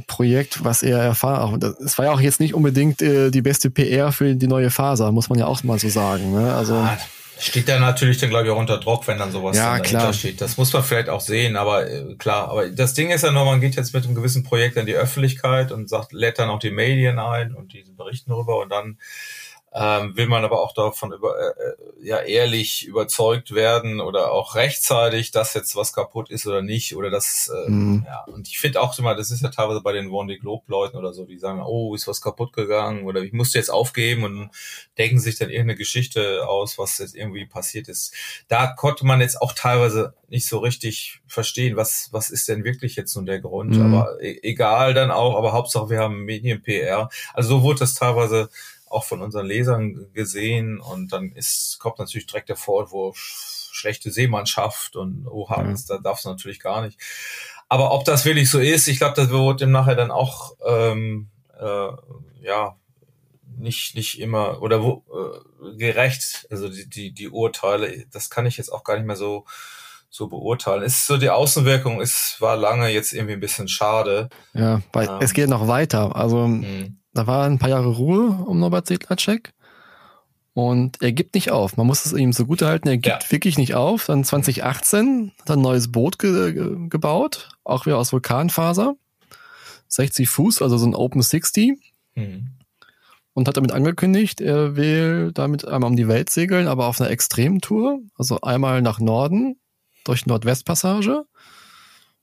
Projekt, 0.06 0.64
was 0.64 0.82
er 0.82 0.98
erfahren. 0.98 1.60
Es 1.84 1.96
war 1.98 2.06
ja 2.06 2.12
auch 2.12 2.20
jetzt 2.20 2.40
nicht 2.40 2.54
unbedingt 2.54 3.02
äh, 3.02 3.30
die 3.30 3.42
beste 3.42 3.70
PR 3.70 4.12
für 4.12 4.34
die 4.34 4.46
neue 4.46 4.70
Faser, 4.70 5.12
muss 5.12 5.28
man 5.28 5.38
ja 5.38 5.46
auch 5.46 5.62
mal 5.62 5.78
so 5.78 5.88
sagen. 5.88 6.32
Ne? 6.32 6.52
Also 6.54 6.74
ja, 6.74 6.98
steht 7.38 7.68
da 7.68 7.78
natürlich 7.78 8.18
dann 8.18 8.30
glaube 8.30 8.46
ich 8.46 8.50
auch 8.50 8.58
unter 8.58 8.78
Druck, 8.78 9.06
wenn 9.06 9.18
dann 9.18 9.32
sowas 9.32 9.56
ja, 9.56 9.74
dann 9.74 9.82
klar. 9.82 10.12
steht. 10.12 10.40
Das 10.40 10.56
muss 10.56 10.72
man 10.72 10.82
vielleicht 10.82 11.08
auch 11.08 11.20
sehen, 11.20 11.56
aber 11.56 11.88
äh, 11.88 12.14
klar. 12.16 12.48
Aber 12.48 12.68
das 12.68 12.94
Ding 12.94 13.10
ist 13.10 13.22
ja 13.22 13.30
nur, 13.30 13.44
man 13.44 13.60
geht 13.60 13.76
jetzt 13.76 13.94
mit 13.94 14.04
einem 14.04 14.14
gewissen 14.14 14.42
Projekt 14.42 14.76
an 14.76 14.86
die 14.86 14.94
Öffentlichkeit 14.94 15.72
und 15.72 15.88
sagt, 15.88 16.12
lädt 16.12 16.38
dann 16.38 16.50
auch 16.50 16.58
die 16.58 16.70
Medien 16.70 17.18
ein 17.18 17.54
und 17.54 17.72
die 17.72 17.84
berichten 17.96 18.30
darüber 18.30 18.60
und 18.60 18.70
dann 18.70 18.98
ähm, 19.72 20.16
will 20.16 20.26
man 20.26 20.44
aber 20.44 20.60
auch 20.60 20.72
davon 20.72 21.12
über, 21.12 21.38
äh, 21.38 21.68
äh, 22.02 22.08
ja 22.08 22.18
ehrlich 22.18 22.86
überzeugt 22.86 23.54
werden 23.54 24.00
oder 24.00 24.32
auch 24.32 24.56
rechtzeitig, 24.56 25.30
dass 25.30 25.54
jetzt 25.54 25.76
was 25.76 25.92
kaputt 25.92 26.28
ist 26.28 26.46
oder 26.46 26.60
nicht 26.60 26.96
oder 26.96 27.08
das 27.08 27.52
äh, 27.54 27.70
mhm. 27.70 28.04
ja 28.04 28.24
und 28.24 28.48
ich 28.48 28.58
finde 28.58 28.80
auch 28.80 28.98
immer, 28.98 29.14
das 29.14 29.30
ist 29.30 29.42
ja 29.42 29.48
teilweise 29.48 29.80
bei 29.80 29.92
den 29.92 30.10
One 30.10 30.36
Globe 30.38 30.64
Leuten 30.66 30.96
oder 30.96 31.12
so, 31.12 31.24
die 31.24 31.38
sagen, 31.38 31.62
oh 31.64 31.94
ist 31.94 32.08
was 32.08 32.20
kaputt 32.20 32.52
gegangen 32.52 33.04
oder 33.06 33.22
ich 33.22 33.32
musste 33.32 33.58
jetzt 33.58 33.70
aufgeben 33.70 34.24
und 34.24 34.50
denken 34.98 35.20
sich 35.20 35.38
dann 35.38 35.50
irgendeine 35.50 35.76
Geschichte 35.76 36.48
aus, 36.48 36.76
was 36.76 36.98
jetzt 36.98 37.14
irgendwie 37.14 37.46
passiert 37.46 37.86
ist. 37.86 38.12
Da 38.48 38.66
konnte 38.66 39.06
man 39.06 39.20
jetzt 39.20 39.40
auch 39.40 39.52
teilweise 39.52 40.14
nicht 40.28 40.48
so 40.48 40.58
richtig 40.58 41.20
verstehen, 41.28 41.76
was 41.76 42.08
was 42.10 42.30
ist 42.30 42.48
denn 42.48 42.64
wirklich 42.64 42.96
jetzt 42.96 43.14
nun 43.14 43.26
der 43.26 43.40
Grund. 43.40 43.76
Mhm. 43.76 43.94
Aber 43.94 44.20
e 44.20 44.40
egal 44.42 44.94
dann 44.94 45.12
auch, 45.12 45.36
aber 45.36 45.52
Hauptsache 45.52 45.90
wir 45.90 46.00
haben 46.00 46.24
Medien 46.24 46.60
PR. 46.60 47.08
Also 47.34 47.50
so 47.50 47.62
wurde 47.62 47.80
das 47.80 47.94
teilweise 47.94 48.50
auch 48.90 49.04
von 49.04 49.22
unseren 49.22 49.46
Lesern 49.46 50.12
gesehen 50.12 50.80
und 50.80 51.12
dann 51.12 51.32
ist, 51.32 51.78
kommt 51.78 51.98
natürlich 51.98 52.26
direkt 52.26 52.48
der 52.48 52.56
Vorwurf, 52.56 53.16
schlechte 53.72 54.10
Seemannschaft 54.10 54.96
und 54.96 55.26
oha, 55.28 55.62
ja. 55.62 55.74
da 55.88 55.98
darf 55.98 56.18
es 56.18 56.24
natürlich 56.24 56.60
gar 56.60 56.82
nicht. 56.82 56.98
Aber 57.68 57.92
ob 57.92 58.04
das 58.04 58.24
wirklich 58.24 58.50
so 58.50 58.58
ist, 58.58 58.88
ich 58.88 58.98
glaube, 58.98 59.14
das 59.14 59.30
wird 59.30 59.60
dem 59.60 59.70
nachher 59.70 59.94
dann 59.94 60.10
auch 60.10 60.56
ähm, 60.66 61.28
äh, 61.58 61.90
ja 62.42 62.76
nicht 63.56 63.94
nicht 63.94 64.18
immer 64.18 64.60
oder 64.60 64.82
wo, 64.82 65.04
äh, 65.12 65.76
gerecht. 65.76 66.48
Also 66.50 66.68
die, 66.68 66.88
die 66.88 67.12
die 67.12 67.28
Urteile, 67.28 68.06
das 68.10 68.28
kann 68.28 68.46
ich 68.46 68.56
jetzt 68.56 68.72
auch 68.72 68.82
gar 68.82 68.96
nicht 68.96 69.06
mehr 69.06 69.16
so 69.16 69.44
so 70.10 70.28
beurteilen. 70.28 70.82
Ist 70.82 71.06
so 71.06 71.16
die 71.16 71.30
Außenwirkung, 71.30 72.00
ist 72.00 72.36
war 72.40 72.56
lange 72.56 72.88
jetzt 72.88 73.12
irgendwie 73.12 73.34
ein 73.34 73.40
bisschen 73.40 73.68
schade. 73.68 74.28
Ja, 74.52 74.82
weil 74.92 75.08
ähm, 75.08 75.18
es 75.20 75.32
geht 75.32 75.48
noch 75.48 75.68
weiter. 75.68 76.14
Also 76.16 76.46
mh 76.48 76.88
da 77.12 77.26
war 77.26 77.44
ein 77.44 77.58
paar 77.58 77.70
Jahre 77.70 77.88
Ruhe 77.88 78.30
um 78.46 78.60
Norbert 78.60 78.86
Sedlacek. 78.86 79.52
Und 80.52 81.00
er 81.00 81.12
gibt 81.12 81.34
nicht 81.34 81.50
auf. 81.50 81.76
Man 81.76 81.86
muss 81.86 82.04
es 82.04 82.12
ihm 82.12 82.32
so 82.32 82.44
gut 82.44 82.62
halten. 82.62 82.88
Er 82.88 82.98
gibt 82.98 83.24
ja. 83.24 83.30
wirklich 83.32 83.56
nicht 83.56 83.74
auf. 83.74 84.06
Dann 84.06 84.24
2018 84.24 85.32
hat 85.40 85.48
er 85.48 85.56
ein 85.56 85.62
neues 85.62 85.92
Boot 85.92 86.18
ge 86.18 86.52
ge 86.52 86.88
gebaut. 86.88 87.50
Auch 87.64 87.86
wieder 87.86 87.98
aus 87.98 88.12
Vulkanfaser. 88.12 88.96
60 89.88 90.28
Fuß, 90.28 90.62
also 90.62 90.76
so 90.76 90.86
ein 90.86 90.94
Open 90.94 91.22
60. 91.22 91.78
Mhm. 92.14 92.48
Und 93.32 93.48
hat 93.48 93.56
damit 93.56 93.72
angekündigt, 93.72 94.40
er 94.40 94.76
will 94.76 95.30
damit 95.32 95.66
einmal 95.66 95.90
um 95.90 95.96
die 95.96 96.08
Welt 96.08 96.30
segeln, 96.30 96.66
aber 96.68 96.86
auf 96.86 97.00
einer 97.00 97.10
Extremtour. 97.10 98.00
Also 98.16 98.40
einmal 98.40 98.82
nach 98.82 98.98
Norden 98.98 99.56
durch 100.04 100.26
Nordwestpassage. 100.26 101.24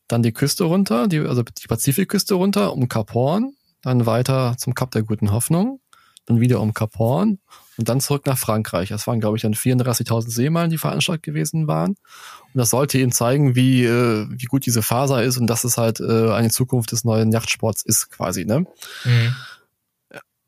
Dann 0.07 0.23
die 0.23 0.31
Küste 0.31 0.63
runter, 0.63 1.07
die, 1.07 1.19
also 1.19 1.43
die 1.43 1.67
Pazifikküste 1.67 2.35
runter, 2.35 2.73
um 2.73 2.87
Kap 2.87 3.13
Horn 3.13 3.53
dann 3.81 4.05
weiter 4.05 4.55
zum 4.57 4.73
Kap 4.73 4.91
der 4.91 5.03
Guten 5.03 5.31
Hoffnung, 5.31 5.79
dann 6.25 6.39
wieder 6.39 6.59
um 6.59 6.73
Kap 6.73 6.97
Horn 6.97 7.39
und 7.77 7.89
dann 7.89 8.01
zurück 8.01 8.25
nach 8.25 8.37
Frankreich. 8.37 8.89
Das 8.89 9.07
waren, 9.07 9.19
glaube 9.19 9.37
ich, 9.37 9.43
dann 9.43 9.53
34.000 9.53 10.29
Seemeilen, 10.29 10.69
die 10.69 10.77
veranstaltet 10.77 11.23
gewesen 11.23 11.67
waren. 11.67 11.91
Und 11.91 12.55
das 12.55 12.69
sollte 12.69 12.97
ihnen 12.97 13.11
zeigen, 13.11 13.55
wie, 13.55 13.85
äh, 13.85 14.27
wie 14.29 14.45
gut 14.45 14.65
diese 14.65 14.81
Faser 14.81 15.23
ist 15.23 15.37
und 15.37 15.47
dass 15.47 15.63
es 15.63 15.77
halt 15.77 15.99
äh, 15.99 16.31
eine 16.31 16.49
Zukunft 16.49 16.91
des 16.91 17.03
neuen 17.03 17.31
Yachtsports 17.31 17.83
ist, 17.83 18.09
quasi. 18.09 18.45
Ne? 18.45 18.65
Mhm. 19.05 19.35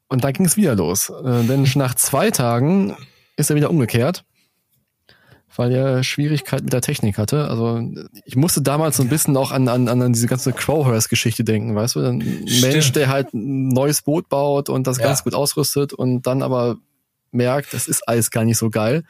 Und 0.10 0.24
dann 0.24 0.34
ging 0.34 0.46
es 0.46 0.58
wieder 0.58 0.76
los. 0.76 1.10
Äh, 1.10 1.44
denn 1.44 1.68
nach 1.76 1.96
zwei 1.96 2.32
Tagen 2.32 2.98
ist 3.38 3.50
er 3.50 3.56
wieder 3.56 3.70
umgekehrt 3.70 4.26
weil 5.60 5.74
er 5.74 6.04
Schwierigkeiten 6.04 6.64
mit 6.64 6.74
der 6.74 6.80
Technik 6.80 7.18
hatte. 7.18 7.50
Also 7.50 7.82
ich 8.24 8.38
musste 8.38 8.62
damals 8.62 8.96
so 8.96 9.04
ein 9.04 9.10
bisschen 9.10 9.36
auch 9.36 9.52
an, 9.52 9.68
an, 9.68 9.90
an 9.90 10.14
diese 10.14 10.28
ganze 10.28 10.54
Crowhurst-Geschichte 10.54 11.44
denken, 11.44 11.76
weißt 11.76 11.98
du? 11.98 12.00
Ein 12.00 12.22
Stimmt. 12.48 12.62
Mensch, 12.62 12.92
der 12.94 13.10
halt 13.10 13.34
ein 13.34 13.68
neues 13.68 14.02
Boot 14.02 14.30
baut 14.30 14.70
und 14.70 14.88
das 14.88 15.00
ja. 15.00 15.04
ganz 15.04 15.26
gut 15.26 15.34
ausrüstet 15.34 15.92
und 15.92 16.26
dann 16.26 16.44
aber 16.44 16.78
merkt, 17.32 17.74
das 17.74 17.90
ist 17.90 18.08
alles 18.08 18.32
gar 18.32 18.46
nicht 18.46 18.58
so 18.58 18.70
geil. 18.70 19.04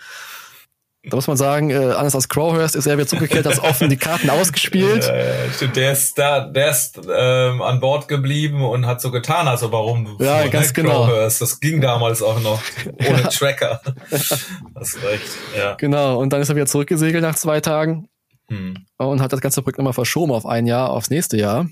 Da 1.10 1.17
muss 1.17 1.28
man 1.28 1.38
sagen, 1.38 1.69
äh, 1.72 1.76
anders 1.76 2.15
als 2.15 2.30
Crowhurst 2.30 2.76
ist 2.76 2.86
er 2.86 2.98
wieder 2.98 3.08
zurückgekehrt, 3.08 3.45
hat 3.45 3.63
offen 3.63 3.89
die 3.89 3.98
Karten 3.98 4.30
ausgespielt. 4.30 5.08
Äh, 5.08 5.52
stimmt, 5.56 5.76
der 5.76 5.91
ist 5.93 6.17
da, 6.17 6.41
der 6.41 6.69
ist 6.69 7.00
ähm, 7.12 7.62
an 7.62 7.80
Bord 7.80 8.08
geblieben 8.08 8.63
und 8.63 8.86
hat 8.86 9.02
so 9.02 9.12
getan, 9.12 9.48
also 9.48 9.72
warum 9.72 10.17
ja, 10.19 10.39
vor, 10.39 10.50
ganz 10.50 10.67
ne, 10.67 10.74
genau. 10.74 11.06
Crowhurst. 11.06 11.41
Das 11.41 11.60
ging 11.60 11.82
damals 11.82 12.22
auch 12.22 12.39
noch 12.41 12.62
ohne 12.86 13.22
ja. 13.22 13.28
Tracker. 13.28 13.82
Hast 14.12 15.04
recht, 15.04 15.30
ja. 15.58 15.76
Genau, 15.76 16.19
und 16.19 16.32
dann 16.32 16.41
ist 16.41 16.50
er 16.50 16.56
wieder 16.56 16.67
zurückgesegelt 16.67 17.24
nach 17.24 17.36
zwei 17.36 17.62
Tagen 17.62 18.08
hm. 18.50 18.86
und 18.98 19.22
hat 19.22 19.34
das 19.34 19.41
ganze 19.41 19.62
Projekt 19.62 19.80
nochmal 19.80 19.93
verschoben 19.93 20.32
auf 20.32 20.45
ein 20.45 20.67
Jahr, 20.67 20.91
aufs 20.91 21.10
nächste 21.10 21.38
Jahr. 21.38 21.67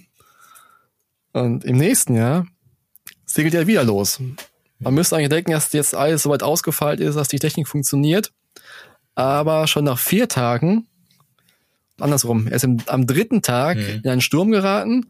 Und 1.34 1.64
im 1.64 1.78
nächsten 1.78 2.16
Jahr 2.16 2.48
segelt 3.26 3.54
er 3.54 3.68
wieder 3.68 3.84
los. 3.84 4.20
Man 4.80 4.94
müsste 4.94 5.16
eigentlich 5.16 5.30
denken, 5.30 5.52
dass 5.52 5.74
jetzt 5.74 5.96
alles 5.96 6.24
soweit 6.24 6.44
ausgefeilt 6.44 7.00
ist, 7.00 7.16
dass 7.16 7.28
die 7.28 7.40
Technik 7.40 7.68
funktioniert 7.68 8.32
aber 9.18 9.66
schon 9.66 9.84
nach 9.84 9.98
vier 9.98 10.28
Tagen, 10.28 10.86
andersrum, 12.00 12.48
er 12.48 12.56
ist 12.56 12.64
im, 12.64 12.78
am 12.86 13.08
dritten 13.08 13.42
Tag 13.42 13.78
mhm. 13.78 14.02
in 14.04 14.10
einen 14.12 14.22
Sturm 14.22 14.52
geraten 14.52 15.08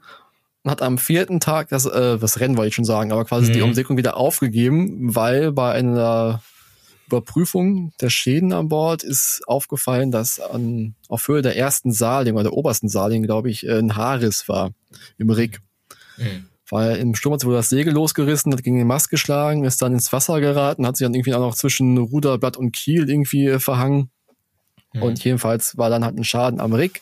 und 0.64 0.72
hat 0.72 0.82
am 0.82 0.98
vierten 0.98 1.42
Tag 1.42 1.68
das, 1.70 1.86
äh, 1.86 2.18
das 2.18 2.40
Rennen 2.40 2.56
wollte 2.56 2.70
ich 2.70 2.76
schon 2.76 2.86
sagen, 2.86 3.12
aber 3.12 3.26
quasi 3.26 3.50
mhm. 3.50 3.54
die 3.54 3.62
Umsegelung 3.64 3.98
wieder 3.98 4.16
aufgegeben, 4.16 5.14
weil 5.14 5.52
bei 5.52 5.74
einer 5.74 6.42
Überprüfung 7.08 7.92
der 8.00 8.10
Schäden 8.10 8.54
an 8.54 8.70
Bord 8.70 9.04
ist 9.04 9.42
aufgefallen, 9.46 10.10
dass 10.10 10.40
an, 10.40 10.96
auf 11.10 11.28
Höhe 11.28 11.42
der 11.42 11.58
ersten 11.58 11.92
Saling 11.92 12.36
oder 12.36 12.44
der 12.44 12.54
obersten 12.54 12.88
Saling, 12.88 13.24
glaube 13.24 13.50
ich, 13.50 13.70
ein 13.70 13.98
Haarriss 13.98 14.48
war 14.48 14.72
im 15.18 15.30
Rig. 15.30 15.60
Mhm 16.18 16.48
weil 16.70 16.98
im 16.98 17.16
Sturm 17.16 17.34
hat 17.34 17.42
sie 17.42 17.48
wohl 17.48 17.54
das 17.54 17.70
Segel 17.70 17.94
losgerissen, 17.94 18.52
hat 18.52 18.64
gegen 18.64 18.78
den 18.78 18.88
Mast 18.88 19.10
geschlagen, 19.10 19.64
ist 19.64 19.82
dann 19.82 19.94
ins 19.94 20.12
Wasser 20.12 20.40
geraten, 20.42 20.86
hat 20.86 20.98
sich 20.98 21.06
dann 21.06 21.14
irgendwie 21.14 21.34
auch 21.34 21.40
noch 21.40 21.56
zwischen 21.56 21.98
Ruderblatt 21.98 22.58
und 22.58 22.72
Kiel 22.72 23.10
irgendwie 23.10 23.48
äh, 23.48 23.60
verhangen. 23.60 24.10
Mhm. 24.94 25.04
Und 25.04 25.24
jedenfalls 25.24 25.78
war 25.78 25.90
dann 25.90 26.04
halt 26.04 26.18
ein 26.18 26.24
Schaden 26.24 26.60
am 26.60 26.74
Rig 26.74 27.02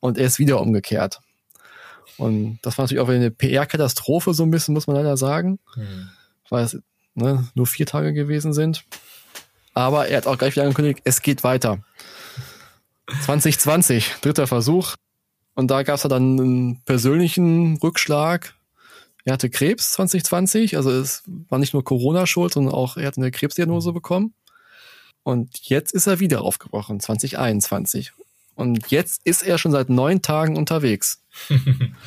und 0.00 0.18
er 0.18 0.26
ist 0.26 0.38
wieder 0.38 0.60
umgekehrt. 0.60 1.20
Und 2.16 2.58
das 2.62 2.78
war 2.78 2.84
natürlich 2.84 3.02
auch 3.02 3.08
eine 3.08 3.30
PR-Katastrophe, 3.30 4.32
so 4.32 4.42
ein 4.42 4.50
bisschen, 4.50 4.72
muss 4.72 4.86
man 4.86 4.96
leider 4.96 5.16
sagen, 5.16 5.58
mhm. 5.76 6.08
weil 6.48 6.64
es 6.64 6.78
ne, 7.14 7.46
nur 7.54 7.66
vier 7.66 7.86
Tage 7.86 8.12
gewesen 8.12 8.54
sind. 8.54 8.84
Aber 9.74 10.08
er 10.08 10.16
hat 10.18 10.26
auch 10.26 10.38
gleich 10.38 10.54
wieder 10.54 10.64
angekündigt, 10.64 11.00
es 11.04 11.20
geht 11.20 11.44
weiter. 11.44 11.80
2020, 13.24 14.16
dritter 14.22 14.46
Versuch. 14.46 14.94
Und 15.54 15.70
da 15.70 15.82
gab 15.82 15.96
es 15.96 16.02
dann 16.02 16.40
einen 16.40 16.80
persönlichen 16.84 17.76
Rückschlag. 17.78 18.54
Er 19.26 19.32
hatte 19.32 19.50
Krebs 19.50 19.90
2020, 19.92 20.76
also 20.76 20.92
es 20.92 21.24
war 21.26 21.58
nicht 21.58 21.72
nur 21.72 21.82
Corona 21.82 22.26
schuld, 22.26 22.54
sondern 22.54 22.72
auch 22.72 22.96
er 22.96 23.08
hat 23.08 23.18
eine 23.18 23.32
Krebsdiagnose 23.32 23.92
bekommen. 23.92 24.34
Und 25.24 25.68
jetzt 25.68 25.92
ist 25.92 26.06
er 26.06 26.20
wieder 26.20 26.42
aufgebrochen, 26.42 27.00
2021. 27.00 28.12
Und 28.54 28.88
jetzt 28.92 29.20
ist 29.24 29.42
er 29.42 29.58
schon 29.58 29.72
seit 29.72 29.90
neun 29.90 30.22
Tagen 30.22 30.56
unterwegs. 30.56 31.24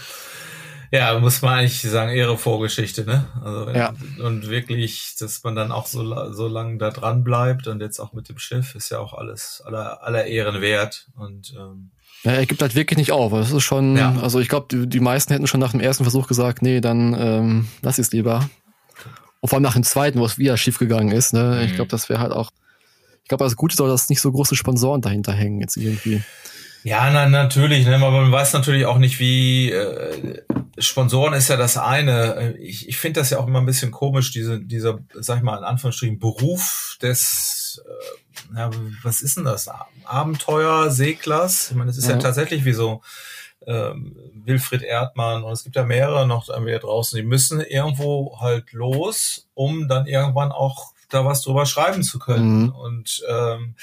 ja, 0.91 1.19
muss 1.19 1.41
man 1.41 1.59
eigentlich 1.59 1.81
sagen, 1.81 2.15
ihre 2.15 2.37
Vorgeschichte, 2.37 3.03
ne? 3.03 3.27
Also, 3.43 3.69
ja. 3.71 3.93
Und 4.23 4.49
wirklich, 4.49 5.17
dass 5.19 5.43
man 5.43 5.57
dann 5.57 5.73
auch 5.73 5.87
so, 5.87 6.31
so 6.31 6.47
lange 6.47 6.77
da 6.77 6.89
dran 6.89 7.25
bleibt 7.25 7.67
und 7.67 7.81
jetzt 7.81 7.99
auch 7.99 8.13
mit 8.13 8.29
dem 8.29 8.37
Schiff 8.37 8.75
ist 8.75 8.91
ja 8.91 8.99
auch 8.99 9.13
alles 9.13 9.61
aller, 9.65 10.03
aller 10.03 10.25
Ehren 10.25 10.61
wert. 10.61 11.09
Und 11.17 11.53
ähm, 11.59 11.91
ja, 12.23 12.31
er 12.31 12.45
gibt 12.45 12.61
halt 12.61 12.75
wirklich 12.75 12.97
nicht 12.97 13.11
auf. 13.11 13.31
Das 13.31 13.51
ist 13.51 13.63
schon, 13.63 13.95
ja. 13.95 14.15
also 14.21 14.39
ich 14.39 14.49
glaube, 14.49 14.67
die, 14.71 14.87
die 14.87 14.99
meisten 14.99 15.33
hätten 15.33 15.47
schon 15.47 15.59
nach 15.59 15.71
dem 15.71 15.79
ersten 15.79 16.03
Versuch 16.03 16.27
gesagt, 16.27 16.61
nee, 16.61 16.81
dann 16.81 17.15
ähm, 17.17 17.67
lass 17.81 17.97
es 17.97 18.11
lieber. 18.11 18.49
Und 19.39 19.49
vor 19.49 19.57
allem 19.57 19.63
nach 19.63 19.73
dem 19.73 19.83
zweiten, 19.83 20.19
wo 20.19 20.25
es 20.25 20.37
wieder 20.37 20.57
schief 20.57 20.79
gegangen 20.79 21.11
ist. 21.11 21.33
Ne? 21.33 21.59
Mhm. 21.59 21.65
Ich 21.65 21.75
glaube, 21.75 21.89
das 21.89 22.09
wäre 22.09 22.19
halt 22.19 22.33
auch 22.33 22.51
ich 23.29 23.37
glaube, 23.37 23.43
das 23.43 23.55
Gute 23.55 23.73
ist 23.73 23.81
auch, 23.81 23.87
dass 23.87 24.09
nicht 24.09 24.21
so 24.21 24.31
große 24.31 24.55
Sponsoren 24.55 25.01
dahinter 25.01 25.33
hängen 25.33 25.61
jetzt 25.61 25.77
irgendwie. 25.77 26.23
Ja, 26.83 27.11
na, 27.11 27.29
natürlich, 27.29 27.85
ne, 27.85 27.93
aber 27.93 28.09
man 28.09 28.31
weiß 28.31 28.53
natürlich 28.53 28.87
auch 28.87 28.97
nicht, 28.97 29.19
wie 29.19 29.69
äh, 29.69 30.41
Sponsoren 30.79 31.35
ist 31.35 31.47
ja 31.47 31.55
das 31.55 31.77
eine. 31.77 32.55
Ich, 32.57 32.89
ich 32.89 32.97
finde 32.97 33.19
das 33.19 33.29
ja 33.29 33.37
auch 33.37 33.45
immer 33.45 33.59
ein 33.59 33.67
bisschen 33.67 33.91
komisch, 33.91 34.31
diese, 34.31 34.59
dieser, 34.59 34.97
sag 35.13 35.37
ich 35.37 35.43
mal, 35.43 35.59
in 35.59 35.63
Anführungsstrichen 35.63 36.17
Beruf 36.17 36.97
des, 37.03 37.58
äh, 37.85 38.57
ja, 38.57 38.71
was 39.03 39.21
ist 39.21 39.37
denn 39.37 39.45
das? 39.45 39.69
Abenteuer, 40.05 40.89
Seglers? 40.89 41.71
Ich 41.71 41.77
meine, 41.77 41.91
es 41.91 41.97
ist 41.97 42.07
ja. 42.07 42.15
ja 42.15 42.17
tatsächlich 42.19 42.65
wie 42.65 42.73
so 42.73 43.01
ähm, 43.65 44.15
Wilfried 44.33 44.81
Erdmann 44.81 45.43
und 45.43 45.51
es 45.51 45.63
gibt 45.63 45.75
ja 45.75 45.83
mehrere 45.83 46.25
noch 46.25 46.47
wieder 46.47 46.79
draußen, 46.79 47.17
die 47.17 47.25
müssen 47.25 47.61
irgendwo 47.61 48.39
halt 48.39 48.71
los, 48.71 49.47
um 49.53 49.87
dann 49.87 50.07
irgendwann 50.07 50.51
auch 50.51 50.93
da 51.09 51.25
was 51.25 51.41
drüber 51.41 51.65
schreiben 51.65 52.03
zu 52.03 52.19
können. 52.19 52.63
Mhm. 52.63 52.69
Und, 52.69 53.23
ähm, 53.29 53.75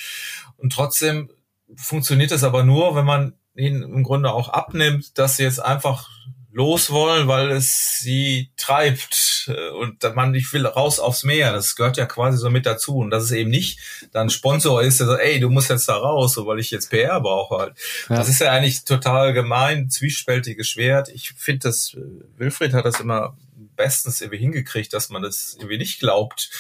und 0.57 0.73
trotzdem 0.73 1.31
funktioniert 1.75 2.33
es 2.33 2.45
aber 2.45 2.65
nur, 2.65 2.95
wenn 2.95 3.05
man 3.05 3.35
ihnen 3.55 3.83
im 3.83 4.03
Grunde 4.03 4.33
auch 4.33 4.49
abnimmt, 4.49 5.19
dass 5.19 5.37
sie 5.37 5.43
jetzt 5.43 5.61
einfach 5.61 6.11
los 6.57 6.91
wollen, 6.91 7.29
weil 7.29 7.51
es 7.51 7.99
sie 7.99 8.49
treibt 8.57 9.51
und 9.79 10.03
man 10.15 10.35
ich 10.35 10.51
will 10.55 10.65
raus 10.65 10.99
aufs 10.99 11.23
Meer. 11.23 11.53
Das 11.53 11.77
gehört 11.77 11.99
ja 11.99 12.07
quasi 12.07 12.39
so 12.39 12.49
mit 12.49 12.65
dazu 12.65 12.97
und 12.97 13.11
dass 13.11 13.25
es 13.25 13.33
eben 13.33 13.51
nicht 13.51 13.79
dann 14.13 14.31
Sponsor 14.31 14.83
ist, 14.83 14.99
der 14.99 15.07
sagt, 15.07 15.23
ey, 15.23 15.39
du 15.39 15.51
musst 15.51 15.69
jetzt 15.69 15.87
da 15.87 15.97
raus, 15.97 16.33
so 16.33 16.47
weil 16.47 16.59
ich 16.59 16.71
jetzt 16.71 16.89
PR 16.89 17.21
brauche 17.21 17.59
halt. 17.59 17.75
Ja. 18.09 18.17
Das 18.17 18.31
ist 18.31 18.41
ja 18.41 18.53
eigentlich 18.53 18.85
total 18.85 19.35
gemein, 19.35 19.91
zwiespältiges 19.91 20.67
Schwert. 20.67 21.11
Ich 21.11 21.35
finde 21.37 21.69
das 21.69 21.95
Wilfried 22.39 22.73
hat 22.73 22.87
das 22.87 23.01
immer 23.01 23.37
bestens 23.77 24.21
irgendwie 24.21 24.39
hingekriegt, 24.39 24.93
dass 24.93 25.11
man 25.11 25.23
das 25.23 25.55
irgendwie 25.55 25.79
nicht 25.79 26.01
glaubt, 26.01 26.51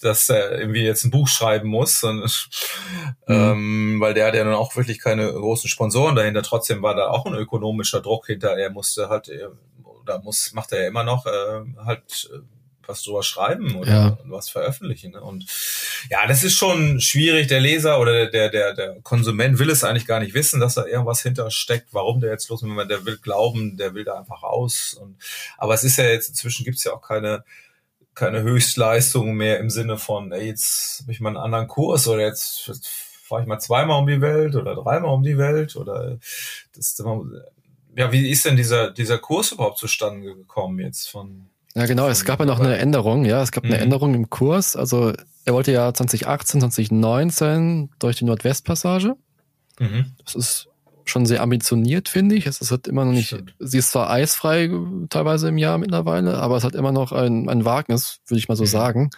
dass 0.00 0.28
er 0.28 0.58
irgendwie 0.58 0.82
jetzt 0.82 1.04
ein 1.04 1.10
Buch 1.10 1.28
schreiben 1.28 1.68
muss, 1.68 2.00
sondern, 2.00 2.30
mhm. 3.26 3.34
ähm, 3.34 4.00
weil 4.00 4.14
der 4.14 4.26
hat 4.26 4.34
ja 4.34 4.44
dann 4.44 4.54
auch 4.54 4.76
wirklich 4.76 5.00
keine 5.00 5.32
großen 5.32 5.68
Sponsoren 5.68 6.16
dahinter. 6.16 6.42
Trotzdem 6.42 6.82
war 6.82 6.94
da 6.94 7.08
auch 7.08 7.26
ein 7.26 7.34
ökonomischer 7.34 8.00
Druck 8.00 8.26
hinter. 8.26 8.56
Er 8.56 8.70
musste 8.70 9.08
halt, 9.08 9.30
oder 9.84 10.20
muss, 10.20 10.52
macht 10.52 10.72
er 10.72 10.82
ja 10.82 10.88
immer 10.88 11.04
noch, 11.04 11.26
äh, 11.26 11.64
halt 11.84 12.30
äh, 12.32 12.38
was 12.88 13.02
drüber 13.02 13.22
schreiben 13.22 13.76
oder 13.76 13.90
ja. 13.90 14.18
was 14.24 14.48
veröffentlichen. 14.48 15.12
Ne? 15.12 15.20
Und 15.20 15.46
ja, 16.10 16.26
das 16.26 16.44
ist 16.44 16.54
schon 16.54 17.00
schwierig. 17.00 17.48
Der 17.48 17.60
Leser 17.60 18.00
oder 18.00 18.26
der, 18.26 18.50
der, 18.50 18.74
der 18.74 19.00
Konsument 19.02 19.58
will 19.58 19.70
es 19.70 19.84
eigentlich 19.84 20.06
gar 20.06 20.20
nicht 20.20 20.34
wissen, 20.34 20.60
dass 20.60 20.74
da 20.74 20.86
irgendwas 20.86 21.22
hintersteckt, 21.22 21.88
warum 21.92 22.20
der 22.20 22.30
jetzt 22.30 22.48
los 22.48 22.62
ist. 22.62 22.68
Der 22.88 23.04
will 23.04 23.18
glauben, 23.18 23.76
der 23.76 23.94
will 23.94 24.04
da 24.04 24.18
einfach 24.18 24.42
raus. 24.42 24.96
Und, 25.00 25.16
aber 25.58 25.74
es 25.74 25.84
ist 25.84 25.98
ja 25.98 26.04
jetzt, 26.04 26.28
inzwischen 26.28 26.64
gibt's 26.64 26.84
ja 26.84 26.92
auch 26.92 27.02
keine, 27.02 27.44
keine 28.14 28.42
Höchstleistung 28.42 29.34
mehr 29.34 29.60
im 29.60 29.70
Sinne 29.70 29.98
von, 29.98 30.32
ey, 30.32 30.46
jetzt 30.46 31.00
habe 31.02 31.12
ich 31.12 31.20
mal 31.20 31.30
einen 31.30 31.36
anderen 31.36 31.68
Kurs 31.68 32.08
oder 32.08 32.22
jetzt 32.22 32.70
fahre 33.22 33.42
ich 33.42 33.48
mal 33.48 33.58
zweimal 33.58 33.98
um 33.98 34.06
die 34.06 34.20
Welt 34.20 34.54
oder 34.54 34.74
dreimal 34.74 35.12
um 35.12 35.22
die 35.22 35.36
Welt 35.36 35.76
oder 35.76 36.18
das 36.74 36.96
ja, 37.96 38.12
wie 38.12 38.30
ist 38.30 38.44
denn 38.44 38.56
dieser, 38.56 38.90
dieser 38.90 39.18
Kurs 39.18 39.52
überhaupt 39.52 39.78
zustande 39.78 40.34
gekommen 40.34 40.78
jetzt 40.80 41.08
von 41.08 41.48
ja, 41.76 41.84
genau. 41.84 42.08
Es 42.08 42.24
gab 42.24 42.40
ja 42.40 42.46
noch 42.46 42.58
eine 42.58 42.78
Änderung. 42.78 43.26
Ja, 43.26 43.42
es 43.42 43.52
gab 43.52 43.64
eine 43.64 43.76
mhm. 43.76 43.82
Änderung 43.82 44.14
im 44.14 44.30
Kurs. 44.30 44.76
Also 44.76 45.12
er 45.44 45.52
wollte 45.52 45.72
ja 45.72 45.92
2018, 45.92 46.62
2019 46.62 47.90
durch 47.98 48.16
die 48.16 48.24
Nordwestpassage. 48.24 49.14
Mhm. 49.78 50.12
Das 50.24 50.34
ist 50.34 50.68
schon 51.04 51.26
sehr 51.26 51.42
ambitioniert, 51.42 52.08
finde 52.08 52.34
ich. 52.34 52.46
Es 52.46 52.62
ist 52.62 52.70
halt 52.70 52.88
immer 52.88 53.04
noch 53.04 53.12
nicht, 53.12 53.28
Stimmt. 53.28 53.54
sie 53.58 53.76
ist 53.76 53.90
zwar 53.90 54.08
eisfrei 54.08 54.70
teilweise 55.10 55.48
im 55.48 55.58
Jahr 55.58 55.76
mittlerweile, 55.76 56.38
aber 56.38 56.56
es 56.56 56.64
hat 56.64 56.74
immer 56.74 56.92
noch 56.92 57.12
ein, 57.12 57.48
ein 57.50 57.66
Wagnis, 57.66 58.20
würde 58.26 58.38
ich 58.38 58.48
mal 58.48 58.56
so 58.56 58.64
mhm. 58.64 58.68
sagen. 58.68 59.10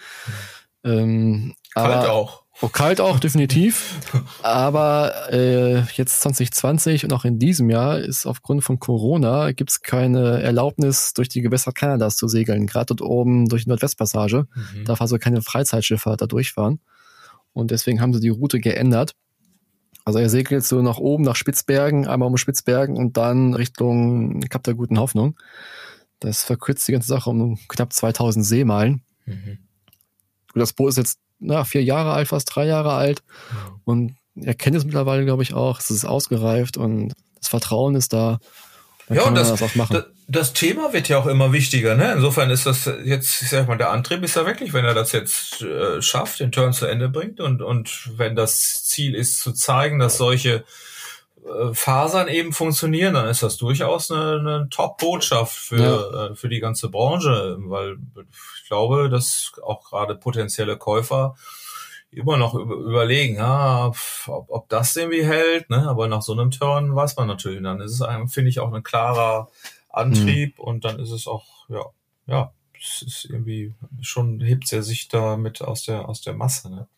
Mhm. 0.82 0.90
Ähm, 0.90 1.54
Kalt 1.74 1.94
aber, 1.94 2.12
auch. 2.12 2.42
Oh, 2.60 2.68
kalt 2.68 3.00
auch, 3.00 3.20
definitiv. 3.20 4.00
Aber 4.42 5.32
äh, 5.32 5.80
jetzt 5.92 6.20
2020 6.22 7.04
und 7.04 7.12
auch 7.12 7.24
in 7.24 7.38
diesem 7.38 7.70
Jahr 7.70 8.00
ist 8.00 8.26
aufgrund 8.26 8.64
von 8.64 8.80
Corona 8.80 9.52
gibt 9.52 9.70
es 9.70 9.80
keine 9.80 10.42
Erlaubnis, 10.42 11.14
durch 11.14 11.28
die 11.28 11.40
Gewässer 11.40 11.70
Kanadas 11.70 12.16
zu 12.16 12.26
segeln. 12.26 12.66
Gerade 12.66 12.86
dort 12.86 13.02
oben 13.02 13.48
durch 13.48 13.64
die 13.64 13.68
Nordwestpassage. 13.68 14.48
Mhm. 14.54 14.84
Darf 14.84 15.00
also 15.00 15.18
keine 15.18 15.40
Freizeitschiffe 15.40 16.16
da 16.18 16.26
durchfahren. 16.26 16.80
Und 17.52 17.70
deswegen 17.70 18.00
haben 18.00 18.12
sie 18.12 18.20
die 18.20 18.28
Route 18.28 18.58
geändert. 18.58 19.14
Also 20.04 20.18
er 20.18 20.30
segelt 20.30 20.64
so 20.64 20.82
nach 20.82 20.98
oben, 20.98 21.22
nach 21.22 21.36
Spitzbergen, 21.36 22.08
einmal 22.08 22.28
um 22.28 22.38
Spitzbergen 22.38 22.96
und 22.96 23.16
dann 23.16 23.54
Richtung 23.54 24.40
Kap 24.40 24.64
der 24.64 24.74
Guten 24.74 24.98
Hoffnung. 24.98 25.38
Das 26.18 26.42
verkürzt 26.42 26.88
die 26.88 26.92
ganze 26.92 27.08
Sache 27.08 27.30
um 27.30 27.58
knapp 27.68 27.92
2000 27.92 28.44
Seemeilen. 28.44 29.02
Mhm. 29.26 29.58
Das 30.54 30.72
Boot 30.72 30.88
ist 30.88 30.96
jetzt 30.96 31.18
na, 31.38 31.64
vier 31.64 31.82
Jahre 31.82 32.12
alt, 32.12 32.28
fast 32.28 32.54
drei 32.54 32.66
Jahre 32.66 32.92
alt. 32.92 33.22
Und 33.84 34.16
er 34.34 34.54
kennt 34.54 34.76
es 34.76 34.84
mittlerweile, 34.84 35.24
glaube 35.24 35.42
ich, 35.42 35.54
auch. 35.54 35.80
Es 35.80 35.90
ist 35.90 36.04
ausgereift 36.04 36.76
und 36.76 37.12
das 37.36 37.48
Vertrauen 37.48 37.94
ist 37.94 38.12
da. 38.12 38.38
ja, 39.08 39.22
und 39.22 39.34
das, 39.34 39.54
das, 39.54 39.72
das, 39.88 40.04
das, 40.26 40.52
Thema 40.52 40.92
wird 40.92 41.08
ja 41.08 41.18
auch 41.18 41.26
immer 41.26 41.52
wichtiger. 41.52 41.94
Ne? 41.94 42.12
Insofern 42.12 42.50
ist 42.50 42.66
das 42.66 42.90
jetzt, 43.04 43.42
ich 43.42 43.48
sag 43.48 43.68
mal, 43.68 43.78
der 43.78 43.90
Antrieb 43.90 44.22
ist 44.22 44.36
ja 44.36 44.46
wirklich, 44.46 44.72
wenn 44.72 44.84
er 44.84 44.94
das 44.94 45.12
jetzt 45.12 45.62
äh, 45.62 46.02
schafft, 46.02 46.40
den 46.40 46.52
Turn 46.52 46.72
zu 46.72 46.86
Ende 46.86 47.08
bringt 47.08 47.40
und, 47.40 47.62
und 47.62 48.10
wenn 48.16 48.36
das 48.36 48.84
Ziel 48.84 49.14
ist, 49.14 49.40
zu 49.40 49.52
zeigen, 49.52 49.98
dass 49.98 50.18
solche 50.18 50.64
Fasern 51.72 52.28
eben 52.28 52.52
funktionieren, 52.52 53.14
dann 53.14 53.28
ist 53.28 53.42
das 53.42 53.56
durchaus 53.56 54.10
eine, 54.10 54.38
eine 54.38 54.68
Top-Botschaft 54.70 55.54
für, 55.54 55.76
ja. 55.80 56.26
äh, 56.26 56.34
für 56.34 56.48
die 56.48 56.60
ganze 56.60 56.88
Branche, 56.88 57.56
weil 57.60 57.98
ich 58.14 58.68
glaube, 58.68 59.08
dass 59.08 59.52
auch 59.62 59.84
gerade 59.84 60.14
potenzielle 60.14 60.76
Käufer 60.76 61.36
immer 62.10 62.36
noch 62.36 62.54
überlegen, 62.54 63.36
ja, 63.36 63.86
ob, 63.86 64.48
ob 64.48 64.68
das 64.68 64.96
irgendwie 64.96 65.24
hält, 65.24 65.68
ne? 65.70 65.88
aber 65.88 66.08
nach 66.08 66.22
so 66.22 66.32
einem 66.32 66.50
Turn 66.50 66.94
weiß 66.94 67.16
man 67.16 67.26
natürlich, 67.28 67.62
dann 67.62 67.80
ist 67.80 68.00
es, 68.00 68.32
finde 68.32 68.48
ich, 68.48 68.60
auch 68.60 68.72
ein 68.72 68.82
klarer 68.82 69.48
Antrieb 69.90 70.58
mhm. 70.58 70.64
und 70.64 70.84
dann 70.84 70.98
ist 70.98 71.10
es 71.10 71.26
auch, 71.26 71.44
ja, 71.68 71.84
ja, 72.26 72.52
es 72.80 73.02
ist 73.02 73.24
irgendwie 73.24 73.74
schon 74.00 74.40
hebt 74.40 74.72
er 74.72 74.82
sich 74.82 75.08
da 75.08 75.36
mit 75.36 75.62
aus 75.62 75.82
der 75.84 76.08
aus 76.08 76.20
der 76.20 76.34
Masse. 76.34 76.70
Ne? 76.70 76.88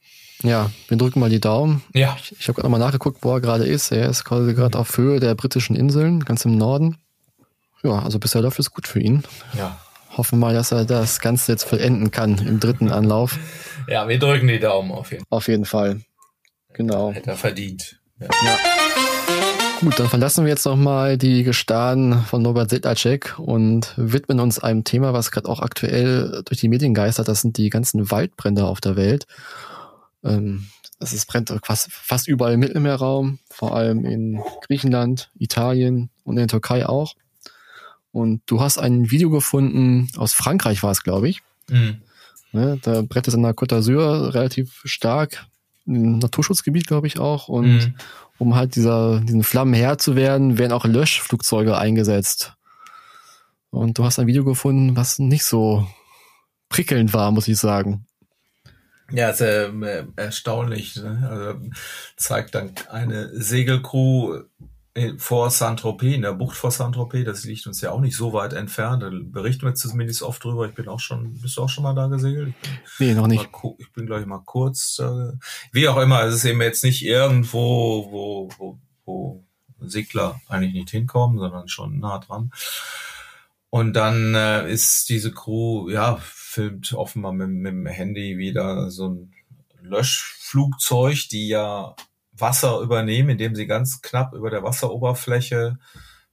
Ja, 0.42 0.70
wir 0.88 0.96
drücken 0.96 1.20
mal 1.20 1.28
die 1.28 1.40
Daumen. 1.40 1.82
Ja. 1.92 2.16
Ich, 2.18 2.32
ich 2.32 2.48
habe 2.48 2.54
gerade 2.54 2.66
nochmal 2.66 2.80
nachgeguckt, 2.80 3.18
wo 3.22 3.34
er 3.34 3.40
gerade 3.40 3.64
ist. 3.64 3.92
Er 3.92 4.08
ist 4.08 4.24
quasi 4.24 4.54
gerade 4.54 4.78
auf 4.78 4.96
Höhe 4.96 5.20
der 5.20 5.34
britischen 5.34 5.76
Inseln, 5.76 6.24
ganz 6.24 6.44
im 6.44 6.56
Norden. 6.56 6.96
Ja, 7.82 8.02
also 8.02 8.18
bisher 8.18 8.42
läuft 8.42 8.58
es 8.58 8.70
gut 8.70 8.86
für 8.86 9.00
ihn. 9.00 9.22
Ja. 9.56 9.78
Hoffen 10.16 10.38
mal, 10.38 10.54
dass 10.54 10.72
er 10.72 10.84
das 10.84 11.20
Ganze 11.20 11.52
jetzt 11.52 11.64
vollenden 11.64 12.10
kann 12.10 12.38
im 12.38 12.58
dritten 12.58 12.90
Anlauf. 12.90 13.38
Ja, 13.88 14.08
wir 14.08 14.18
drücken 14.18 14.48
die 14.48 14.58
Daumen 14.58 14.92
auf 14.92 15.12
jeden 15.12 15.24
Fall. 15.24 15.36
Auf 15.36 15.48
jeden 15.48 15.64
Fall. 15.64 16.00
Genau. 16.72 17.12
Hätte 17.12 17.30
er 17.30 17.36
verdient. 17.36 18.00
Ja. 18.18 18.28
ja. 18.44 18.58
Gut, 19.80 19.98
dann 19.98 20.08
verlassen 20.08 20.44
wir 20.44 20.50
jetzt 20.50 20.66
nochmal 20.66 21.16
die 21.16 21.42
Gestaden 21.42 22.22
von 22.24 22.42
Norbert 22.42 22.68
Sedlacek 22.68 23.38
und 23.38 23.94
widmen 23.96 24.38
uns 24.38 24.58
einem 24.58 24.84
Thema, 24.84 25.14
was 25.14 25.30
gerade 25.30 25.48
auch 25.48 25.60
aktuell 25.60 26.42
durch 26.44 26.60
die 26.60 26.68
Medien 26.68 26.92
geistert. 26.92 27.28
Das 27.28 27.40
sind 27.40 27.56
die 27.56 27.70
ganzen 27.70 28.10
Waldbrände 28.10 28.66
auf 28.66 28.82
der 28.82 28.96
Welt. 28.96 29.26
Ähm, 30.24 30.66
es 30.98 31.12
ist, 31.12 31.26
brennt 31.26 31.52
fast, 31.64 31.90
fast 31.90 32.28
überall 32.28 32.54
im 32.54 32.60
Mittelmeerraum, 32.60 33.38
vor 33.48 33.74
allem 33.74 34.04
in 34.04 34.40
Griechenland, 34.66 35.30
Italien 35.38 36.10
und 36.24 36.34
in 36.34 36.40
der 36.40 36.48
Türkei 36.48 36.86
auch. 36.86 37.14
Und 38.12 38.42
du 38.46 38.60
hast 38.60 38.78
ein 38.78 39.10
Video 39.10 39.30
gefunden, 39.30 40.08
aus 40.16 40.32
Frankreich 40.32 40.82
war 40.82 40.90
es, 40.90 41.02
glaube 41.02 41.28
ich. 41.28 41.42
Mhm. 41.68 42.02
Ne, 42.52 42.78
da 42.82 43.02
brennt 43.02 43.28
es 43.28 43.34
an 43.34 43.42
der 43.42 43.54
Côte 43.54 43.76
d'Azur 43.76 44.34
relativ 44.34 44.82
stark, 44.84 45.46
im 45.86 46.18
Naturschutzgebiet, 46.18 46.86
glaube 46.86 47.06
ich, 47.06 47.18
auch. 47.18 47.48
Und 47.48 47.72
mhm. 47.72 47.94
um 48.38 48.56
halt 48.56 48.74
dieser, 48.76 49.20
diesen 49.20 49.42
Flammen 49.42 49.74
Herr 49.74 49.98
zu 49.98 50.16
werden, 50.16 50.58
werden 50.58 50.72
auch 50.72 50.84
Löschflugzeuge 50.84 51.78
eingesetzt. 51.78 52.54
Und 53.70 53.98
du 53.98 54.04
hast 54.04 54.18
ein 54.18 54.26
Video 54.26 54.44
gefunden, 54.44 54.96
was 54.96 55.18
nicht 55.18 55.44
so 55.44 55.86
prickelnd 56.68 57.14
war, 57.14 57.30
muss 57.30 57.48
ich 57.48 57.58
sagen. 57.58 58.06
Ja, 59.10 59.32
sehr 59.32 59.72
äh, 59.82 60.04
erstaunlich. 60.16 60.96
Ne? 60.96 61.28
Also 61.30 61.70
zeigt 62.16 62.54
dann 62.54 62.72
eine 62.90 63.30
Segelcrew 63.40 64.42
vor 65.18 65.50
Saint-Tropez, 65.50 66.14
in 66.14 66.22
der 66.22 66.32
Bucht 66.32 66.56
vor 66.56 66.70
Saint-Tropez, 66.70 67.24
das 67.24 67.44
liegt 67.44 67.66
uns 67.66 67.80
ja 67.80 67.92
auch 67.92 68.00
nicht 68.00 68.16
so 68.16 68.32
weit 68.32 68.52
entfernt. 68.52 69.02
Da 69.02 69.10
berichten 69.12 69.64
wir 69.64 69.74
zumindest 69.74 70.22
oft 70.22 70.42
drüber. 70.42 70.66
Ich 70.66 70.74
bin 70.74 70.88
auch 70.88 70.98
schon, 70.98 71.34
bist 71.34 71.56
du 71.56 71.62
auch 71.62 71.68
schon 71.68 71.84
mal 71.84 71.94
da 71.94 72.08
gesegelt? 72.08 72.54
Nee, 72.98 73.14
noch 73.14 73.28
nicht. 73.28 73.48
Ich 73.78 73.92
bin, 73.92 74.06
glaube 74.06 74.22
ich, 74.22 74.26
mal 74.26 74.42
kurz. 74.44 74.98
Äh, 74.98 75.32
wie 75.72 75.88
auch 75.88 75.96
immer, 75.98 76.24
es 76.24 76.34
ist 76.34 76.44
eben 76.44 76.60
jetzt 76.60 76.82
nicht 76.82 77.04
irgendwo, 77.04 78.10
wo, 78.10 78.48
wo, 78.58 78.78
wo 79.04 79.44
Segler 79.80 80.40
eigentlich 80.48 80.74
nicht 80.74 80.90
hinkommen, 80.90 81.38
sondern 81.38 81.68
schon 81.68 82.00
nah 82.00 82.18
dran. 82.18 82.50
Und 83.70 83.92
dann 83.92 84.34
äh, 84.34 84.70
ist 84.70 85.08
diese 85.08 85.30
Crew, 85.30 85.88
ja, 85.88 86.18
filmt 86.50 86.92
offenbar 86.94 87.32
mit, 87.32 87.48
mit 87.48 87.72
dem 87.72 87.86
Handy 87.86 88.36
wieder 88.36 88.90
so 88.90 89.08
ein 89.08 89.32
Löschflugzeug, 89.82 91.28
die 91.30 91.48
ja 91.48 91.94
Wasser 92.32 92.80
übernehmen, 92.80 93.30
indem 93.30 93.54
sie 93.54 93.68
ganz 93.68 94.02
knapp 94.02 94.34
über 94.34 94.50
der 94.50 94.64
Wasseroberfläche 94.64 95.78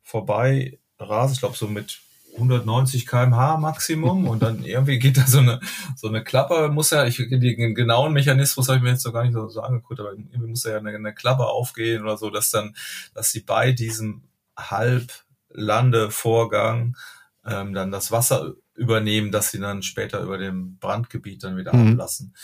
vorbei 0.01 0.79
rasen. 0.97 1.35
Ich 1.35 1.39
glaube, 1.39 1.55
so 1.55 1.67
mit 1.67 1.99
190 2.33 3.05
kmh 3.05 3.57
Maximum 3.57 4.27
und 4.27 4.41
dann 4.41 4.63
irgendwie 4.63 4.97
geht 4.97 5.17
da 5.17 5.27
so 5.27 5.37
eine 5.39 5.59
so 5.95 6.07
eine 6.07 6.23
Klappe 6.23 6.69
muss 6.69 6.91
ja 6.91 7.05
ich 7.05 7.17
den 7.17 7.73
genauen 7.73 8.13
Mechanismus 8.13 8.67
habe 8.67 8.77
ich 8.77 8.83
mir 8.83 8.91
jetzt 8.91 9.03
noch 9.05 9.13
gar 9.13 9.23
nicht 9.23 9.33
so, 9.33 9.47
so 9.47 9.61
angeguckt 9.61 9.99
aber 9.99 10.11
irgendwie 10.11 10.45
muss 10.45 10.63
ja 10.63 10.77
eine, 10.77 10.91
eine 10.91 11.15
Klappe 11.15 11.47
aufgehen 11.47 12.03
oder 12.03 12.15
so 12.15 12.29
dass 12.29 12.51
dann 12.51 12.75
dass 13.15 13.31
sie 13.31 13.39
bei 13.39 13.71
diesem 13.71 14.21
Halblandevorgang 14.55 16.95
ähm, 17.43 17.73
dann 17.73 17.89
das 17.89 18.11
Wasser 18.11 18.53
übernehmen, 18.77 19.31
dass 19.31 19.51
sie 19.51 19.59
dann 19.59 19.81
später 19.81 20.21
über 20.21 20.37
dem 20.37 20.77
Brandgebiet 20.77 21.43
dann 21.43 21.57
wieder 21.57 21.75
mhm. 21.75 21.93
ablassen. 21.93 22.35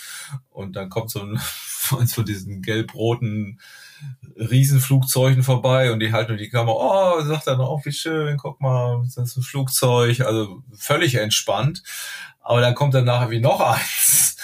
Und 0.49 0.75
dann 0.75 0.89
kommt 0.89 1.11
so 1.11 1.21
ein 1.21 1.39
eins 1.97 2.15
von 2.15 2.25
diesen 2.25 2.61
gelb-roten 2.61 3.59
Riesenflugzeugen 4.35 5.43
vorbei 5.43 5.91
und 5.91 5.99
die 5.99 6.11
halten 6.11 6.31
nur 6.31 6.37
die 6.37 6.49
Kamera, 6.49 7.17
oh, 7.17 7.21
sagt 7.21 7.47
dann 7.47 7.61
auch, 7.61 7.85
wie 7.85 7.91
schön, 7.91 8.37
guck 8.37 8.59
mal, 8.59 9.01
das 9.15 9.29
ist 9.29 9.37
ein 9.37 9.43
Flugzeug, 9.43 10.21
also 10.21 10.63
völlig 10.75 11.15
entspannt. 11.15 11.83
Aber 12.41 12.59
dann 12.59 12.75
kommt 12.75 12.93
dann 12.93 13.05
nachher 13.05 13.29
wie 13.29 13.39
noch 13.39 13.59
eins. 13.75 14.35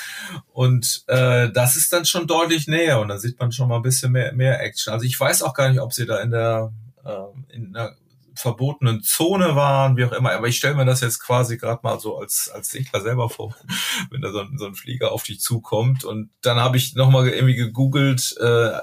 Und 0.53 1.03
äh, 1.07 1.51
das 1.51 1.75
ist 1.75 1.91
dann 1.91 2.05
schon 2.05 2.27
deutlich 2.27 2.67
näher 2.67 2.99
und 2.99 3.07
da 3.07 3.17
sieht 3.17 3.39
man 3.39 3.51
schon 3.51 3.67
mal 3.67 3.77
ein 3.77 3.81
bisschen 3.81 4.11
mehr, 4.11 4.31
mehr 4.33 4.61
Action. 4.61 4.93
Also 4.93 5.05
ich 5.05 5.19
weiß 5.19 5.41
auch 5.41 5.55
gar 5.55 5.69
nicht, 5.69 5.81
ob 5.81 5.91
sie 5.91 6.05
da 6.05 6.19
in 6.19 6.29
der, 6.29 6.71
äh, 7.03 7.55
in 7.55 7.73
der 7.73 7.95
verbotenen 8.39 9.01
Zone 9.03 9.55
waren, 9.55 9.97
wie 9.97 10.05
auch 10.05 10.11
immer. 10.11 10.31
Aber 10.31 10.47
ich 10.47 10.57
stelle 10.57 10.75
mir 10.75 10.85
das 10.85 11.01
jetzt 11.01 11.19
quasi 11.19 11.57
gerade 11.57 11.81
mal 11.83 11.99
so 11.99 12.17
als, 12.17 12.49
als 12.53 12.69
Segler 12.69 13.01
selber 13.01 13.29
vor, 13.29 13.55
wenn 14.11 14.21
da 14.21 14.31
so 14.31 14.39
ein, 14.39 14.57
so 14.57 14.65
ein 14.65 14.75
Flieger 14.75 15.11
auf 15.11 15.23
dich 15.23 15.39
zukommt. 15.39 16.03
Und 16.03 16.31
dann 16.41 16.57
habe 16.57 16.77
ich 16.77 16.95
nochmal 16.95 17.27
irgendwie 17.27 17.55
gegoogelt, 17.55 18.35
äh, 18.39 18.77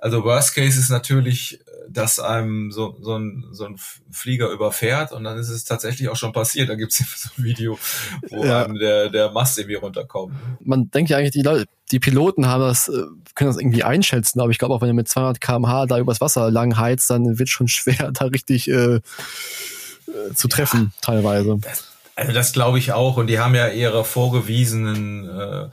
also 0.00 0.24
Worst 0.24 0.54
Case 0.54 0.78
ist 0.78 0.90
natürlich, 0.90 1.60
dass 1.88 2.20
einem 2.20 2.70
so, 2.70 2.96
so, 3.00 3.16
ein, 3.16 3.44
so 3.50 3.64
ein 3.64 3.76
Flieger 4.10 4.48
überfährt 4.50 5.12
und 5.12 5.24
dann 5.24 5.38
ist 5.38 5.48
es 5.48 5.64
tatsächlich 5.64 6.08
auch 6.08 6.16
schon 6.16 6.32
passiert. 6.32 6.68
Da 6.68 6.76
gibt 6.76 6.92
es 6.92 6.98
so 7.22 7.30
ein 7.36 7.44
Video, 7.44 7.78
wo 8.30 8.44
ja. 8.44 8.64
einem 8.64 8.78
der, 8.78 9.10
der 9.10 9.30
Mast 9.30 9.58
irgendwie 9.58 9.74
runterkommt. 9.74 10.34
Man 10.60 10.90
denkt 10.90 11.10
ja 11.10 11.18
eigentlich, 11.18 11.32
die 11.32 11.42
Leute, 11.42 11.66
die 11.90 11.98
Piloten 11.98 12.46
haben 12.46 12.62
das, 12.62 12.88
äh, 12.88 13.02
können 13.34 13.50
das 13.50 13.58
irgendwie 13.58 13.82
einschätzen, 13.82 14.40
aber 14.40 14.50
ich 14.50 14.58
glaube 14.58 14.74
auch, 14.74 14.80
wenn 14.80 14.88
du 14.88 14.94
mit 14.94 15.08
200 15.08 15.40
kmh 15.40 15.86
da 15.86 15.98
übers 15.98 16.20
Wasser 16.20 16.50
lang 16.50 16.76
heizt, 16.76 17.10
dann 17.10 17.38
wird 17.38 17.48
schon 17.48 17.68
schwer, 17.68 18.12
da 18.12 18.26
richtig 18.26 18.68
äh, 18.68 18.96
äh 18.96 19.00
zu 20.34 20.48
treffen, 20.48 20.92
ja, 20.94 21.00
teilweise. 21.02 21.58
Das, 21.60 21.88
also 22.14 22.32
das 22.32 22.52
glaube 22.52 22.78
ich 22.78 22.92
auch. 22.92 23.16
Und 23.16 23.26
die 23.26 23.40
haben 23.40 23.54
ja 23.54 23.68
ihre 23.68 24.04
vorgewiesenen, 24.04 25.28
äh, 25.28 25.68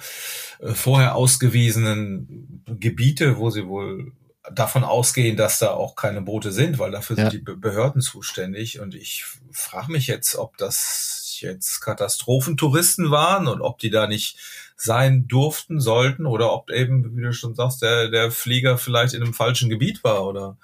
vorher 0.73 1.15
ausgewiesenen 1.15 2.63
Gebiete, 2.80 3.38
wo 3.38 3.51
sie 3.51 3.67
wohl 3.67 4.13
davon 4.52 4.84
ausgehen, 4.84 5.38
dass 5.38 5.60
da 5.60 5.72
auch 5.72 5.95
keine 5.95 6.22
Boote 6.22 6.52
sind, 6.52 6.80
weil 6.80 6.91
dafür 6.91 7.18
ja. 7.18 7.30
sind 7.30 7.48
die 7.48 7.54
Behörden 7.56 8.02
zuständig. 8.02 8.80
Und 8.80 8.95
ich 8.95 9.26
frage 9.52 9.91
mich 9.91 10.08
jetzt, 10.08 10.36
ob 10.36 10.58
das 10.58 11.38
jetzt 11.39 11.82
Katastrophentouristen 11.82 13.12
waren 13.12 13.48
und 13.48 13.62
ob 13.62 13.80
die 13.80 13.89
da 13.89 14.08
nicht 14.08 14.38
sein 14.76 15.28
durften, 15.28 15.80
sollten 15.80 16.26
oder 16.26 16.54
ob 16.54 16.70
eben, 16.70 17.18
wie 17.18 17.22
du 17.22 17.34
schon 17.34 17.56
sagst, 17.56 17.82
der, 17.82 18.10
der 18.10 18.32
Flieger 18.32 18.78
vielleicht 18.78 19.14
in 19.14 19.24
einem 19.24 19.34
falschen 19.34 19.70
Gebiet 19.70 20.04
war 20.04 20.26
oder 20.26 20.58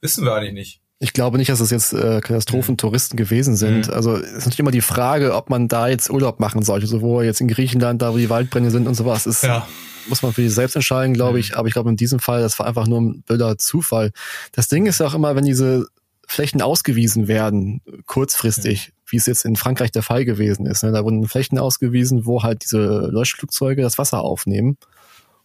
wissen 0.00 0.24
wir 0.24 0.34
eigentlich 0.34 0.52
nicht. 0.52 0.80
Ich 1.00 1.12
glaube 1.12 1.38
nicht, 1.38 1.50
dass 1.50 1.60
es 1.60 1.70
jetzt 1.70 1.92
äh, 1.92 2.20
Katastrophentouristen 2.20 3.16
gewesen 3.16 3.56
sind. 3.56 3.88
Mhm. 3.88 3.94
Also 3.94 4.16
es 4.16 4.22
ist 4.22 4.34
natürlich 4.36 4.60
immer 4.60 4.70
die 4.70 4.80
Frage, 4.80 5.34
ob 5.34 5.50
man 5.50 5.68
da 5.68 5.88
jetzt 5.88 6.08
Urlaub 6.08 6.40
machen 6.40 6.62
sollte. 6.62 6.86
So 6.86 7.02
wo 7.02 7.20
jetzt 7.20 7.40
in 7.40 7.48
Griechenland, 7.48 8.00
da 8.00 8.12
wo 8.12 8.16
die 8.16 8.30
Waldbrände 8.30 8.70
sind 8.70 8.86
und 8.86 8.94
sowas, 8.94 9.26
ist, 9.26 9.42
ja. 9.42 9.66
muss 10.08 10.22
man 10.22 10.32
für 10.32 10.42
sich 10.42 10.54
selbst 10.54 10.76
entscheiden, 10.76 11.14
glaube 11.14 11.34
mhm. 11.34 11.40
ich. 11.40 11.56
Aber 11.56 11.66
ich 11.66 11.74
glaube 11.74 11.90
in 11.90 11.96
diesem 11.96 12.20
Fall, 12.20 12.40
das 12.40 12.58
war 12.58 12.66
einfach 12.66 12.86
nur 12.86 13.00
ein 13.00 13.22
blöder 13.22 13.58
Zufall. 13.58 14.12
Das 14.52 14.68
Ding 14.68 14.86
ist 14.86 15.00
ja 15.00 15.06
auch 15.06 15.14
immer, 15.14 15.34
wenn 15.34 15.44
diese 15.44 15.86
Flächen 16.26 16.62
ausgewiesen 16.62 17.28
werden, 17.28 17.82
kurzfristig, 18.06 18.88
mhm. 18.88 18.92
wie 19.10 19.16
es 19.16 19.26
jetzt 19.26 19.44
in 19.44 19.56
Frankreich 19.56 19.90
der 19.90 20.02
Fall 20.02 20.24
gewesen 20.24 20.64
ist. 20.66 20.84
Ne? 20.84 20.92
Da 20.92 21.04
wurden 21.04 21.26
Flächen 21.26 21.58
ausgewiesen, 21.58 22.24
wo 22.24 22.42
halt 22.42 22.64
diese 22.64 23.08
Löschflugzeuge 23.10 23.82
das 23.82 23.98
Wasser 23.98 24.20
aufnehmen. 24.20 24.78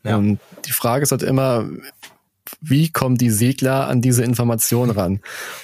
Ja. 0.03 0.15
Und 0.15 0.39
die 0.65 0.71
Frage 0.71 1.03
ist 1.03 1.11
halt 1.11 1.23
immer, 1.23 1.67
wie 2.61 2.89
kommen 2.89 3.17
die 3.17 3.29
Segler 3.29 3.87
an 3.87 4.01
diese 4.01 4.23
Information 4.23 4.89
ran? 4.89 5.19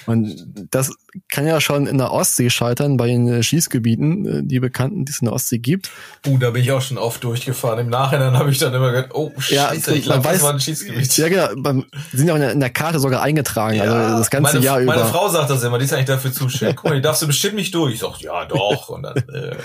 Und 0.06 0.46
das 0.70 0.92
kann 1.28 1.46
ja 1.46 1.60
schon 1.60 1.86
in 1.86 1.98
der 1.98 2.12
Ostsee 2.12 2.50
scheitern, 2.50 2.96
bei 2.96 3.06
den 3.06 3.42
Schießgebieten, 3.42 4.26
äh, 4.26 4.42
die 4.44 4.60
bekannten, 4.60 5.04
die 5.04 5.12
es 5.12 5.20
in 5.20 5.26
der 5.26 5.34
Ostsee 5.34 5.58
gibt. 5.58 5.90
Uh, 6.26 6.38
da 6.38 6.50
bin 6.50 6.62
ich 6.62 6.72
auch 6.72 6.80
schon 6.80 6.98
oft 6.98 7.22
durchgefahren. 7.24 7.78
Im 7.78 7.88
Nachhinein 7.88 8.38
habe 8.38 8.50
ich 8.50 8.58
dann 8.58 8.74
immer 8.74 8.92
gedacht, 8.92 9.10
oh, 9.14 9.32
scheiße, 9.38 9.90
ja, 9.90 9.96
ich 9.96 10.04
glaube, 10.04 10.22
das 10.22 10.42
war 10.42 10.52
ein 10.52 10.60
Schießgebiet. 10.60 11.16
Ja, 11.16 11.28
genau. 11.28 11.48
Beim, 11.56 11.84
sind 12.12 12.28
ja 12.28 12.34
auch 12.34 12.52
in 12.52 12.60
der, 12.60 12.70
Karte 12.70 12.98
sogar 12.98 13.22
eingetragen, 13.22 13.80
also 13.80 13.94
ja, 13.94 14.04
also 14.04 14.18
das 14.18 14.30
ganze 14.30 14.54
meine, 14.54 14.64
Jahr 14.64 14.80
über. 14.80 14.94
Meine 14.94 15.08
Frau 15.08 15.28
sagt 15.28 15.50
das 15.50 15.62
immer, 15.62 15.78
die 15.78 15.84
ist 15.84 15.92
eigentlich 15.92 16.06
dafür 16.06 16.32
zuständig. 16.32 16.76
Guck 16.76 16.90
mal, 16.90 16.96
die 16.96 17.02
darfst 17.02 17.22
du 17.22 17.26
bestimmt 17.26 17.54
nicht 17.54 17.74
durch. 17.74 17.94
Ich 17.94 18.00
sag, 18.00 18.20
ja, 18.20 18.44
doch. 18.44 18.88
Und 18.90 19.02
dann, 19.02 19.16
äh, 19.16 19.56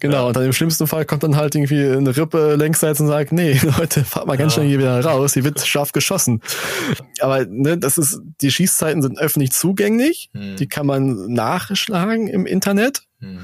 genau, 0.00 0.16
ja. 0.16 0.22
und 0.22 0.36
dann 0.36 0.44
im 0.44 0.52
schlimmsten 0.52 0.86
Fall 0.86 1.04
kommt 1.04 1.22
dann 1.22 1.36
halt 1.36 1.54
irgendwie 1.54 1.84
eine 1.84 2.16
Rippe 2.16 2.54
längsseits 2.54 3.00
und 3.00 3.08
sagt, 3.08 3.32
nee, 3.32 3.60
Leute, 3.78 4.04
fahrt 4.04 4.26
mal 4.26 4.36
ganz 4.36 4.54
schnell 4.54 4.66
hier 4.66 4.78
wieder 4.78 5.04
raus, 5.04 5.34
hier 5.34 5.44
wird 5.44 5.60
scharf 5.66 5.92
geschossen. 5.92 6.40
Aber 7.20 7.44
ne, 7.46 7.78
das 7.78 7.98
ist, 7.98 8.20
die 8.40 8.50
Schießzeiten 8.50 9.02
sind 9.02 9.18
öffentlich 9.18 9.52
zugänglich, 9.52 10.30
hm. 10.32 10.56
die 10.56 10.68
kann 10.68 10.85
man 10.86 11.32
nachschlagen 11.32 12.28
im 12.28 12.46
Internet. 12.46 13.02
Hm. 13.20 13.40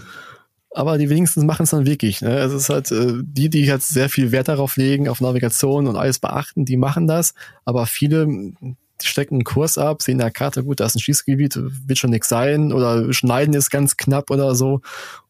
Aber 0.75 0.97
die 0.97 1.11
wenigsten 1.11 1.45
machen 1.45 1.65
es 1.65 1.71
dann 1.71 1.85
wirklich. 1.85 2.23
Ne? 2.23 2.39
Es 2.39 2.53
ist 2.53 2.71
halt 2.71 2.91
äh, 2.93 3.21
die, 3.23 3.51
die 3.51 3.67
jetzt 3.67 3.91
sehr 3.91 4.09
viel 4.09 4.33
Wert 4.33 4.49
darauf 4.49 4.77
legen, 4.77 5.09
auf 5.09 5.21
Navigation 5.21 5.87
und 5.87 5.97
alles 5.97 6.19
beachten, 6.19 6.65
die 6.65 6.79
machen 6.79 7.07
das. 7.07 7.35
Aber 7.67 7.85
viele 7.85 8.55
die 9.03 9.09
stecken 9.09 9.37
einen 9.37 9.45
Kurs 9.45 9.79
ab, 9.79 10.03
sehen 10.03 10.13
in 10.13 10.19
der 10.19 10.31
Karte, 10.31 10.65
gut, 10.65 10.81
da 10.81 10.87
ist 10.87 10.95
ein 10.95 11.01
Schießgebiet, 11.01 11.59
wird 11.87 11.99
schon 11.99 12.11
nichts 12.11 12.29
sein 12.29 12.73
oder 12.73 13.13
schneiden 13.13 13.55
ist 13.55 13.71
ganz 13.71 13.97
knapp 13.97 14.31
oder 14.31 14.55
so. 14.55 14.81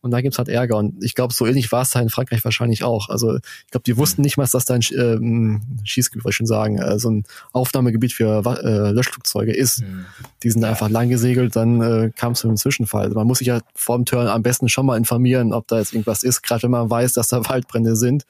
Und 0.02 0.10
da 0.10 0.20
gibt's 0.20 0.38
halt 0.38 0.48
Ärger. 0.48 0.76
Und 0.78 1.02
ich 1.02 1.14
glaube, 1.14 1.32
so 1.32 1.46
ähnlich 1.46 1.70
war 1.70 1.82
es 1.82 1.90
da 1.90 2.00
in 2.00 2.10
Frankreich 2.10 2.44
wahrscheinlich 2.44 2.82
auch. 2.82 3.08
Also 3.08 3.36
ich 3.36 3.70
glaube, 3.70 3.84
die 3.84 3.96
wussten 3.96 4.22
nicht 4.22 4.36
mal, 4.36 4.48
dass 4.50 4.64
da 4.64 4.74
ein 4.74 4.82
ähm, 4.98 5.62
Schießgebiet, 5.84 6.24
wollte 6.24 6.32
ich 6.32 6.36
schon 6.38 6.46
sagen, 6.46 6.78
äh, 6.78 6.98
so 6.98 7.08
ein 7.08 7.24
Aufnahmegebiet 7.52 8.12
für 8.12 8.42
äh, 8.64 8.90
Löschflugzeuge 8.90 9.54
ist. 9.54 9.82
Mhm. 9.82 10.06
Die 10.42 10.50
sind 10.50 10.64
einfach 10.64 10.88
lang 10.88 11.08
gesegelt, 11.08 11.54
dann 11.54 11.80
äh, 11.80 12.10
kam 12.16 12.32
es 12.32 12.40
zu 12.40 12.48
einem 12.48 12.56
Zwischenfall. 12.56 13.04
Also 13.04 13.14
man 13.14 13.28
muss 13.28 13.38
sich 13.38 13.46
ja 13.46 13.60
vor 13.76 13.96
dem 13.96 14.04
Turn 14.04 14.26
am 14.26 14.42
besten 14.42 14.68
schon 14.68 14.86
mal 14.86 14.96
informieren, 14.96 15.52
ob 15.52 15.68
da 15.68 15.78
jetzt 15.78 15.92
irgendwas 15.92 16.24
ist, 16.24 16.42
gerade 16.42 16.64
wenn 16.64 16.72
man 16.72 16.90
weiß, 16.90 17.12
dass 17.12 17.28
da 17.28 17.48
Waldbrände 17.48 17.94
sind. 17.94 18.26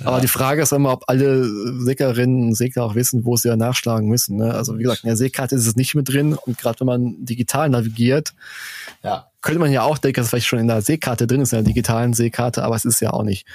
Ja. 0.00 0.06
Aber 0.06 0.20
die 0.20 0.28
Frage 0.28 0.62
ist 0.62 0.72
immer, 0.72 0.92
ob 0.92 1.04
alle 1.08 1.44
Seglerinnen 1.78 2.46
und 2.46 2.54
Segler 2.54 2.84
auch 2.84 2.94
wissen, 2.94 3.26
wo 3.26 3.36
sie 3.36 3.48
ja 3.48 3.56
nachschlagen 3.56 4.08
müssen. 4.08 4.38
Ne? 4.38 4.54
Also 4.54 4.78
wie 4.78 4.84
gesagt, 4.84 5.04
in 5.04 5.08
der 5.08 5.18
Seekarte 5.18 5.56
ist 5.56 5.66
es 5.66 5.76
nicht 5.76 5.94
mit 5.94 6.08
drin 6.08 6.32
und 6.32 6.56
gerade 6.56 6.80
wenn 6.80 6.86
man 6.86 7.22
digital 7.22 7.68
navigiert, 7.68 8.32
ja 9.04 9.26
könnte 9.46 9.60
man 9.60 9.70
ja 9.70 9.82
auch 9.82 9.98
denken, 9.98 10.16
dass 10.16 10.26
es 10.26 10.30
vielleicht 10.30 10.48
schon 10.48 10.58
in 10.58 10.66
der 10.66 10.82
Seekarte 10.82 11.28
drin 11.28 11.40
ist, 11.40 11.52
in 11.52 11.58
der 11.58 11.72
digitalen 11.72 12.14
Seekarte, 12.14 12.64
aber 12.64 12.74
es 12.74 12.84
ist 12.84 13.00
ja 13.00 13.12
auch 13.12 13.22
nicht. 13.22 13.46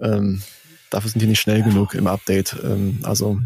Ähm, 0.00 0.42
dafür 0.90 1.10
sind 1.10 1.20
die 1.22 1.26
nicht 1.26 1.40
schnell 1.40 1.64
genug 1.64 1.94
im 1.94 2.06
Update. 2.06 2.56
Ähm, 2.62 3.00
also 3.02 3.40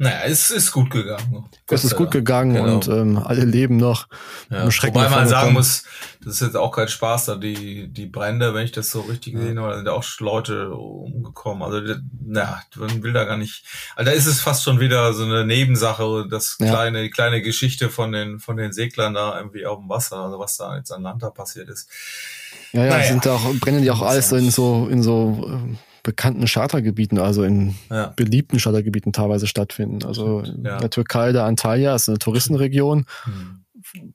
naja, 0.00 0.20
es 0.26 0.52
ist 0.52 0.70
gut 0.70 0.90
gegangen. 0.90 1.48
es 1.68 1.84
ist 1.84 1.96
gut 1.96 2.12
gegangen 2.12 2.54
genau. 2.54 2.74
und 2.76 2.86
ähm, 2.86 3.18
alle 3.18 3.44
leben 3.44 3.78
noch. 3.78 4.06
Ja, 4.48 4.64
wobei 4.64 5.08
man 5.08 5.26
sagen 5.26 5.54
muss, 5.54 5.82
das 6.24 6.34
ist 6.34 6.40
jetzt 6.40 6.56
auch 6.56 6.70
kein 6.70 6.86
Spaß 6.86 7.24
da, 7.24 7.34
die, 7.34 7.88
die 7.88 8.06
Brände, 8.06 8.54
wenn 8.54 8.64
ich 8.64 8.70
das 8.70 8.90
so 8.90 9.00
richtig 9.00 9.32
ja. 9.32 9.40
gesehen 9.40 9.58
habe, 9.58 9.70
da 9.70 9.76
sind 9.76 9.88
auch 9.88 10.04
Leute 10.20 10.70
umgekommen. 10.70 11.64
Also, 11.64 11.96
na, 12.24 12.62
man 12.76 13.02
will 13.02 13.12
da 13.12 13.24
gar 13.24 13.36
nicht. 13.36 13.64
Also 13.96 14.12
da 14.12 14.16
ist 14.16 14.26
es 14.26 14.40
fast 14.40 14.62
schon 14.62 14.78
wieder 14.78 15.12
so 15.14 15.24
eine 15.24 15.44
Nebensache, 15.44 16.28
das 16.30 16.58
kleine, 16.58 17.02
die 17.02 17.10
kleine 17.10 17.42
Geschichte 17.42 17.90
von 17.90 18.12
den, 18.12 18.38
von 18.38 18.56
den 18.56 18.72
Seglern 18.72 19.14
da 19.14 19.36
irgendwie 19.36 19.66
auf 19.66 19.80
dem 19.80 19.88
Wasser, 19.88 20.18
also 20.18 20.38
was 20.38 20.56
da 20.56 20.76
jetzt 20.76 20.92
an 20.92 21.02
Land 21.02 21.24
da 21.24 21.30
passiert 21.30 21.68
ist. 21.70 21.88
Ja, 22.72 22.84
ja, 22.84 22.90
naja. 22.90 23.08
sind 23.08 23.26
da 23.26 23.34
auch, 23.34 23.52
brennen 23.54 23.82
die 23.82 23.90
auch 23.90 24.02
alles 24.02 24.28
so 24.28 24.36
in 24.36 24.50
so, 24.52 24.86
in 24.88 25.02
so, 25.02 25.44
ähm, 25.48 25.78
bekannten 26.02 26.46
Chartergebieten, 26.46 27.18
also 27.18 27.42
in 27.42 27.74
ja. 27.90 28.12
beliebten 28.16 28.58
Chartergebieten 28.58 29.12
teilweise 29.12 29.46
stattfinden. 29.46 30.04
Also 30.04 30.40
in 30.40 30.64
ja. 30.64 30.78
der 30.78 30.90
Türkei, 30.90 31.32
der 31.32 31.44
Antalya 31.44 31.94
ist 31.94 32.08
eine 32.08 32.18
Touristenregion. 32.18 33.06
Mhm. 33.26 33.64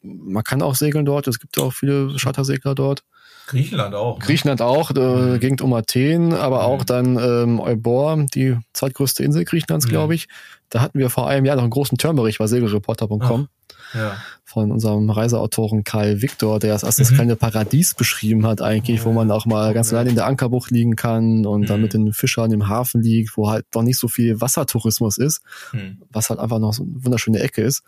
Man 0.01 0.43
kann 0.43 0.61
auch 0.61 0.75
segeln 0.75 1.05
dort, 1.05 1.27
es 1.27 1.39
gibt 1.39 1.57
auch 1.57 1.73
viele 1.73 2.15
Chartersegler 2.17 2.75
dort. 2.75 3.03
Griechenland 3.47 3.95
auch. 3.95 4.19
Ne? 4.19 4.25
Griechenland 4.25 4.61
auch, 4.61 4.91
äh, 4.91 4.99
mhm. 4.99 5.39
Gegend 5.39 5.61
um 5.61 5.73
Athen, 5.73 6.33
aber 6.33 6.59
mhm. 6.59 6.65
auch 6.65 6.83
dann 6.83 7.17
ähm, 7.17 7.59
Eubor, 7.59 8.25
die 8.33 8.57
zweitgrößte 8.73 9.23
Insel 9.23 9.45
Griechenlands, 9.45 9.85
mhm. 9.85 9.91
glaube 9.91 10.15
ich. 10.15 10.27
Da 10.69 10.81
hatten 10.81 10.99
wir 10.99 11.09
vor 11.09 11.27
einem 11.27 11.45
Jahr 11.45 11.55
noch 11.55 11.63
einen 11.63 11.71
großen 11.71 11.97
Turmbericht 11.97 12.39
bei 12.39 12.47
segelreporter.com 12.47 13.47
ja. 13.93 14.17
von 14.43 14.71
unserem 14.71 15.09
Reiseautoren 15.09 15.83
Karl 15.83 16.21
Victor, 16.21 16.59
der 16.59 16.77
das 16.77 16.95
das 16.95 17.11
mhm. 17.11 17.15
kleine 17.15 17.35
Paradies 17.35 17.93
beschrieben 17.93 18.45
hat 18.45 18.61
eigentlich, 18.61 18.99
ja. 18.99 19.05
wo 19.05 19.11
man 19.11 19.31
auch 19.31 19.45
mal 19.45 19.73
ganz 19.73 19.93
allein 19.93 20.07
in 20.07 20.15
der 20.15 20.25
Ankerbucht 20.25 20.71
liegen 20.71 20.95
kann 20.95 21.45
und 21.45 21.61
mhm. 21.61 21.65
dann 21.65 21.81
mit 21.81 21.93
den 21.93 22.13
Fischern 22.13 22.51
im 22.51 22.67
Hafen 22.67 23.01
liegt, 23.01 23.37
wo 23.37 23.49
halt 23.49 23.65
doch 23.71 23.83
nicht 23.83 23.99
so 23.99 24.07
viel 24.07 24.41
Wassertourismus 24.41 25.17
ist, 25.17 25.41
mhm. 25.71 26.01
was 26.09 26.29
halt 26.29 26.39
einfach 26.39 26.59
noch 26.59 26.73
so 26.73 26.83
eine 26.83 27.03
wunderschöne 27.03 27.39
Ecke 27.39 27.61
ist. 27.61 27.83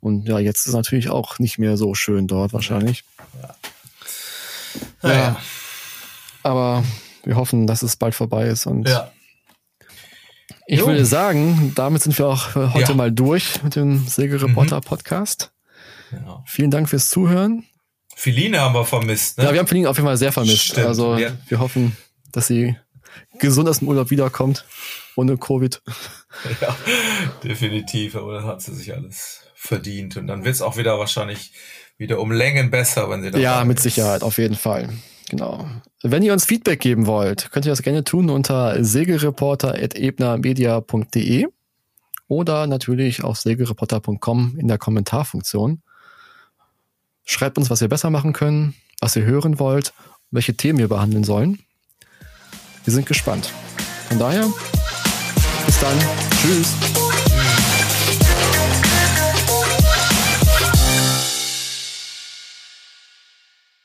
Und 0.00 0.28
ja, 0.28 0.38
jetzt 0.38 0.66
ist 0.66 0.74
natürlich 0.74 1.08
auch 1.08 1.38
nicht 1.38 1.58
mehr 1.58 1.76
so 1.76 1.94
schön 1.94 2.26
dort 2.26 2.52
wahrscheinlich. 2.52 3.04
Ja. 5.02 5.08
ja. 5.08 5.14
ja. 5.14 5.36
Aber 6.42 6.84
wir 7.24 7.36
hoffen, 7.36 7.66
dass 7.66 7.82
es 7.82 7.96
bald 7.96 8.14
vorbei 8.14 8.48
ist 8.48 8.66
und 8.66 8.88
ja. 8.88 9.10
Ich 10.66 10.80
jo. 10.80 10.86
würde 10.86 11.04
sagen, 11.04 11.72
damit 11.74 12.02
sind 12.02 12.18
wir 12.18 12.26
auch 12.26 12.54
heute 12.54 12.92
ja. 12.92 12.94
mal 12.94 13.12
durch 13.12 13.62
mit 13.62 13.76
dem 13.76 14.06
Segelreporter 14.06 14.80
Podcast. 14.80 15.52
Ja. 16.12 16.42
Vielen 16.46 16.70
Dank 16.70 16.88
fürs 16.88 17.10
Zuhören. 17.10 17.64
Feline 18.14 18.60
haben 18.60 18.74
wir 18.74 18.84
vermisst, 18.84 19.38
ne? 19.38 19.44
Ja, 19.44 19.52
wir 19.52 19.58
haben 19.58 19.66
Feline 19.66 19.90
auf 19.90 19.96
jeden 19.96 20.06
Fall 20.06 20.16
sehr 20.16 20.32
vermisst. 20.32 20.64
Stimmt. 20.64 20.86
Also 20.86 21.16
ja. 21.16 21.32
wir 21.48 21.58
hoffen, 21.58 21.96
dass 22.32 22.46
sie 22.46 22.76
gesund 23.38 23.68
aus 23.68 23.80
dem 23.80 23.88
Urlaub 23.88 24.10
wiederkommt, 24.10 24.64
ohne 25.16 25.36
Covid. 25.36 25.82
Ja, 26.60 26.76
definitiv, 27.44 28.16
aber 28.16 28.34
dann 28.34 28.44
hat 28.44 28.60
sie 28.60 28.74
sich 28.74 28.92
alles 28.92 29.42
verdient. 29.54 30.16
Und 30.16 30.26
dann 30.26 30.44
wird 30.44 30.56
es 30.56 30.62
auch 30.62 30.76
wieder 30.76 30.98
wahrscheinlich 30.98 31.52
wieder 31.96 32.18
um 32.18 32.32
Längen 32.32 32.72
besser, 32.72 33.08
wenn 33.08 33.22
sie 33.22 33.30
da 33.30 33.38
Ja, 33.38 33.64
mit 33.64 33.76
ist. 33.76 33.84
Sicherheit, 33.84 34.24
auf 34.24 34.38
jeden 34.38 34.56
Fall. 34.56 34.88
Genau. 35.28 35.66
Wenn 36.02 36.22
ihr 36.22 36.32
uns 36.32 36.44
Feedback 36.44 36.78
geben 36.80 37.06
wollt, 37.06 37.50
könnt 37.50 37.66
ihr 37.66 37.72
das 37.72 37.82
gerne 37.82 38.04
tun 38.04 38.30
unter 38.30 38.84
segelreporter.ebnermedia.de 38.84 41.48
oder 42.28 42.66
natürlich 42.66 43.24
auf 43.24 43.38
segelreporter.com 43.38 44.58
in 44.58 44.68
der 44.68 44.76
Kommentarfunktion. 44.78 45.82
Schreibt 47.24 47.58
uns, 47.58 47.70
was 47.70 47.80
wir 47.80 47.88
besser 47.88 48.10
machen 48.10 48.34
können, 48.34 48.74
was 49.00 49.16
ihr 49.16 49.24
hören 49.24 49.58
wollt, 49.58 49.94
welche 50.30 50.54
Themen 50.54 50.78
wir 50.78 50.88
behandeln 50.88 51.24
sollen. 51.24 51.58
Wir 52.84 52.92
sind 52.92 53.06
gespannt. 53.06 53.50
Von 54.08 54.18
daher, 54.18 54.46
bis 55.64 55.80
dann. 55.80 55.98
Tschüss. 56.30 57.03